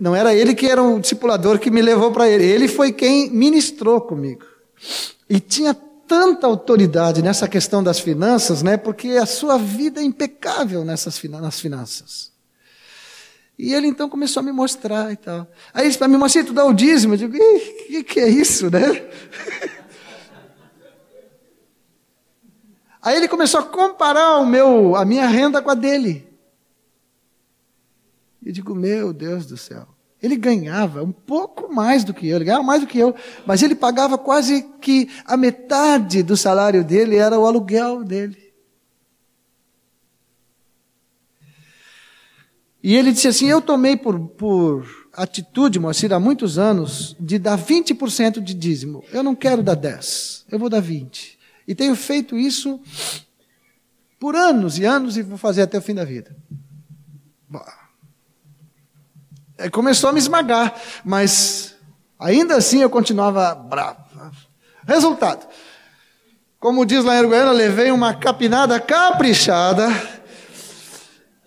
Não 0.00 0.16
era 0.16 0.34
ele 0.34 0.54
que 0.54 0.64
era 0.64 0.82
o 0.82 0.98
discipulador 0.98 1.58
que 1.58 1.70
me 1.70 1.82
levou 1.82 2.10
para 2.12 2.26
ele, 2.26 2.44
ele 2.44 2.66
foi 2.66 2.92
quem 2.92 3.28
ministrou 3.28 4.00
comigo. 4.00 4.46
E 5.28 5.38
tinha 5.38 5.74
tanta 6.08 6.46
autoridade 6.46 7.20
nessa 7.20 7.46
questão 7.46 7.84
das 7.84 8.00
finanças, 8.00 8.62
né? 8.62 8.78
Porque 8.78 9.08
a 9.10 9.26
sua 9.26 9.58
vida 9.58 10.00
é 10.00 10.04
impecável 10.04 10.82
nessas 10.82 11.22
nas 11.24 11.60
finanças. 11.60 12.33
E 13.58 13.72
ele 13.72 13.86
então 13.86 14.08
começou 14.08 14.40
a 14.40 14.44
me 14.44 14.52
mostrar 14.52 15.12
e 15.12 15.16
tal. 15.16 15.46
Aí 15.72 15.86
ele 15.86 15.96
para 15.96 16.08
mim, 16.08 16.16
mas 16.16 16.32
tu 16.32 16.52
dá 16.52 16.64
o 16.64 16.72
dízimo? 16.72 17.14
Eu 17.14 17.18
digo, 17.18 17.36
o 17.36 17.86
que, 17.86 18.02
que 18.02 18.20
é 18.20 18.28
isso, 18.28 18.70
né? 18.70 18.80
Aí 23.00 23.16
ele 23.16 23.28
começou 23.28 23.60
a 23.60 23.64
comparar 23.64 24.38
o 24.38 24.46
meu, 24.46 24.96
a 24.96 25.04
minha 25.04 25.26
renda 25.26 25.60
com 25.60 25.70
a 25.70 25.74
dele. 25.74 26.26
Eu 28.42 28.50
digo, 28.50 28.74
meu 28.74 29.12
Deus 29.12 29.46
do 29.46 29.58
céu. 29.58 29.86
Ele 30.22 30.36
ganhava 30.36 31.02
um 31.02 31.12
pouco 31.12 31.72
mais 31.72 32.02
do 32.02 32.14
que 32.14 32.26
eu, 32.26 32.36
ele 32.36 32.46
ganhava 32.46 32.64
mais 32.64 32.80
do 32.80 32.86
que 32.86 32.98
eu, 32.98 33.14
mas 33.44 33.62
ele 33.62 33.74
pagava 33.74 34.16
quase 34.16 34.62
que 34.80 35.10
a 35.26 35.36
metade 35.36 36.22
do 36.22 36.34
salário 36.34 36.82
dele 36.82 37.16
era 37.16 37.38
o 37.38 37.46
aluguel 37.46 38.02
dele. 38.02 38.43
E 42.84 42.94
ele 42.94 43.12
disse 43.12 43.26
assim: 43.26 43.48
Eu 43.48 43.62
tomei 43.62 43.96
por, 43.96 44.20
por 44.20 44.86
atitude, 45.14 45.80
Moacir, 45.80 46.12
há 46.12 46.20
muitos 46.20 46.58
anos, 46.58 47.16
de 47.18 47.38
dar 47.38 47.58
20% 47.58 48.40
de 48.40 48.52
dízimo. 48.52 49.02
Eu 49.10 49.22
não 49.22 49.34
quero 49.34 49.62
dar 49.62 49.74
10, 49.74 50.44
eu 50.52 50.58
vou 50.58 50.68
dar 50.68 50.80
20. 50.80 51.38
E 51.66 51.74
tenho 51.74 51.96
feito 51.96 52.36
isso 52.36 52.78
por 54.20 54.36
anos 54.36 54.78
e 54.78 54.84
anos 54.84 55.16
e 55.16 55.22
vou 55.22 55.38
fazer 55.38 55.62
até 55.62 55.78
o 55.78 55.82
fim 55.82 55.94
da 55.94 56.04
vida. 56.04 56.36
Começou 59.72 60.10
a 60.10 60.12
me 60.12 60.18
esmagar, 60.18 60.78
mas 61.02 61.74
ainda 62.18 62.56
assim 62.56 62.82
eu 62.82 62.90
continuava 62.90 63.54
bravo. 63.54 64.04
Resultado: 64.86 65.48
como 66.60 66.84
diz 66.84 67.02
lá 67.02 67.16
em 67.16 67.20
Uruguaiana, 67.20 67.52
levei 67.52 67.90
uma 67.90 68.12
capinada 68.12 68.78
caprichada 68.78 69.88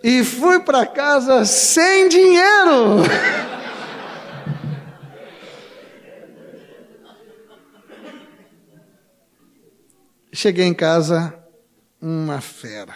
e 0.03 0.23
fui 0.23 0.59
para 0.59 0.85
casa 0.85 1.45
sem 1.45 2.07
dinheiro. 2.07 3.03
Cheguei 10.31 10.65
em 10.65 10.73
casa, 10.73 11.33
uma 11.99 12.39
fera. 12.41 12.95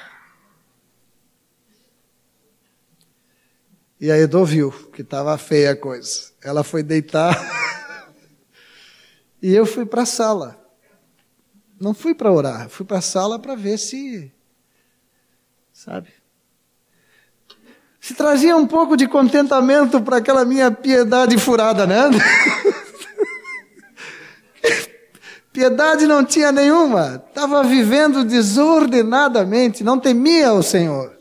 E 3.99 4.11
a 4.11 4.17
Edo 4.17 4.45
viu 4.45 4.71
que 4.91 5.01
estava 5.01 5.37
feia 5.37 5.71
a 5.71 5.75
coisa. 5.75 6.31
Ela 6.43 6.63
foi 6.63 6.83
deitar. 6.83 7.35
e 9.41 9.53
eu 9.53 9.65
fui 9.65 9.85
para 9.85 10.03
a 10.03 10.05
sala. 10.05 10.59
Não 11.79 11.95
fui 11.95 12.13
para 12.13 12.31
orar, 12.31 12.69
fui 12.69 12.85
para 12.85 12.99
a 12.99 13.01
sala 13.01 13.39
para 13.39 13.55
ver 13.55 13.79
se. 13.79 14.31
Sabe? 15.73 16.20
Se 18.01 18.15
trazia 18.15 18.57
um 18.57 18.65
pouco 18.65 18.97
de 18.97 19.07
contentamento 19.07 20.01
para 20.01 20.17
aquela 20.17 20.43
minha 20.43 20.71
piedade 20.71 21.37
furada, 21.37 21.85
né? 21.85 22.09
piedade 25.53 26.07
não 26.07 26.25
tinha 26.25 26.51
nenhuma, 26.51 27.23
estava 27.29 27.63
vivendo 27.63 28.23
desordenadamente, 28.23 29.83
não 29.83 29.99
temia 29.99 30.51
o 30.51 30.63
Senhor. 30.63 31.15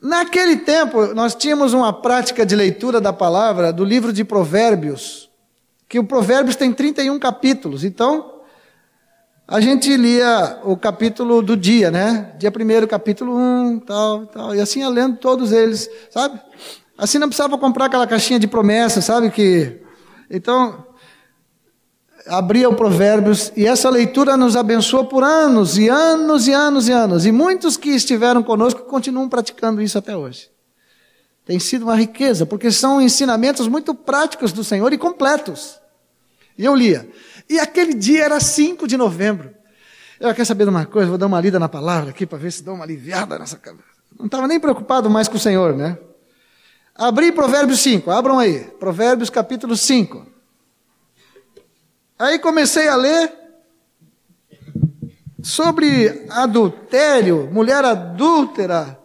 Naquele 0.00 0.58
tempo, 0.58 1.12
nós 1.14 1.34
tínhamos 1.34 1.72
uma 1.72 1.92
prática 1.92 2.46
de 2.46 2.54
leitura 2.54 3.00
da 3.00 3.12
palavra 3.12 3.72
do 3.72 3.84
livro 3.84 4.12
de 4.12 4.22
Provérbios, 4.22 5.28
que 5.88 5.98
o 5.98 6.04
Provérbios 6.04 6.54
tem 6.54 6.72
31 6.72 7.18
capítulos, 7.18 7.82
então 7.82 8.33
a 9.46 9.60
gente 9.60 9.94
lia 9.94 10.58
o 10.64 10.74
capítulo 10.74 11.42
do 11.42 11.54
dia, 11.56 11.90
né? 11.90 12.32
Dia 12.38 12.50
primeiro, 12.50 12.88
capítulo 12.88 13.36
1, 13.36 13.38
um, 13.38 13.78
tal, 13.78 14.26
tal. 14.26 14.54
E 14.54 14.60
assim 14.60 14.80
ia 14.80 14.88
lendo 14.88 15.18
todos 15.18 15.52
eles, 15.52 15.88
sabe? 16.10 16.40
Assim 16.96 17.18
não 17.18 17.28
precisava 17.28 17.58
comprar 17.58 17.86
aquela 17.86 18.06
caixinha 18.06 18.38
de 18.38 18.46
promessa, 18.46 19.02
sabe? 19.02 19.30
Que 19.30 19.80
Então, 20.30 20.86
abria 22.26 22.70
o 22.70 22.74
Provérbios 22.74 23.52
e 23.54 23.66
essa 23.66 23.90
leitura 23.90 24.34
nos 24.34 24.56
abençoou 24.56 25.04
por 25.04 25.22
anos 25.22 25.76
e 25.76 25.88
anos 25.88 26.48
e 26.48 26.52
anos 26.52 26.88
e 26.88 26.92
anos. 26.92 27.26
E 27.26 27.32
muitos 27.32 27.76
que 27.76 27.90
estiveram 27.90 28.42
conosco 28.42 28.84
continuam 28.84 29.28
praticando 29.28 29.82
isso 29.82 29.98
até 29.98 30.16
hoje. 30.16 30.48
Tem 31.44 31.58
sido 31.58 31.82
uma 31.82 31.96
riqueza, 31.96 32.46
porque 32.46 32.70
são 32.70 33.02
ensinamentos 33.02 33.68
muito 33.68 33.94
práticos 33.94 34.52
do 34.54 34.64
Senhor 34.64 34.90
e 34.94 34.96
completos. 34.96 35.78
E 36.56 36.64
eu 36.64 36.74
lia. 36.74 37.06
E 37.48 37.58
aquele 37.58 37.94
dia 37.94 38.24
era 38.24 38.40
5 38.40 38.86
de 38.86 38.96
novembro. 38.96 39.54
Eu 40.18 40.32
quero 40.34 40.46
saber 40.46 40.64
de 40.64 40.70
uma 40.70 40.86
coisa, 40.86 41.08
vou 41.08 41.18
dar 41.18 41.26
uma 41.26 41.40
lida 41.40 41.58
na 41.58 41.68
palavra 41.68 42.10
aqui 42.10 42.24
para 42.24 42.38
ver 42.38 42.52
se 42.52 42.62
dá 42.62 42.72
uma 42.72 42.84
aliviada 42.84 43.38
nessa 43.38 43.56
cabeça. 43.56 43.84
Não 44.18 44.26
estava 44.26 44.46
nem 44.46 44.60
preocupado 44.60 45.10
mais 45.10 45.28
com 45.28 45.36
o 45.36 45.40
Senhor, 45.40 45.74
né? 45.76 45.98
Abri 46.94 47.32
Provérbios 47.32 47.80
5, 47.80 48.10
abram 48.10 48.38
aí. 48.38 48.60
Provérbios 48.78 49.28
capítulo 49.28 49.76
5. 49.76 50.24
Aí 52.18 52.38
comecei 52.38 52.86
a 52.86 52.94
ler 52.94 53.32
sobre 55.42 56.26
adultério, 56.30 57.50
mulher 57.52 57.84
adúltera. 57.84 58.98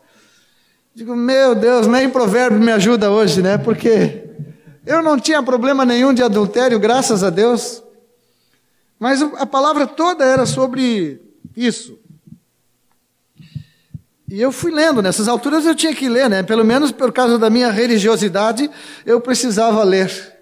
Digo, 0.94 1.16
meu 1.16 1.56
Deus, 1.56 1.88
nem 1.88 2.10
provérbio 2.10 2.60
me 2.60 2.72
ajuda 2.72 3.10
hoje, 3.10 3.41
né? 3.41 3.57
Porque 3.57 4.30
eu 4.86 5.02
não 5.02 5.20
tinha 5.20 5.41
problema 5.41 5.84
nenhum 5.84 6.14
de 6.14 6.22
adultério, 6.24 6.80
graças 6.80 7.24
a 7.24 7.30
Deus. 7.30 7.84
Mas 8.99 9.21
a 9.21 9.45
palavra 9.45 9.88
toda 9.88 10.26
era 10.26 10.45
sobre 10.45 11.21
isso. 11.55 11.97
E 14.27 14.39
eu 14.39 14.51
fui 14.51 14.71
lendo, 14.71 15.01
nessas 15.01 15.27
alturas 15.27 15.65
eu 15.65 15.73
tinha 15.73 15.95
que 15.95 16.09
ler, 16.09 16.30
né? 16.30 16.43
Pelo 16.43 16.63
menos 16.63 16.91
por 16.91 17.11
causa 17.11 17.39
da 17.39 17.49
minha 17.49 17.71
religiosidade, 17.71 18.69
eu 19.05 19.19
precisava 19.21 19.81
ler. 19.84 20.38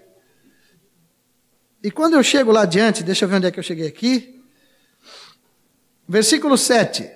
E 1.82 1.90
quando 1.90 2.14
eu 2.14 2.22
chego 2.22 2.50
lá 2.50 2.62
adiante, 2.62 3.02
deixa 3.02 3.24
eu 3.24 3.28
ver 3.28 3.36
onde 3.36 3.46
é 3.46 3.50
que 3.50 3.58
eu 3.58 3.62
cheguei 3.62 3.86
aqui. 3.86 4.42
Versículo 6.06 6.58
7. 6.58 7.08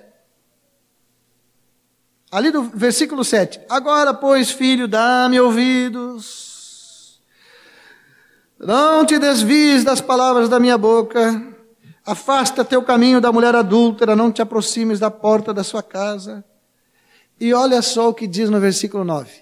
Ali 2.30 2.50
do 2.50 2.62
versículo 2.62 3.24
7. 3.24 3.60
Agora, 3.68 4.14
pois, 4.14 4.50
filho, 4.50 4.88
dá-me 4.88 5.38
ouvidos. 5.40 6.51
Não 8.62 9.04
te 9.04 9.18
desvies 9.18 9.82
das 9.82 10.00
palavras 10.00 10.48
da 10.48 10.60
minha 10.60 10.78
boca. 10.78 11.52
Afasta 12.06 12.64
teu 12.64 12.80
caminho 12.80 13.20
da 13.20 13.32
mulher 13.32 13.56
adúltera, 13.56 14.14
não 14.14 14.30
te 14.30 14.40
aproximes 14.40 15.00
da 15.00 15.10
porta 15.10 15.52
da 15.52 15.64
sua 15.64 15.82
casa. 15.82 16.44
E 17.40 17.52
olha 17.52 17.82
só 17.82 18.10
o 18.10 18.14
que 18.14 18.24
diz 18.24 18.48
no 18.48 18.60
versículo 18.60 19.02
9: 19.02 19.32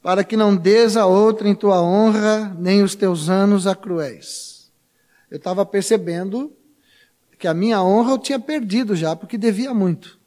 Para 0.00 0.24
que 0.24 0.34
não 0.34 0.56
des 0.56 0.96
a 0.96 1.04
outra 1.04 1.46
em 1.46 1.54
tua 1.54 1.82
honra, 1.82 2.56
nem 2.58 2.82
os 2.82 2.94
teus 2.94 3.28
anos 3.28 3.66
a 3.66 3.74
cruéis. 3.74 4.72
Eu 5.30 5.36
estava 5.36 5.66
percebendo 5.66 6.56
que 7.38 7.46
a 7.46 7.52
minha 7.52 7.82
honra 7.82 8.12
eu 8.12 8.18
tinha 8.18 8.40
perdido 8.40 8.96
já, 8.96 9.14
porque 9.14 9.36
devia 9.36 9.74
muito. 9.74 10.18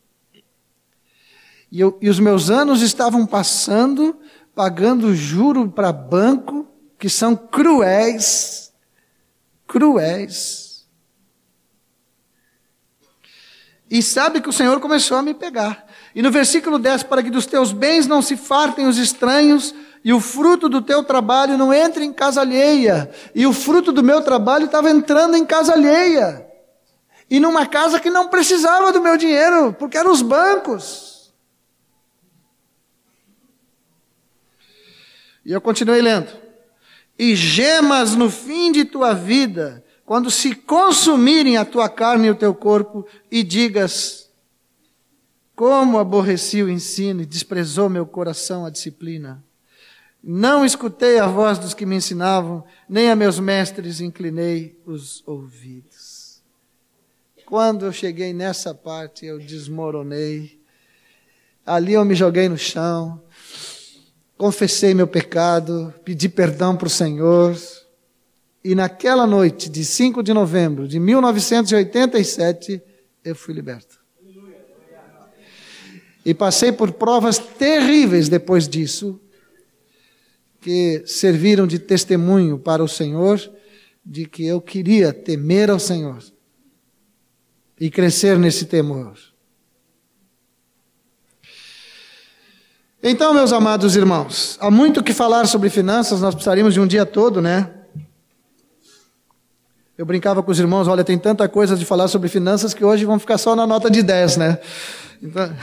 E, 1.71 1.79
eu, 1.79 1.97
e 2.01 2.09
os 2.09 2.19
meus 2.19 2.49
anos 2.49 2.81
estavam 2.81 3.25
passando, 3.25 4.19
pagando 4.59 5.15
juro 5.15 5.69
para 5.69 5.89
banco, 5.93 6.67
que 6.97 7.07
são 7.07 7.33
cruéis, 7.33 8.73
cruéis. 9.65 10.85
E 13.89 14.03
sabe 14.03 14.41
que 14.41 14.49
o 14.49 14.51
Senhor 14.51 14.77
começou 14.81 15.15
a 15.15 15.21
me 15.21 15.33
pegar. 15.33 15.87
E 16.13 16.21
no 16.21 16.29
versículo 16.29 16.77
10, 16.77 17.03
para 17.03 17.23
que 17.23 17.29
dos 17.29 17.45
teus 17.45 17.71
bens 17.71 18.05
não 18.05 18.21
se 18.21 18.35
fartem 18.35 18.85
os 18.85 18.97
estranhos, 18.97 19.73
e 20.03 20.11
o 20.11 20.19
fruto 20.19 20.67
do 20.67 20.81
teu 20.81 21.05
trabalho 21.05 21.57
não 21.57 21.73
entre 21.73 22.03
em 22.03 22.11
casa 22.11 22.41
alheia. 22.41 23.09
E 23.33 23.47
o 23.47 23.53
fruto 23.53 23.93
do 23.93 24.03
meu 24.03 24.21
trabalho 24.21 24.65
estava 24.65 24.91
entrando 24.91 25.37
em 25.37 25.45
casa 25.45 25.71
alheia. 25.71 26.45
E 27.29 27.39
numa 27.39 27.65
casa 27.65 27.97
que 27.97 28.09
não 28.09 28.27
precisava 28.27 28.91
do 28.91 29.01
meu 29.01 29.15
dinheiro, 29.15 29.71
porque 29.79 29.97
eram 29.97 30.11
os 30.11 30.21
bancos. 30.21 31.18
E 35.49 35.51
eu 35.51 35.59
continuei 35.59 35.99
lendo. 35.99 36.31
E 37.17 37.35
gemas 37.35 38.15
no 38.15 38.29
fim 38.29 38.71
de 38.71 38.85
tua 38.85 39.13
vida, 39.15 39.83
quando 40.05 40.29
se 40.29 40.53
consumirem 40.53 41.57
a 41.57 41.65
tua 41.65 41.89
carne 41.89 42.27
e 42.27 42.29
o 42.29 42.35
teu 42.35 42.53
corpo, 42.53 43.03
e 43.31 43.41
digas: 43.41 44.29
Como 45.55 45.97
aborreci 45.97 46.61
o 46.61 46.69
ensino 46.69 47.23
e 47.23 47.25
desprezou 47.25 47.89
meu 47.89 48.05
coração 48.05 48.63
a 48.63 48.69
disciplina. 48.69 49.43
Não 50.23 50.63
escutei 50.63 51.17
a 51.17 51.25
voz 51.25 51.57
dos 51.57 51.73
que 51.73 51.83
me 51.83 51.95
ensinavam, 51.95 52.63
nem 52.87 53.09
a 53.09 53.15
meus 53.15 53.39
mestres 53.39 54.01
inclinei 54.01 54.79
os 54.85 55.23
ouvidos. 55.25 56.43
Quando 57.43 57.87
eu 57.87 57.91
cheguei 57.91 58.35
nessa 58.35 58.71
parte, 58.75 59.25
eu 59.25 59.39
desmoronei. 59.39 60.61
Ali 61.65 61.93
eu 61.93 62.05
me 62.05 62.13
joguei 62.13 62.47
no 62.47 62.57
chão, 62.57 63.19
confessei 64.39 64.93
meu 64.93 65.05
pecado, 65.05 65.93
pedi 66.05 66.29
perdão 66.29 66.73
para 66.73 66.87
o 66.87 66.89
Senhor 66.89 67.57
e 68.63 68.73
naquela 68.73 69.27
noite 69.27 69.69
de 69.69 69.83
5 69.83 70.23
de 70.23 70.33
novembro 70.33 70.87
de 70.87 70.97
1987, 70.97 72.81
eu 73.21 73.35
fui 73.35 73.53
liberto. 73.53 73.99
E 76.25 76.33
passei 76.33 76.71
por 76.71 76.93
provas 76.93 77.37
terríveis 77.37 78.29
depois 78.29 78.65
disso, 78.65 79.19
que 80.61 81.03
serviram 81.05 81.67
de 81.67 81.77
testemunho 81.77 82.57
para 82.57 82.81
o 82.81 82.87
Senhor 82.87 83.39
de 84.05 84.25
que 84.25 84.45
eu 84.45 84.61
queria 84.61 85.11
temer 85.11 85.69
ao 85.69 85.79
Senhor 85.79 86.23
e 87.77 87.89
crescer 87.89 88.39
nesse 88.39 88.67
temor. 88.67 89.17
Então, 93.01 93.33
meus 93.33 93.53
amados 93.53 93.95
irmãos, 93.95 94.57
há 94.59 94.69
muito 94.69 95.01
que 95.01 95.13
falar 95.13 95.47
sobre 95.47 95.69
finanças, 95.69 96.19
nós 96.19 96.35
precisaríamos 96.35 96.73
de 96.73 96.81
um 96.81 96.87
dia 96.87 97.05
todo, 97.05 97.41
né? 97.41 97.71
Eu 99.97 100.05
brincava 100.05 100.43
com 100.43 100.51
os 100.51 100.59
irmãos, 100.59 100.85
olha, 100.85 101.01
tem 101.01 101.17
tanta 101.17 101.47
coisa 101.47 101.77
de 101.77 101.85
falar 101.85 102.09
sobre 102.09 102.27
finanças 102.27 102.73
que 102.73 102.83
hoje 102.83 103.05
vão 103.05 103.17
ficar 103.17 103.37
só 103.37 103.55
na 103.55 103.65
nota 103.65 103.89
de 103.89 104.03
10, 104.03 104.35
né? 104.35 104.59
Então... 105.21 105.49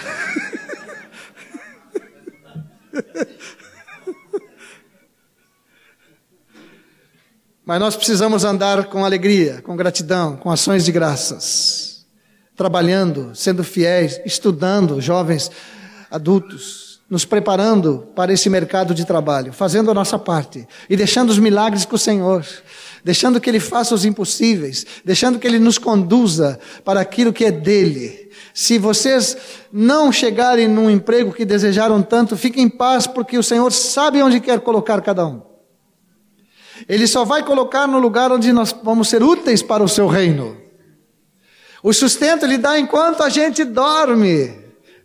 Mas 7.67 7.81
nós 7.81 7.97
precisamos 7.97 8.45
andar 8.45 8.85
com 8.87 9.05
alegria, 9.05 9.61
com 9.61 9.77
gratidão, 9.77 10.39
com 10.39 10.51
ações 10.51 10.87
de 10.87 10.93
graças, 10.93 12.07
trabalhando, 12.55 13.35
sendo 13.35 13.63
fiéis, 13.63 14.21
estudando, 14.25 15.03
jovens, 15.03 15.51
adultos, 16.11 16.86
nos 17.09 17.25
preparando 17.25 18.09
para 18.15 18.33
esse 18.33 18.51
mercado 18.51 18.95
de 18.95 19.05
trabalho, 19.05 19.53
fazendo 19.53 19.91
a 19.91 19.95
nossa 19.95 20.19
parte 20.19 20.67
e 20.91 20.97
deixando 20.97 21.31
os 21.31 21.39
milagres 21.39 21.85
com 21.85 21.97
o 21.97 21.99
Senhor 21.99 22.45
deixando 23.07 23.41
que 23.41 23.49
Ele 23.49 23.61
faça 23.61 23.95
os 23.95 24.05
impossíveis, 24.05 24.85
deixando 25.05 25.39
que 25.39 25.47
Ele 25.47 25.61
nos 25.61 25.79
conduza 25.79 26.59
para 26.85 27.01
aquilo 27.01 27.33
que 27.33 27.45
é 27.45 27.53
dele. 27.53 28.33
Se 28.53 28.79
vocês 28.79 29.37
não 29.73 30.11
chegarem 30.11 30.67
num 30.67 30.91
emprego 30.91 31.33
que 31.33 31.45
desejaram 31.45 32.03
tanto, 32.03 32.37
fiquem 32.37 32.65
em 32.65 32.69
paz, 32.69 33.07
porque 33.07 33.39
o 33.39 33.45
Senhor 33.45 33.71
sabe 33.71 34.21
onde 34.21 34.41
quer 34.41 34.59
colocar 34.59 35.01
cada 35.03 35.25
um. 35.25 35.41
Ele 36.89 37.07
só 37.07 37.25
vai 37.25 37.45
colocar 37.45 37.87
no 37.87 38.01
lugar 38.01 38.33
onde 38.33 38.53
nós 38.53 38.75
vamos 38.83 39.09
ser 39.09 39.23
úteis 39.23 39.63
para 39.63 39.85
o 39.85 39.89
seu 39.89 40.09
reino. 40.09 40.57
O 41.85 41.93
sustento 41.93 42.45
ele 42.45 42.59
dá 42.59 42.77
enquanto 42.77 43.23
a 43.23 43.29
gente 43.29 43.63
dorme, 43.63 44.53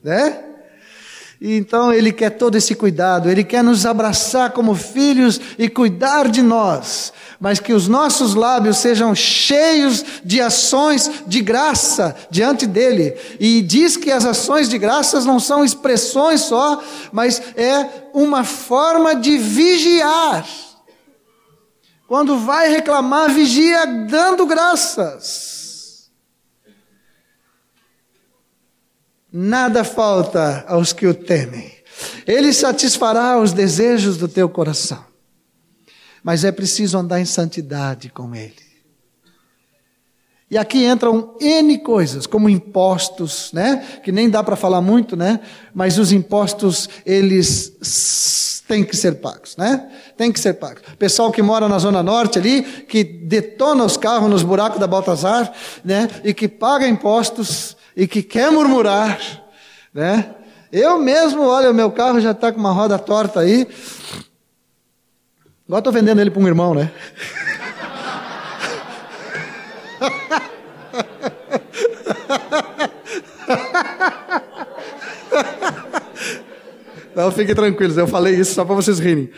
né? 0.03 0.43
Então 1.41 1.91
ele 1.91 2.11
quer 2.11 2.29
todo 2.31 2.55
esse 2.55 2.75
cuidado, 2.75 3.29
ele 3.29 3.43
quer 3.43 3.63
nos 3.63 3.85
abraçar 3.85 4.51
como 4.51 4.75
filhos 4.75 5.41
e 5.57 5.67
cuidar 5.67 6.29
de 6.29 6.41
nós 6.41 7.11
mas 7.41 7.59
que 7.59 7.73
os 7.73 7.87
nossos 7.87 8.35
lábios 8.35 8.77
sejam 8.77 9.15
cheios 9.15 10.05
de 10.23 10.39
ações 10.39 11.23
de 11.25 11.41
graça 11.41 12.15
diante 12.29 12.67
dele. 12.67 13.17
E 13.39 13.63
diz 13.63 13.97
que 13.97 14.11
as 14.11 14.25
ações 14.25 14.69
de 14.69 14.77
graças 14.77 15.25
não 15.25 15.39
são 15.39 15.65
expressões 15.65 16.41
só, 16.41 16.79
mas 17.11 17.41
é 17.57 18.09
uma 18.13 18.43
forma 18.43 19.15
de 19.15 19.39
vigiar. 19.39 20.45
Quando 22.07 22.37
vai 22.37 22.69
reclamar, 22.69 23.31
vigia 23.31 23.87
dando 23.87 24.45
graças. 24.45 25.50
Nada 29.31 29.83
falta 29.83 30.65
aos 30.67 30.91
que 30.91 31.07
o 31.07 31.13
temem. 31.13 31.71
Ele 32.27 32.51
satisfará 32.51 33.39
os 33.39 33.53
desejos 33.53 34.17
do 34.17 34.27
teu 34.27 34.49
coração. 34.49 35.03
Mas 36.23 36.43
é 36.43 36.51
preciso 36.51 36.97
andar 36.97 37.19
em 37.19 37.25
santidade 37.25 38.09
com 38.09 38.35
Ele. 38.35 38.71
E 40.49 40.57
aqui 40.57 40.83
entram 40.83 41.33
N 41.39 41.77
coisas, 41.77 42.27
como 42.27 42.49
impostos, 42.49 43.51
né? 43.53 43.77
Que 44.03 44.11
nem 44.11 44.29
dá 44.29 44.43
para 44.43 44.57
falar 44.57 44.81
muito, 44.81 45.15
né? 45.15 45.39
Mas 45.73 45.97
os 45.97 46.11
impostos, 46.11 46.89
eles 47.05 48.61
têm 48.67 48.83
que 48.83 48.95
ser 48.97 49.21
pagos, 49.21 49.55
né? 49.55 49.89
Tem 50.17 50.29
que 50.29 50.39
ser 50.41 50.55
pagos. 50.55 50.83
Pessoal 50.99 51.31
que 51.31 51.41
mora 51.41 51.69
na 51.69 51.79
Zona 51.79 52.03
Norte 52.03 52.37
ali, 52.37 52.63
que 52.63 53.01
detona 53.01 53.85
os 53.85 53.95
carros 53.95 54.29
nos 54.29 54.43
buracos 54.43 54.77
da 54.77 54.87
Baltazar, 54.87 55.53
né? 55.85 56.09
E 56.21 56.33
que 56.33 56.49
paga 56.49 56.85
impostos 56.85 57.77
e 57.95 58.07
que 58.07 58.23
quer 58.23 58.51
murmurar, 58.51 59.19
né? 59.93 60.35
Eu 60.71 60.97
mesmo, 60.97 61.43
olha, 61.43 61.69
o 61.69 61.73
meu 61.73 61.91
carro 61.91 62.21
já 62.21 62.31
está 62.31 62.51
com 62.51 62.59
uma 62.59 62.71
roda 62.71 62.97
torta 62.97 63.41
aí. 63.41 63.67
Agora 65.67 65.79
estou 65.79 65.91
vendendo 65.91 66.21
ele 66.21 66.31
para 66.31 66.41
um 66.41 66.47
irmão, 66.47 66.73
né? 66.73 66.91
Não, 77.13 77.29
fiquem 77.31 77.53
tranquilos, 77.53 77.97
eu 77.97 78.07
falei 78.07 78.35
isso 78.35 78.53
só 78.53 78.63
para 78.63 78.75
vocês 78.75 78.97
rirem. 78.99 79.29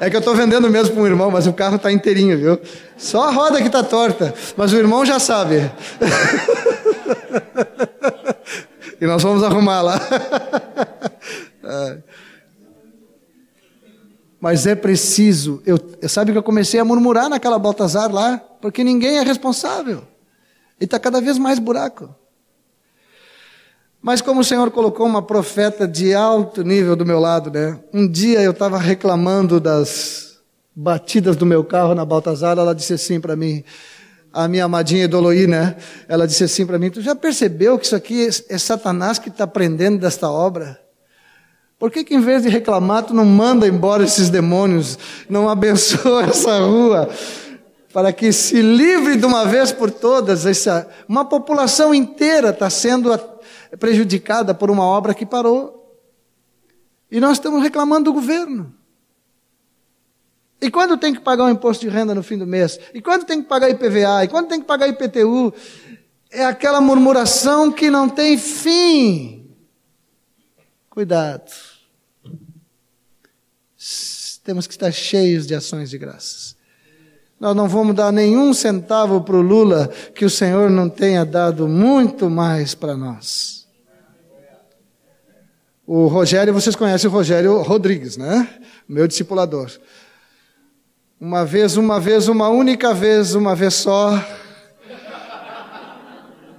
É 0.00 0.08
que 0.08 0.16
eu 0.16 0.20
estou 0.20 0.34
vendendo 0.34 0.70
mesmo 0.70 0.94
para 0.94 1.02
um 1.02 1.06
irmão, 1.06 1.30
mas 1.30 1.46
o 1.46 1.52
carro 1.52 1.76
está 1.76 1.90
inteirinho, 1.90 2.38
viu? 2.38 2.60
Só 2.96 3.24
a 3.24 3.30
roda 3.30 3.60
que 3.60 3.66
está 3.66 3.82
torta, 3.82 4.32
mas 4.56 4.72
o 4.72 4.76
irmão 4.76 5.04
já 5.04 5.18
sabe. 5.18 5.56
e 9.00 9.06
nós 9.06 9.22
vamos 9.22 9.42
arrumar 9.42 9.82
lá. 9.82 10.00
Mas 14.40 14.66
é 14.66 14.74
preciso. 14.74 15.62
Eu, 15.66 15.78
sabe 16.08 16.32
que 16.32 16.38
eu 16.38 16.42
comecei 16.42 16.78
a 16.78 16.84
murmurar 16.84 17.28
naquela 17.28 17.58
Baltazar 17.58 18.12
lá, 18.12 18.38
porque 18.60 18.84
ninguém 18.84 19.18
é 19.18 19.22
responsável. 19.22 20.04
E 20.80 20.84
está 20.84 20.98
cada 20.98 21.20
vez 21.20 21.38
mais 21.38 21.58
buraco. 21.58 22.14
Mas 24.08 24.22
como 24.22 24.40
o 24.40 24.44
Senhor 24.44 24.70
colocou 24.70 25.04
uma 25.04 25.20
profeta 25.20 25.86
de 25.86 26.14
alto 26.14 26.62
nível 26.62 26.96
do 26.96 27.04
meu 27.04 27.20
lado, 27.20 27.50
né? 27.50 27.78
Um 27.92 28.08
dia 28.08 28.40
eu 28.40 28.52
estava 28.52 28.78
reclamando 28.78 29.60
das 29.60 30.38
batidas 30.74 31.36
do 31.36 31.44
meu 31.44 31.62
carro 31.62 31.94
na 31.94 32.06
Baltazar, 32.06 32.56
ela 32.56 32.74
disse 32.74 32.94
assim 32.94 33.20
para 33.20 33.36
mim, 33.36 33.62
a 34.32 34.48
minha 34.48 34.64
amadinha 34.64 35.04
Edoloí, 35.04 35.46
né? 35.46 35.76
Ela 36.08 36.26
disse 36.26 36.42
assim 36.42 36.64
para 36.64 36.78
mim: 36.78 36.88
Tu 36.88 37.02
já 37.02 37.14
percebeu 37.14 37.78
que 37.78 37.84
isso 37.84 37.94
aqui 37.94 38.30
é 38.48 38.56
Satanás 38.56 39.18
que 39.18 39.28
está 39.28 39.46
prendendo 39.46 39.98
desta 39.98 40.30
obra? 40.30 40.80
Por 41.78 41.90
que, 41.90 42.02
que 42.02 42.14
em 42.14 42.20
vez 42.22 42.44
de 42.44 42.48
reclamar, 42.48 43.02
tu 43.02 43.12
não 43.12 43.26
manda 43.26 43.68
embora 43.68 44.04
esses 44.04 44.30
demônios, 44.30 44.98
não 45.28 45.50
abençoa 45.50 46.22
essa 46.32 46.60
rua, 46.60 47.10
para 47.92 48.10
que 48.10 48.32
se 48.32 48.62
livre 48.62 49.18
de 49.18 49.26
uma 49.26 49.44
vez 49.44 49.70
por 49.70 49.90
todas, 49.90 50.46
essa, 50.46 50.88
uma 51.06 51.26
população 51.26 51.94
inteira 51.94 52.48
está 52.48 52.70
sendo 52.70 53.12
prejudicada 53.76 54.54
por 54.54 54.70
uma 54.70 54.84
obra 54.84 55.14
que 55.14 55.26
parou. 55.26 55.78
E 57.10 57.20
nós 57.20 57.32
estamos 57.32 57.62
reclamando 57.62 58.04
do 58.04 58.12
governo. 58.12 58.74
E 60.60 60.70
quando 60.70 60.96
tem 60.96 61.14
que 61.14 61.20
pagar 61.20 61.44
o 61.44 61.50
imposto 61.50 61.86
de 61.86 61.90
renda 61.90 62.14
no 62.14 62.22
fim 62.22 62.36
do 62.36 62.46
mês? 62.46 62.78
E 62.92 63.00
quando 63.00 63.24
tem 63.24 63.42
que 63.42 63.48
pagar 63.48 63.70
IPVA? 63.70 64.24
E 64.24 64.28
quando 64.28 64.48
tem 64.48 64.60
que 64.60 64.66
pagar 64.66 64.88
IPTU? 64.88 65.54
É 66.30 66.44
aquela 66.44 66.80
murmuração 66.80 67.70
que 67.70 67.90
não 67.90 68.08
tem 68.08 68.36
fim. 68.36 69.48
Cuidado. 70.90 71.50
Temos 74.42 74.66
que 74.66 74.72
estar 74.72 74.90
cheios 74.90 75.46
de 75.46 75.54
ações 75.54 75.90
de 75.90 75.96
graças. 75.96 76.56
Nós 77.38 77.54
não 77.54 77.68
vamos 77.68 77.94
dar 77.94 78.12
nenhum 78.12 78.52
centavo 78.52 79.20
para 79.20 79.36
o 79.36 79.40
Lula 79.40 79.88
que 80.14 80.24
o 80.24 80.30
Senhor 80.30 80.68
não 80.68 80.88
tenha 80.88 81.24
dado 81.24 81.68
muito 81.68 82.28
mais 82.28 82.74
para 82.74 82.96
nós. 82.96 83.57
O 85.90 86.06
Rogério, 86.06 86.52
vocês 86.52 86.76
conhecem 86.76 87.08
o 87.08 87.10
Rogério 87.10 87.62
Rodrigues, 87.62 88.18
né? 88.18 88.46
Meu 88.86 89.08
discipulador. 89.08 89.70
Uma 91.18 91.46
vez, 91.46 91.78
uma 91.78 91.98
vez, 91.98 92.28
uma 92.28 92.50
única 92.50 92.92
vez, 92.92 93.34
uma 93.34 93.56
vez 93.56 93.72
só. 93.72 94.22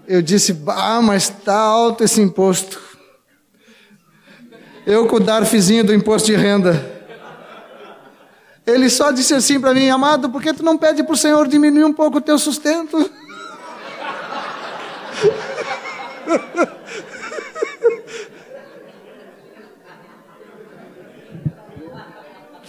Eu 0.07 0.23
disse, 0.23 0.59
ah, 0.69 0.99
mas 0.99 1.29
está 1.29 1.53
alto 1.53 2.03
esse 2.03 2.19
imposto. 2.19 2.81
Eu 4.83 5.05
com 5.05 5.17
o 5.17 5.19
Darfizinho 5.19 5.83
do 5.83 5.93
imposto 5.93 6.25
de 6.25 6.35
renda. 6.35 6.91
Ele 8.65 8.89
só 8.89 9.11
disse 9.11 9.35
assim 9.35 9.59
para 9.59 9.75
mim, 9.75 9.89
amado, 9.89 10.31
por 10.31 10.41
que 10.41 10.55
tu 10.55 10.63
não 10.63 10.75
pede 10.75 11.03
para 11.03 11.13
o 11.13 11.17
Senhor 11.17 11.47
diminuir 11.47 11.83
um 11.83 11.93
pouco 11.93 12.17
o 12.17 12.21
teu 12.21 12.39
sustento? 12.39 13.07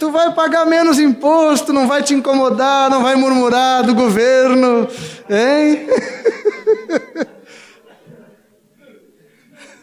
tu 0.01 0.09
vai 0.09 0.33
pagar 0.33 0.65
menos 0.65 0.97
imposto, 0.97 1.71
não 1.71 1.87
vai 1.87 2.01
te 2.01 2.15
incomodar, 2.15 2.89
não 2.89 3.03
vai 3.03 3.15
murmurar 3.15 3.85
do 3.85 3.93
governo, 3.93 4.87
hein? 5.29 5.87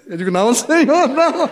Eu 0.08 0.16
digo, 0.16 0.32
não, 0.32 0.52
Senhor, 0.52 1.06
não. 1.06 1.48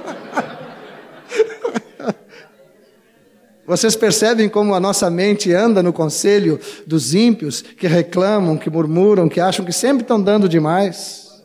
Vocês 3.65 3.95
percebem 3.95 4.49
como 4.49 4.75
a 4.75 4.81
nossa 4.81 5.09
mente 5.09 5.53
anda 5.53 5.81
no 5.81 5.93
conselho 5.93 6.59
dos 6.85 7.15
ímpios 7.15 7.63
que 7.63 7.87
reclamam, 7.87 8.57
que 8.57 8.69
murmuram, 8.69 9.29
que 9.29 9.39
acham 9.39 9.65
que 9.65 9.73
sempre 9.73 10.03
estão 10.03 10.21
dando 10.21 10.49
demais? 10.49 11.45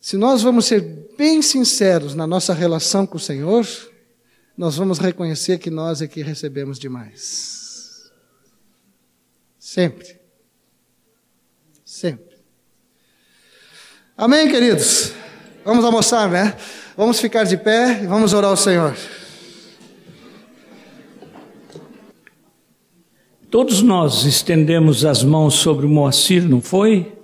Se 0.00 0.16
nós 0.16 0.42
vamos 0.42 0.64
ser 0.64 1.05
bem 1.16 1.40
sinceros 1.42 2.14
na 2.14 2.26
nossa 2.26 2.52
relação 2.52 3.06
com 3.06 3.16
o 3.16 3.20
Senhor, 3.20 3.66
nós 4.56 4.76
vamos 4.76 4.98
reconhecer 4.98 5.58
que 5.58 5.70
nós 5.70 6.00
é 6.00 6.06
que 6.06 6.22
recebemos 6.22 6.78
demais. 6.78 8.10
Sempre. 9.58 10.18
Sempre. 11.84 12.36
Amém, 14.16 14.48
queridos? 14.48 15.12
Vamos 15.64 15.84
almoçar, 15.84 16.30
né? 16.30 16.56
Vamos 16.96 17.20
ficar 17.20 17.44
de 17.44 17.56
pé 17.56 18.02
e 18.02 18.06
vamos 18.06 18.32
orar 18.32 18.50
ao 18.50 18.56
Senhor. 18.56 18.96
Todos 23.50 23.82
nós 23.82 24.24
estendemos 24.24 25.04
as 25.04 25.22
mãos 25.22 25.54
sobre 25.54 25.86
o 25.86 25.88
Moacir, 25.88 26.48
não 26.48 26.60
foi? 26.60 27.15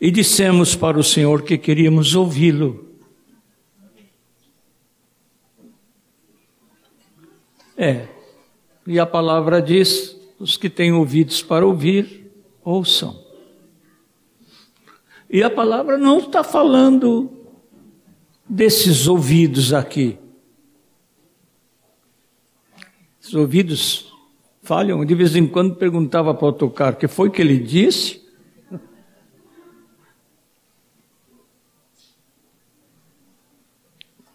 E 0.00 0.10
dissemos 0.10 0.74
para 0.74 0.98
o 0.98 1.04
Senhor 1.04 1.42
que 1.42 1.56
queríamos 1.56 2.14
ouvi-lo. 2.14 2.84
É, 7.76 8.06
e 8.86 8.98
a 8.98 9.06
palavra 9.06 9.60
diz: 9.60 10.16
os 10.38 10.56
que 10.56 10.68
têm 10.68 10.92
ouvidos 10.92 11.42
para 11.42 11.66
ouvir, 11.66 12.30
ouçam. 12.62 13.22
E 15.30 15.42
a 15.42 15.50
palavra 15.50 15.98
não 15.98 16.18
está 16.18 16.44
falando 16.44 17.30
desses 18.48 19.08
ouvidos 19.08 19.72
aqui. 19.72 20.18
Os 23.20 23.34
ouvidos 23.34 24.12
falham. 24.62 25.04
De 25.04 25.14
vez 25.14 25.34
em 25.34 25.46
quando 25.46 25.76
perguntava 25.76 26.34
para 26.34 26.64
o 26.64 26.94
que 26.96 27.08
foi 27.08 27.30
que 27.30 27.40
ele 27.40 27.58
disse. 27.58 28.23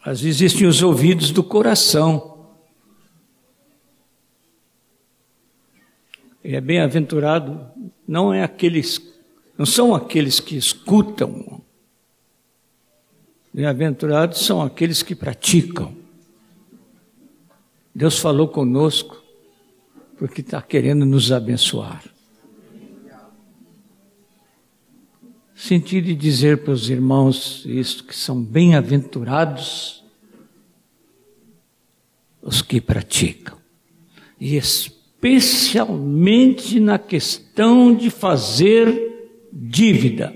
Mas 0.09 0.23
existem 0.23 0.65
os 0.65 0.81
ouvidos 0.81 1.29
do 1.29 1.43
coração. 1.43 2.47
E 6.43 6.55
é 6.55 6.59
bem-aventurado, 6.59 7.69
não 8.07 8.33
é 8.33 8.41
aqueles 8.41 8.99
não 9.55 9.67
são 9.67 9.93
aqueles 9.93 10.39
que 10.39 10.57
escutam. 10.57 11.61
Bem-aventurados 13.53 14.43
são 14.43 14.63
aqueles 14.63 15.03
que 15.03 15.13
praticam. 15.13 15.95
Deus 17.93 18.17
falou 18.17 18.47
conosco 18.47 19.23
porque 20.17 20.41
está 20.41 20.59
querendo 20.59 21.05
nos 21.05 21.31
abençoar. 21.31 22.03
Senti 25.61 25.99
de 25.99 26.15
dizer 26.15 26.63
para 26.63 26.71
os 26.71 26.89
irmãos 26.89 27.65
isto, 27.65 28.05
que 28.05 28.15
são 28.15 28.41
bem-aventurados 28.41 30.05
os 32.41 32.61
que 32.61 32.79
praticam. 32.79 33.57
E 34.39 34.55
especialmente 34.55 36.79
na 36.79 36.97
questão 36.97 37.93
de 37.93 38.09
fazer 38.09 39.27
dívida. 39.51 40.33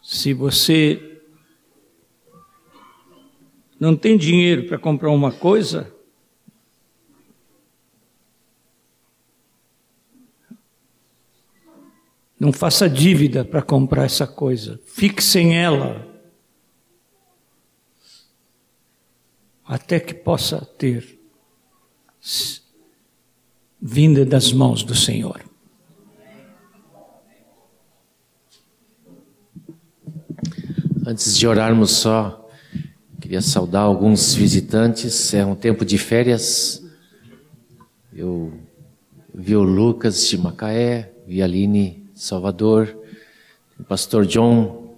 Se 0.00 0.32
você 0.32 1.20
não 3.80 3.96
tem 3.96 4.16
dinheiro 4.16 4.68
para 4.68 4.78
comprar 4.78 5.10
uma 5.10 5.32
coisa, 5.32 5.92
não 12.40 12.52
faça 12.52 12.88
dívida 12.88 13.44
para 13.44 13.62
comprar 13.62 14.04
essa 14.04 14.26
coisa. 14.26 14.80
Fique 14.86 15.22
sem 15.22 15.56
ela. 15.56 16.08
Até 19.64 20.00
que 20.00 20.12
possa 20.14 20.64
ter 20.78 21.20
vinda 23.80 24.24
das 24.24 24.52
mãos 24.52 24.82
do 24.82 24.94
Senhor. 24.94 25.40
Antes 31.06 31.36
de 31.36 31.46
orarmos 31.46 31.90
só, 31.92 32.40
Queria 33.30 33.42
saudar 33.42 33.82
alguns 33.82 34.34
visitantes. 34.34 35.32
É 35.34 35.46
um 35.46 35.54
tempo 35.54 35.84
de 35.84 35.96
férias. 35.96 36.84
Eu 38.12 38.52
vi 39.32 39.54
o 39.54 39.62
Lucas 39.62 40.28
de 40.28 40.36
Macaé, 40.36 41.12
vi 41.28 41.40
a 41.40 41.44
Aline 41.44 41.99
Salvador, 42.20 42.94
o 43.78 43.82
pastor 43.82 44.26
John, 44.26 44.94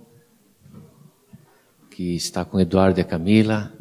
que 1.89 2.17
está 2.17 2.45
com 2.45 2.59
Eduardo 2.59 2.99
e 2.99 3.03
a 3.03 3.05
Camila, 3.05 3.73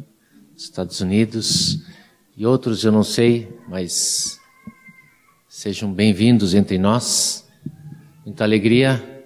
dos 0.54 0.62
Estados 0.62 1.00
Unidos, 1.00 1.84
e 2.36 2.46
outros 2.46 2.84
eu 2.84 2.92
não 2.92 3.02
sei, 3.02 3.52
mas 3.68 4.38
sejam 5.48 5.92
bem-vindos 5.92 6.54
entre 6.54 6.78
nós. 6.78 7.44
Muita 8.24 8.44
alegria. 8.44 9.24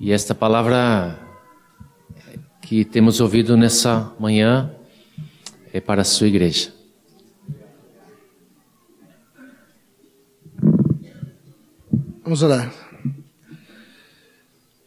E 0.00 0.12
esta 0.12 0.32
palavra 0.32 1.18
que 2.62 2.84
temos 2.84 3.20
ouvido 3.20 3.56
nessa 3.56 4.14
manhã 4.20 4.72
é 5.72 5.80
para 5.80 6.02
a 6.02 6.04
sua 6.04 6.28
igreja. 6.28 6.72
Vamos 12.22 12.44
orar. 12.44 12.87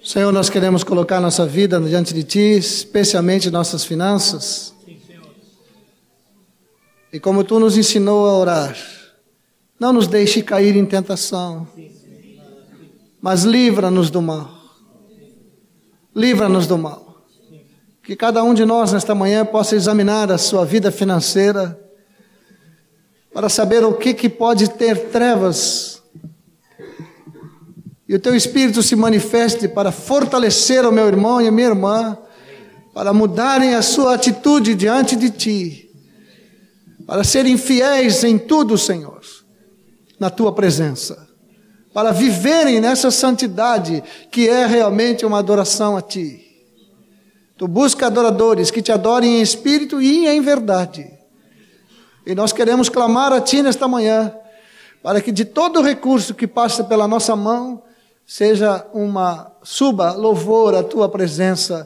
Senhor, 0.04 0.32
nós 0.32 0.50
queremos 0.50 0.84
colocar 0.84 1.22
nossa 1.22 1.46
vida 1.46 1.80
diante 1.80 2.12
de 2.12 2.24
Ti, 2.24 2.40
especialmente 2.40 3.52
nossas 3.52 3.86
finanças. 3.86 4.74
E 7.14 7.20
como 7.20 7.44
Tu 7.44 7.60
nos 7.60 7.78
ensinou 7.78 8.26
a 8.26 8.36
orar, 8.36 8.76
não 9.80 9.94
nos 9.94 10.08
deixe 10.08 10.42
cair 10.42 10.76
em 10.76 10.88
tentação, 10.88 11.68
mas 13.22 13.44
livra-nos 13.44 14.10
do 14.10 14.24
mal. 14.24 14.50
Livra-nos 16.16 16.66
do 16.66 16.80
mal. 16.80 17.24
Que 18.02 18.16
cada 18.16 18.44
um 18.44 18.56
de 18.56 18.66
nós 18.66 18.92
nesta 18.92 19.14
manhã 19.14 19.46
possa 19.46 19.76
examinar 19.76 20.32
a 20.32 20.38
sua 20.40 20.66
vida 20.66 20.92
financeira 20.92 21.80
para 23.32 23.50
saber 23.50 23.86
o 23.86 23.94
que, 23.94 24.16
que 24.16 24.28
pode 24.28 24.68
ter 24.72 25.12
trevas 25.12 26.01
e 28.12 28.16
o 28.16 28.20
teu 28.20 28.36
espírito 28.36 28.84
se 28.84 28.94
manifeste 28.94 29.70
para 29.70 29.90
fortalecer 29.90 30.86
o 30.86 30.92
meu 30.92 31.08
irmão 31.08 31.42
e 31.42 31.48
a 31.48 31.52
minha 31.52 31.70
irmã, 31.70 32.18
para 32.94 33.14
mudarem 33.14 33.74
a 33.74 33.82
sua 33.82 34.16
atitude 34.16 34.76
diante 34.76 35.16
de 35.16 35.30
ti, 35.30 35.90
para 37.08 37.24
serem 37.24 37.58
fiéis 37.58 38.22
em 38.26 38.38
tudo, 38.38 38.78
Senhor, 38.78 39.22
na 40.20 40.30
tua 40.30 40.52
presença, 40.52 41.26
para 41.94 42.12
viverem 42.12 42.82
nessa 42.82 43.10
santidade 43.12 44.04
que 44.30 44.50
é 44.50 44.66
realmente 44.66 45.26
uma 45.26 45.40
adoração 45.40 45.96
a 45.96 46.02
ti. 46.02 46.66
Tu 47.58 47.66
busca 47.66 48.08
adoradores 48.08 48.70
que 48.70 48.82
te 48.82 48.92
adorem 48.92 49.38
em 49.38 49.42
espírito 49.42 50.02
e 50.02 50.28
em 50.28 50.42
verdade. 50.42 51.10
E 52.26 52.36
nós 52.36 52.52
queremos 52.52 52.90
clamar 52.90 53.32
a 53.32 53.40
Ti 53.40 53.62
nesta 53.62 53.88
manhã, 53.88 54.36
para 55.02 55.22
que 55.22 55.32
de 55.32 55.46
todo 55.46 55.82
recurso 55.82 56.34
que 56.34 56.46
passa 56.46 56.84
pela 56.84 57.08
nossa 57.08 57.38
mão, 57.38 57.82
seja 58.32 58.88
uma 58.94 59.52
suba 59.62 60.14
louvor 60.14 60.74
à 60.74 60.82
Tua 60.82 61.10
presença, 61.10 61.86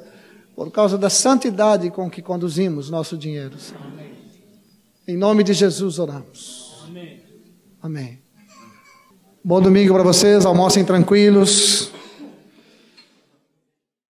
por 0.56 0.70
causa 0.70 0.96
da 0.96 1.10
santidade 1.10 1.90
com 1.90 2.08
que 2.08 2.22
conduzimos 2.22 2.88
nosso 2.88 3.18
dinheiro. 3.18 3.56
Amém. 3.84 4.12
Em 5.08 5.18
nome 5.18 5.44
de 5.44 5.54
Jesus 5.54 5.98
oramos. 5.98 6.84
Amém. 6.88 7.20
Amém. 7.82 8.20
Bom 9.44 9.60
domingo 9.60 9.92
para 9.96 10.04
vocês, 10.04 10.46
almocem 10.46 10.86
tranquilos. 10.86 11.92